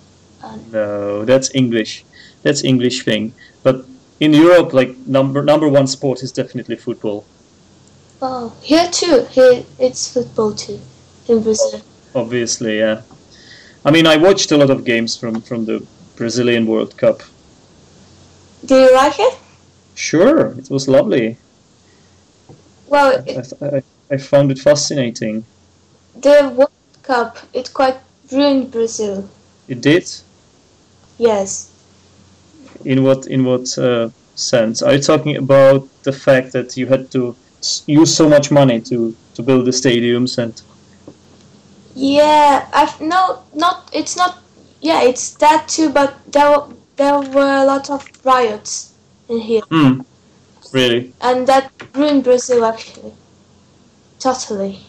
No, 0.72 1.26
that's 1.26 1.54
English. 1.56 2.06
That's 2.44 2.64
English 2.64 3.04
thing. 3.04 3.34
But 3.64 3.86
in 4.20 4.34
Europe, 4.34 4.74
like 4.74 4.96
number 5.08 5.44
number 5.44 5.68
one 5.68 5.88
sport 5.88 6.22
is 6.22 6.32
definitely 6.32 6.76
football. 6.76 7.26
Oh, 8.22 8.54
here 8.62 8.90
too. 8.92 9.26
Here 9.32 9.64
it's 9.80 10.12
football 10.14 10.54
too 10.54 10.80
in 11.28 11.44
Brazil. 11.44 11.82
Obviously, 12.18 12.80
yeah. 12.80 13.02
I 13.86 13.92
mean, 13.92 14.08
I 14.08 14.18
watched 14.18 14.52
a 14.52 14.58
lot 14.58 14.72
of 14.72 14.84
games 14.84 15.16
from 15.16 15.40
from 15.42 15.66
the 15.66 15.86
Brazilian 16.16 16.66
World 16.66 16.98
Cup. 16.98 17.22
Do 18.66 18.76
you 18.76 18.92
like 18.96 19.20
it? 19.20 19.38
Sure, 19.94 20.56
it 20.58 20.70
was 20.70 20.88
lovely. 20.88 21.38
Well, 22.88 23.24
I, 23.28 23.30
it, 23.30 23.54
I, 23.62 23.84
I 24.16 24.18
found 24.18 24.52
it 24.52 24.60
fascinating. 24.60 25.46
the 26.16 26.52
World 26.58 26.72
Cup 27.04 27.38
it 27.54 27.72
quite 27.74 27.98
ruined 28.32 28.72
Brazil. 28.72 29.30
It 29.68 29.82
did. 29.82 30.06
Yes. 31.20 31.70
In 32.84 33.04
what 33.04 33.28
in 33.28 33.46
what 33.46 33.78
uh, 33.78 34.10
sense? 34.36 34.82
Are 34.82 34.94
you 34.96 35.02
talking 35.02 35.38
about 35.38 35.88
the 36.02 36.14
fact 36.14 36.52
that 36.54 36.78
you 36.78 36.88
had 36.88 37.12
to 37.12 37.36
use 37.86 38.12
so 38.16 38.28
much 38.28 38.50
money 38.50 38.82
to 38.90 39.16
to 39.36 39.44
build 39.44 39.66
the 39.66 39.72
stadiums 39.72 40.38
and 40.38 40.54
Yeah, 42.00 42.68
I've 42.74 43.02
no, 43.02 43.40
not 43.56 43.90
it's 43.92 44.16
not. 44.16 44.38
Yeah, 44.82 45.02
it's 45.02 45.32
that 45.38 45.68
too. 45.68 45.90
But 45.90 46.14
there 46.32 46.50
were- 46.52 46.68
there 46.96 47.20
were 47.20 47.56
a 47.64 47.66
lot 47.66 47.90
of 47.90 48.06
riots 48.24 48.94
in 49.30 49.40
here, 49.40 49.62
Hmm. 49.70 50.02
really? 50.72 51.14
and 51.22 51.48
that 51.48 51.72
ruined 51.96 52.24
Brazil 52.24 52.66
actually. 52.66 53.14
Totally. 54.20 54.80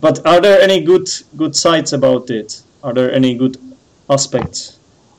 But 0.00 0.24
are 0.26 0.40
there 0.40 0.60
any 0.60 0.80
good 0.80 1.08
good 1.36 1.54
sides 1.54 1.92
about 1.92 2.30
it? 2.30 2.62
Are 2.82 2.92
there 2.92 3.12
any 3.12 3.34
good 3.34 3.56
aspects 4.10 4.76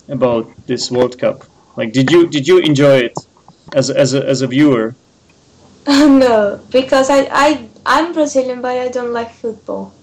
about 0.10 0.47
this 0.68 0.91
World 0.91 1.18
Cup? 1.18 1.43
Like, 1.78 1.93
did 1.93 2.12
you 2.12 2.28
did 2.28 2.45
you 2.47 2.58
enjoy 2.60 2.97
it 3.08 3.18
as 3.74 3.89
as 3.89 4.14
a, 4.14 4.22
as 4.28 4.41
a 4.41 4.47
viewer? 4.47 4.95
no, 5.88 6.60
because 6.72 7.10
I 7.10 7.20
I 7.32 7.47
I'm 7.86 8.12
Brazilian, 8.14 8.62
but 8.62 8.76
I 8.78 8.89
don't 8.89 9.14
like 9.14 9.32
football. 9.34 9.93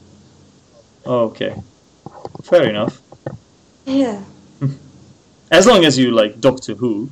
Oh, 1.07 1.27
okay, 1.27 1.55
fair 2.43 2.69
enough. 2.69 3.01
Yeah. 3.85 4.21
As 5.51 5.67
long 5.67 5.85
as 5.85 5.97
you 5.97 6.11
like 6.11 6.41
Doctor 6.41 6.75
Who. 6.75 7.11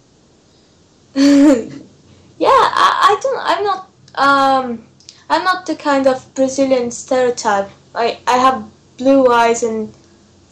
yeah, 1.14 2.48
I, 2.48 2.90
I 3.08 3.20
don't. 3.22 3.40
I'm 3.40 3.64
not. 3.64 3.88
Um, 4.16 4.86
I'm 5.30 5.44
not 5.44 5.66
the 5.66 5.76
kind 5.76 6.06
of 6.06 6.34
Brazilian 6.34 6.90
stereotype. 6.90 7.70
I 7.94 8.18
I 8.26 8.36
have 8.38 8.68
blue 8.98 9.28
eyes 9.28 9.62
and 9.62 9.94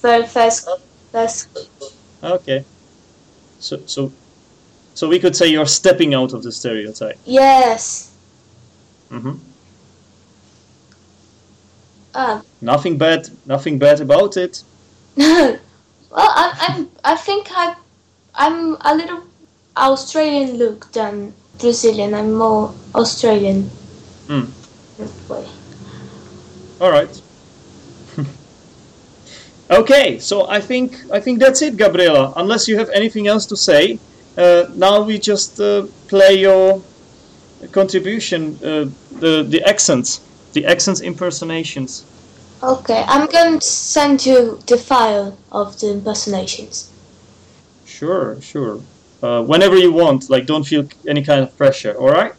very 0.00 0.26
fast. 0.26 0.68
fast 1.10 1.48
Okay. 2.22 2.64
So 3.58 3.80
so 3.86 4.12
so 4.94 5.08
we 5.08 5.18
could 5.18 5.34
say 5.34 5.48
you're 5.48 5.66
stepping 5.66 6.14
out 6.14 6.32
of 6.32 6.42
the 6.42 6.52
stereotype. 6.52 7.18
yes. 7.24 8.12
hmm 9.08 9.34
Um, 12.14 12.42
Nothing 12.60 12.98
bad. 12.98 13.28
Nothing 13.46 13.78
bad 13.78 14.00
about 14.00 14.36
it. 14.36 14.62
No, 15.16 15.58
well, 16.10 16.32
I, 16.34 16.54
I'm. 16.68 16.90
I 17.04 17.16
think 17.16 17.48
I, 17.50 17.74
I'm 18.34 18.76
a 18.80 18.94
little 18.94 19.24
Australian 19.76 20.56
look 20.56 20.90
than 20.92 21.34
Brazilian. 21.58 22.14
I'm 22.14 22.32
more 22.32 22.74
Australian. 22.94 23.70
Way. 24.28 25.46
All 26.80 26.90
right. 26.90 27.22
okay, 29.70 30.18
so 30.18 30.48
I 30.48 30.60
think 30.60 30.96
I 31.12 31.20
think 31.20 31.38
that's 31.38 31.62
it, 31.62 31.76
Gabriela. 31.76 32.32
Unless 32.36 32.68
you 32.68 32.78
have 32.78 32.88
anything 32.90 33.26
else 33.26 33.46
to 33.46 33.56
say, 33.56 33.98
uh, 34.36 34.64
now 34.74 35.02
we 35.02 35.18
just 35.18 35.60
uh, 35.60 35.86
play 36.08 36.34
your 36.40 36.82
contribution, 37.72 38.58
uh, 38.62 38.86
the 39.20 39.44
the 39.48 39.62
accents, 39.66 40.20
the 40.52 40.66
accents 40.66 41.00
impersonations. 41.00 42.04
Okay, 42.62 43.04
I'm 43.08 43.26
going 43.28 43.58
to 43.58 43.66
send 43.66 44.24
you 44.24 44.60
the 44.66 44.76
file 44.78 45.36
of 45.50 45.78
the 45.80 45.90
impersonations. 45.90 46.90
Sure, 47.84 48.40
sure. 48.40 48.80
Uh, 49.22 49.42
whenever 49.42 49.76
you 49.76 49.92
want, 49.92 50.30
like 50.30 50.46
don't 50.46 50.64
feel 50.64 50.88
any 51.08 51.22
kind 51.22 51.42
of 51.42 51.56
pressure. 51.56 51.94
All 51.98 52.10
right. 52.10 52.32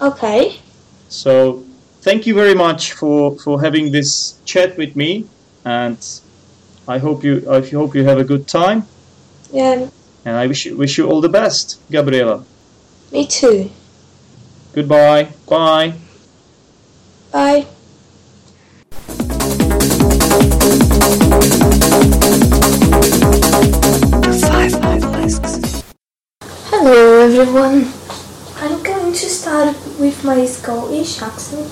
Okay. 0.00 0.60
So 1.08 1.64
thank 2.02 2.26
you 2.26 2.34
very 2.34 2.54
much 2.54 2.92
for 2.92 3.38
for 3.38 3.60
having 3.60 3.92
this 3.92 4.40
chat 4.44 4.76
with 4.76 4.94
me, 4.96 5.26
and 5.64 5.98
I 6.86 6.98
hope 6.98 7.24
you 7.24 7.50
I 7.50 7.60
hope 7.68 7.94
you 7.94 8.04
have 8.04 8.18
a 8.18 8.24
good 8.24 8.46
time. 8.48 8.86
Yeah, 9.50 9.88
And 10.26 10.36
I 10.36 10.46
wish 10.46 10.66
you, 10.66 10.76
wish 10.76 10.98
you 10.98 11.08
all 11.08 11.22
the 11.22 11.28
best, 11.30 11.80
Gabriela. 11.90 12.44
me 13.10 13.26
too. 13.26 13.70
Goodbye. 14.74 15.28
Bye. 15.48 15.94
Bye. 17.30 17.66
Hello 26.70 27.20
everyone. 27.20 27.92
I'm 28.56 28.82
going 28.82 29.12
to 29.12 29.28
start 29.28 29.76
with 30.00 30.24
my 30.24 30.46
Scottish 30.46 31.20
accent. 31.20 31.70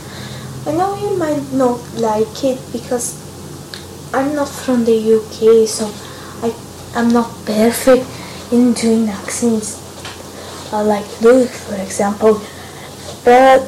I 0.67 0.73
know 0.73 0.95
you 0.95 1.17
might 1.17 1.51
not 1.55 1.81
like 1.95 2.45
it 2.45 2.61
because 2.71 3.17
I'm 4.13 4.35
not 4.35 4.51
from 4.51 4.85
the 4.85 4.93
UK, 4.93 5.67
so 5.67 5.89
I 6.45 6.53
I'm 6.95 7.09
not 7.09 7.33
perfect 7.47 8.05
in 8.53 8.75
doing 8.75 9.09
accents. 9.09 9.81
Uh, 10.71 10.85
like 10.85 11.09
Luke, 11.23 11.49
for 11.49 11.77
example. 11.77 12.43
But 13.25 13.65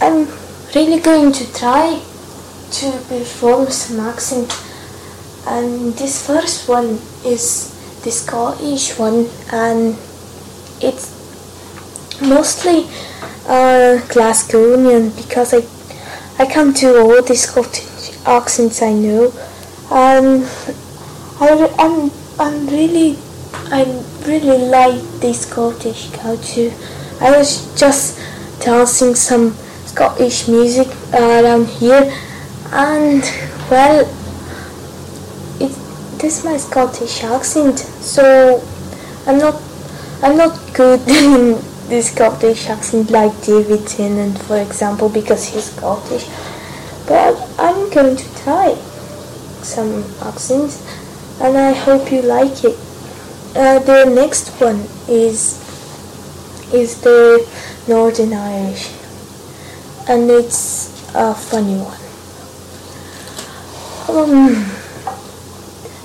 I'm 0.00 0.28
really 0.74 1.00
going 1.00 1.32
to 1.32 1.52
try 1.52 2.00
to 2.72 2.90
perform 3.08 3.70
some 3.70 4.00
accent. 4.00 4.52
And 5.46 5.94
this 5.94 6.26
first 6.26 6.68
one 6.68 6.98
is 7.24 7.70
the 8.02 8.10
Scottish 8.10 8.98
one, 8.98 9.28
and 9.52 9.96
it's 10.80 11.12
mostly 12.20 12.84
uh, 13.46 14.00
Glasgowian 14.08 15.14
because 15.16 15.54
I 15.54 15.62
I 16.42 16.46
can 16.46 16.72
do 16.72 16.98
all 16.98 17.22
the 17.22 17.36
Scottish 17.36 18.10
accents 18.26 18.82
I 18.82 18.92
know, 18.92 19.32
and 19.92 20.44
I, 21.40 21.72
I'm, 21.78 22.10
I'm 22.40 22.66
really 22.66 23.16
I 23.70 23.84
really 24.26 24.66
like 24.66 25.00
the 25.20 25.32
Scottish 25.32 26.10
culture. 26.10 26.72
I 27.20 27.36
was 27.36 27.78
just 27.78 28.18
dancing 28.60 29.14
some 29.14 29.56
Scottish 29.94 30.48
music 30.48 30.88
around 31.12 31.68
here, 31.68 32.12
and 32.72 33.22
well, 33.70 34.00
it 35.60 35.70
this 36.18 36.38
is 36.38 36.44
my 36.44 36.56
Scottish 36.56 37.22
accent, 37.22 37.78
so 37.78 38.60
I'm 39.24 39.38
not 39.38 39.54
I'm 40.20 40.36
not 40.36 40.58
good 40.74 41.00
in 41.08 41.62
the 41.88 42.02
Scottish 42.02 42.68
accent 42.68 43.12
like 43.12 43.40
David 43.44 43.86
Tennant, 43.86 44.36
for 44.36 44.56
example, 44.56 45.08
because 45.08 45.44
he's 45.44 45.70
Scottish. 45.70 46.26
But 47.06 47.36
I'm 47.56 47.88
going 47.90 48.16
to 48.16 48.42
try 48.42 48.74
some 49.62 50.02
accents, 50.22 50.82
and 51.40 51.56
I 51.56 51.72
hope 51.72 52.10
you 52.10 52.22
like 52.22 52.64
it. 52.64 52.76
Uh, 53.54 53.78
the 53.78 54.10
next 54.12 54.48
one 54.60 54.88
is 55.08 55.62
is 56.74 57.00
the 57.02 57.46
Northern 57.86 58.32
Irish, 58.32 58.90
and 60.08 60.30
it's 60.30 60.88
a 61.14 61.34
funny 61.34 61.76
one. 61.78 62.00
Um, 64.08 64.54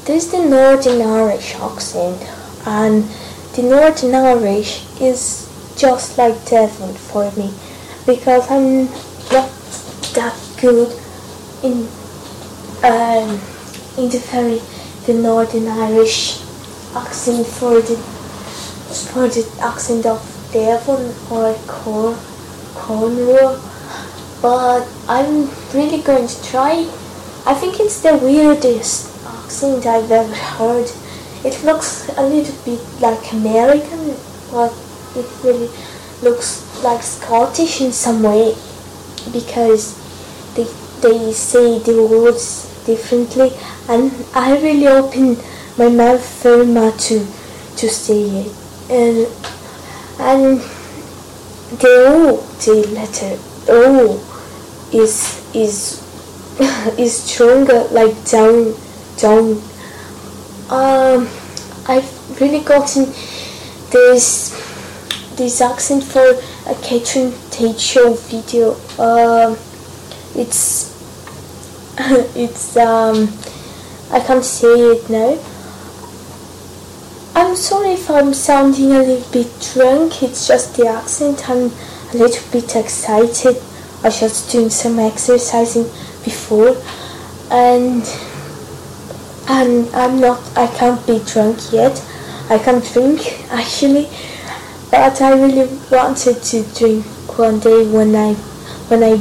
this 0.06 0.26
is 0.26 0.32
the 0.32 0.46
Northern 0.46 1.02
Irish 1.02 1.56
accent, 1.56 2.22
and 2.66 3.04
the 3.56 3.64
Northern 3.64 4.16
Irish 4.16 4.86
is 5.02 5.48
just 5.78 6.18
like 6.18 6.34
Devon 6.46 6.94
for 6.94 7.32
me 7.34 7.54
because 8.06 8.50
I'm 8.50 8.86
not 9.32 9.50
that 10.16 10.36
good 10.60 10.92
in 11.64 11.88
um, 12.84 13.40
in 13.98 14.10
the 14.10 14.22
very 14.32 14.62
the 15.06 15.14
Northern 15.14 15.68
Irish 15.68 16.42
accent 16.96 17.46
for 17.46 17.82
the 17.82 17.98
for 19.12 19.28
the 19.28 19.46
accent 19.62 20.06
of 20.06 20.20
Devon 20.52 21.14
or 21.30 21.54
Corn 21.68 22.18
Cornwall, 22.76 23.60
but 24.42 24.88
I'm 25.08 25.50
really 25.74 26.02
going 26.02 26.28
to 26.28 26.44
try. 26.44 26.88
I 27.46 27.54
think 27.54 27.80
it's 27.80 28.02
the 28.02 28.18
weirdest 28.18 29.26
accent 29.26 29.86
I've 29.86 30.12
ever 30.12 30.34
heard. 30.34 30.90
It 31.44 31.64
looks 31.64 32.10
a 32.18 32.24
little 32.24 32.56
bit 32.64 32.82
like 33.02 33.32
American, 33.34 34.16
but 34.52 34.74
it 35.16 35.26
really 35.44 35.70
looks 36.22 36.84
like 36.84 37.02
Scottish 37.02 37.82
in 37.82 37.92
some 37.92 38.24
way 38.24 38.56
because 39.32 39.96
they 40.56 40.68
they 41.02 41.32
say 41.32 41.80
the 41.80 42.06
words 42.06 42.68
differently, 42.86 43.52
and 43.88 44.12
I 44.34 44.60
really 44.60 44.88
open 44.88 45.38
my 45.78 45.90
mouth 45.90 46.44
very 46.44 46.66
much 46.66 47.08
to 47.08 47.26
to 47.78 47.90
say 47.90 48.22
it. 48.44 48.52
And 48.90 49.28
and 50.20 50.60
the 51.80 51.94
O, 52.08 52.38
the 52.66 52.88
letter 52.94 53.40
O, 53.70 54.29
is 54.94 55.46
is 55.54 56.04
is 56.98 57.24
stronger, 57.24 57.84
like 57.92 58.14
down, 58.30 58.74
down. 59.18 59.62
Um, 60.70 61.28
I've 61.88 62.42
really 62.42 62.64
gotten 62.64 63.06
this 63.92 64.56
this 65.38 65.62
accent 65.62 66.04
for 66.04 66.20
a 66.68 66.76
Catherine 66.84 67.34
Tate 67.50 67.80
show 67.80 68.14
video. 68.14 68.74
Um, 69.00 69.58
it's 70.36 70.96
it's 72.36 72.76
um, 72.78 73.30
I 74.12 74.20
can't 74.20 74.44
say 74.44 74.68
it 74.68 75.10
now. 75.10 75.40
I'm 77.36 77.56
sorry 77.56 77.92
if 77.94 78.10
I'm 78.10 78.34
sounding 78.34 78.92
a 78.92 79.00
little 79.00 79.32
bit 79.32 79.72
drunk. 79.74 80.24
It's 80.24 80.48
just 80.48 80.76
the 80.76 80.88
accent. 80.88 81.50
I'm 81.50 81.72
a 82.14 82.18
little 82.18 82.52
bit 82.52 82.76
excited. 82.76 83.56
I 84.04 84.10
just 84.10 84.52
doing 84.52 84.70
some 84.70 85.00
exercising 85.00 85.84
before, 86.24 86.78
and 87.52 88.04
and 89.50 89.90
I'm 89.96 90.20
not. 90.22 90.40
I 90.58 90.68
can't 90.68 91.06
be 91.06 91.20
drunk 91.26 91.60
yet. 91.72 92.02
I 92.50 92.58
can't 92.58 92.84
drink 92.94 93.22
actually, 93.52 94.08
but 94.90 95.22
I 95.22 95.34
really 95.34 95.70
wanted 95.92 96.42
to 96.42 96.64
drink 96.78 97.06
one 97.38 97.60
day 97.60 97.90
when 97.92 98.16
I 98.16 98.34
when 98.90 99.04
I 99.04 99.18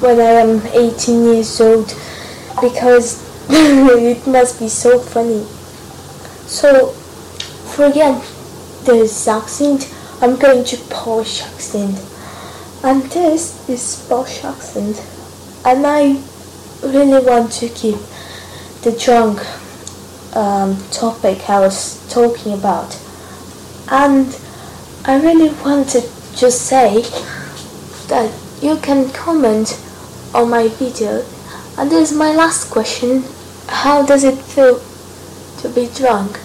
when 0.00 0.20
I 0.20 0.40
am 0.42 0.60
18 0.66 1.24
years 1.24 1.60
old 1.60 1.88
because 2.60 3.24
it 3.50 4.26
must 4.26 4.58
be 4.58 4.68
so 4.68 4.98
funny. 4.98 5.44
So 6.46 6.92
forget 7.76 8.22
the 8.84 9.04
accent. 9.28 9.94
I'm 10.20 10.36
going 10.36 10.64
to 10.64 10.76
Polish 10.90 11.42
accent, 11.42 11.96
and 12.82 13.02
this 13.10 13.68
is 13.68 14.06
Polish 14.08 14.44
accent, 14.44 15.02
and 15.64 15.86
I 15.86 16.22
really 16.82 17.24
want 17.24 17.52
to 17.52 17.68
keep 17.68 17.96
the 18.82 18.92
drunk 18.92 19.40
um, 20.36 20.76
topic 20.90 21.48
I 21.50 21.60
was 21.60 22.06
talking 22.12 22.52
about, 22.52 22.96
and 23.90 24.36
I 25.04 25.20
really 25.20 25.50
wanted 25.64 26.04
to 26.36 26.50
say 26.50 27.02
that 28.08 28.32
you 28.62 28.76
can 28.78 29.10
comment 29.12 29.80
on 30.34 30.50
my 30.50 30.68
video. 30.68 31.24
And 31.76 31.90
this 31.90 32.10
is 32.10 32.16
my 32.16 32.34
last 32.34 32.70
question. 32.70 33.24
How 33.68 34.04
does 34.04 34.24
it 34.24 34.36
feel 34.36 34.80
to 35.60 35.68
be 35.68 35.88
drunk? 35.94 36.38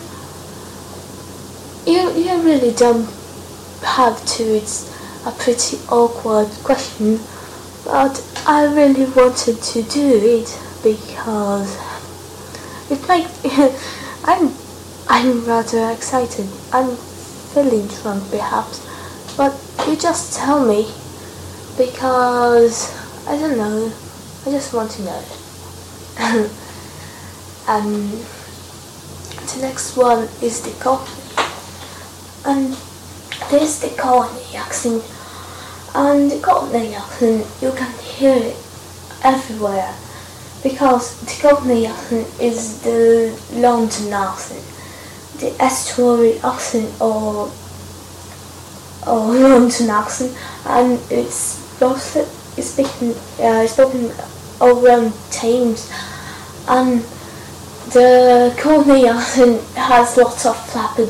You, 1.85 2.11
you 2.13 2.41
really 2.41 2.71
don't 2.73 3.09
have 3.83 4.23
to. 4.37 4.43
It's 4.43 4.92
a 5.25 5.31
pretty 5.31 5.77
awkward 5.89 6.49
question. 6.63 7.19
But 7.85 8.23
I 8.45 8.65
really 8.65 9.05
wanted 9.05 9.61
to 9.61 9.83
do 9.83 10.19
it 10.23 10.59
because 10.83 11.77
it 12.89 13.07
might. 13.07 13.27
I'm 14.25 14.53
I'm 15.09 15.45
rather 15.45 15.91
excited. 15.91 16.47
I'm 16.71 16.95
feeling 16.95 17.87
drunk 17.87 18.29
perhaps, 18.31 18.79
but 19.35 19.53
you 19.87 19.95
just 19.95 20.37
tell 20.37 20.65
me 20.65 20.91
because 21.77 22.93
I 23.27 23.37
don't 23.37 23.57
know. 23.57 23.91
I 24.45 24.51
just 24.51 24.73
want 24.73 24.91
to 24.91 25.01
know. 25.03 25.23
and 26.19 26.49
um, 27.67 28.11
the 28.11 29.59
next 29.61 29.97
one 29.97 30.27
is 30.41 30.61
the 30.61 30.71
coffee. 30.83 31.23
Um, 32.45 32.55
and 32.55 32.77
this 33.49 33.79
the 33.79 33.89
Cockney 33.95 34.57
accent. 34.57 35.03
And 35.95 36.31
the 36.31 36.39
Cockney 36.39 36.95
accent, 36.95 37.45
you 37.61 37.71
can 37.71 37.91
hear 37.99 38.35
it 38.35 38.57
everywhere. 39.23 39.93
Because 40.63 41.19
the 41.21 41.41
Cockney 41.41 41.85
accent 41.85 42.27
is 42.39 42.81
the 42.81 43.39
London 43.53 44.13
accent. 44.13 44.63
The 45.39 45.55
estuary 45.61 46.39
accent 46.39 46.89
or 47.01 47.51
or 49.05 49.35
London 49.35 49.89
accent 49.89 50.35
and 50.65 50.97
it's 51.11 51.59
both 51.77 52.15
it's 52.57 52.69
speaking 52.69 53.13
uh, 53.43 53.67
spoken 53.67 54.11
all 54.61 54.85
around 54.85 55.11
Thames 55.29 55.91
and 56.69 57.01
the 57.91 58.55
Cockney 58.57 59.07
accent 59.07 59.61
has 59.75 60.15
lots 60.17 60.45
of 60.45 60.55
flapped 60.69 61.09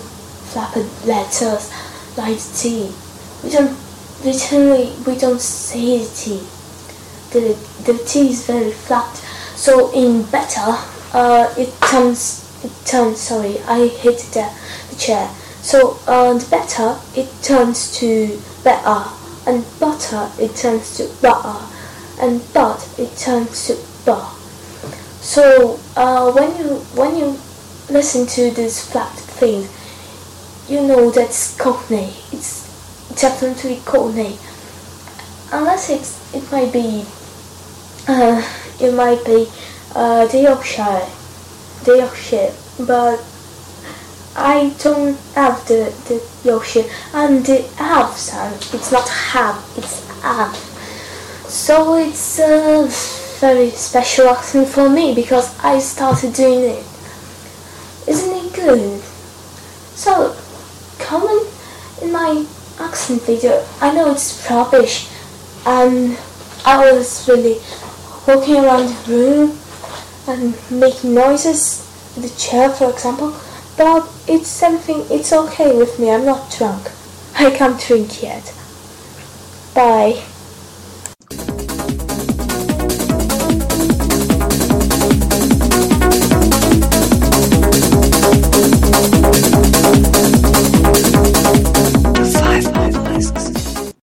flapped 0.52 1.06
letters 1.06 1.72
like 2.18 2.40
T. 2.58 2.92
We 3.44 3.50
don't 3.52 3.78
literally 4.24 4.94
we 5.06 5.18
don't 5.18 5.42
say 5.42 6.00
the 6.00 6.12
T. 6.16 6.40
The 7.32 7.58
the 7.86 7.98
T 8.06 8.30
is 8.30 8.46
very 8.46 8.72
flat. 8.72 9.16
So 9.56 9.92
in 9.94 10.24
better 10.24 10.78
uh, 11.14 11.54
it 11.58 11.74
turns 11.82 12.44
it 12.64 12.72
turns 12.86 13.20
sorry 13.22 13.60
I 13.68 13.88
hit 13.88 14.20
the, 14.34 14.50
the 14.90 14.96
chair. 14.96 15.30
So 15.62 16.00
uh, 16.08 16.34
better 16.50 16.98
it 17.16 17.30
turns 17.42 17.98
to 18.00 18.40
better 18.64 19.10
and 19.46 19.66
butter 19.80 20.32
it 20.40 20.56
turns 20.56 20.98
to 20.98 21.10
butter 21.22 21.60
and 22.22 22.42
but 22.54 22.88
it 22.98 23.16
turns 23.18 23.68
to 23.68 23.78
bar. 24.06 24.32
So 25.22 25.80
uh, 25.96 26.32
when 26.32 26.58
you 26.58 26.80
when 26.96 27.18
you 27.18 27.38
listen 27.90 28.26
to 28.28 28.52
this 28.52 28.92
flat 28.92 29.12
thing, 29.14 29.68
you 30.68 30.86
know 30.88 31.12
that's 31.12 31.58
Cockney. 31.58 32.14
It's 32.32 32.63
definitely 33.20 33.82
Cockney. 33.86 34.38
Unless 35.52 35.90
it's 35.90 36.34
it 36.34 36.52
might 36.52 36.74
be 36.74 37.06
uh, 38.08 38.42
it 38.80 38.94
might 38.94 39.24
be 39.26 39.48
uh, 39.96 40.28
Yorkshire, 40.34 41.08
Yorkshire, 41.86 42.54
but 42.80 43.24
I 44.36 44.74
don't 44.80 45.18
have 45.36 45.68
the, 45.68 45.94
the 46.08 46.22
Yorkshire 46.44 46.90
and 47.14 47.46
the 47.46 47.62
have 47.78 48.18
sound. 48.18 48.56
It's 48.74 48.92
not 48.92 49.08
have, 49.08 49.64
it's 49.78 50.22
have. 50.22 50.56
So 51.48 51.96
it's 51.96 52.40
a 52.40 52.88
very 53.40 53.70
special 53.70 54.30
accent 54.30 54.70
for 54.70 54.90
me 54.90 55.14
because 55.14 55.58
I 55.64 55.78
started 55.80 56.34
doing 56.34 56.62
it. 56.62 56.86
Isn't 58.08 58.46
it 58.46 58.54
good? 58.54 59.02
So, 59.96 60.36
comment 61.00 61.48
in 62.02 62.12
my 62.12 62.46
accent 62.84 63.22
video. 63.24 63.66
I 63.82 63.94
know 63.94 64.12
it's 64.12 64.48
rubbish 64.50 65.10
and 65.66 66.18
I 66.66 66.92
was 66.92 67.28
really 67.28 67.58
walking 68.28 68.64
around 68.64 68.88
the 68.90 69.12
room 69.12 69.60
and 70.28 70.56
making 70.72 71.14
noises 71.14 71.90
with 72.16 72.32
the 72.32 72.40
chair 72.40 72.70
for 72.70 72.90
example 72.90 73.36
but 73.76 74.08
it's 74.28 74.50
something, 74.50 75.04
it's 75.10 75.34
okay 75.34 75.76
with 75.76 76.00
me. 76.00 76.12
I'm 76.12 76.26
not 76.26 76.52
drunk. 76.52 76.92
I 77.36 77.50
can't 77.50 77.80
drink 77.80 78.22
yet. 78.22 78.54
Bye. 79.74 80.24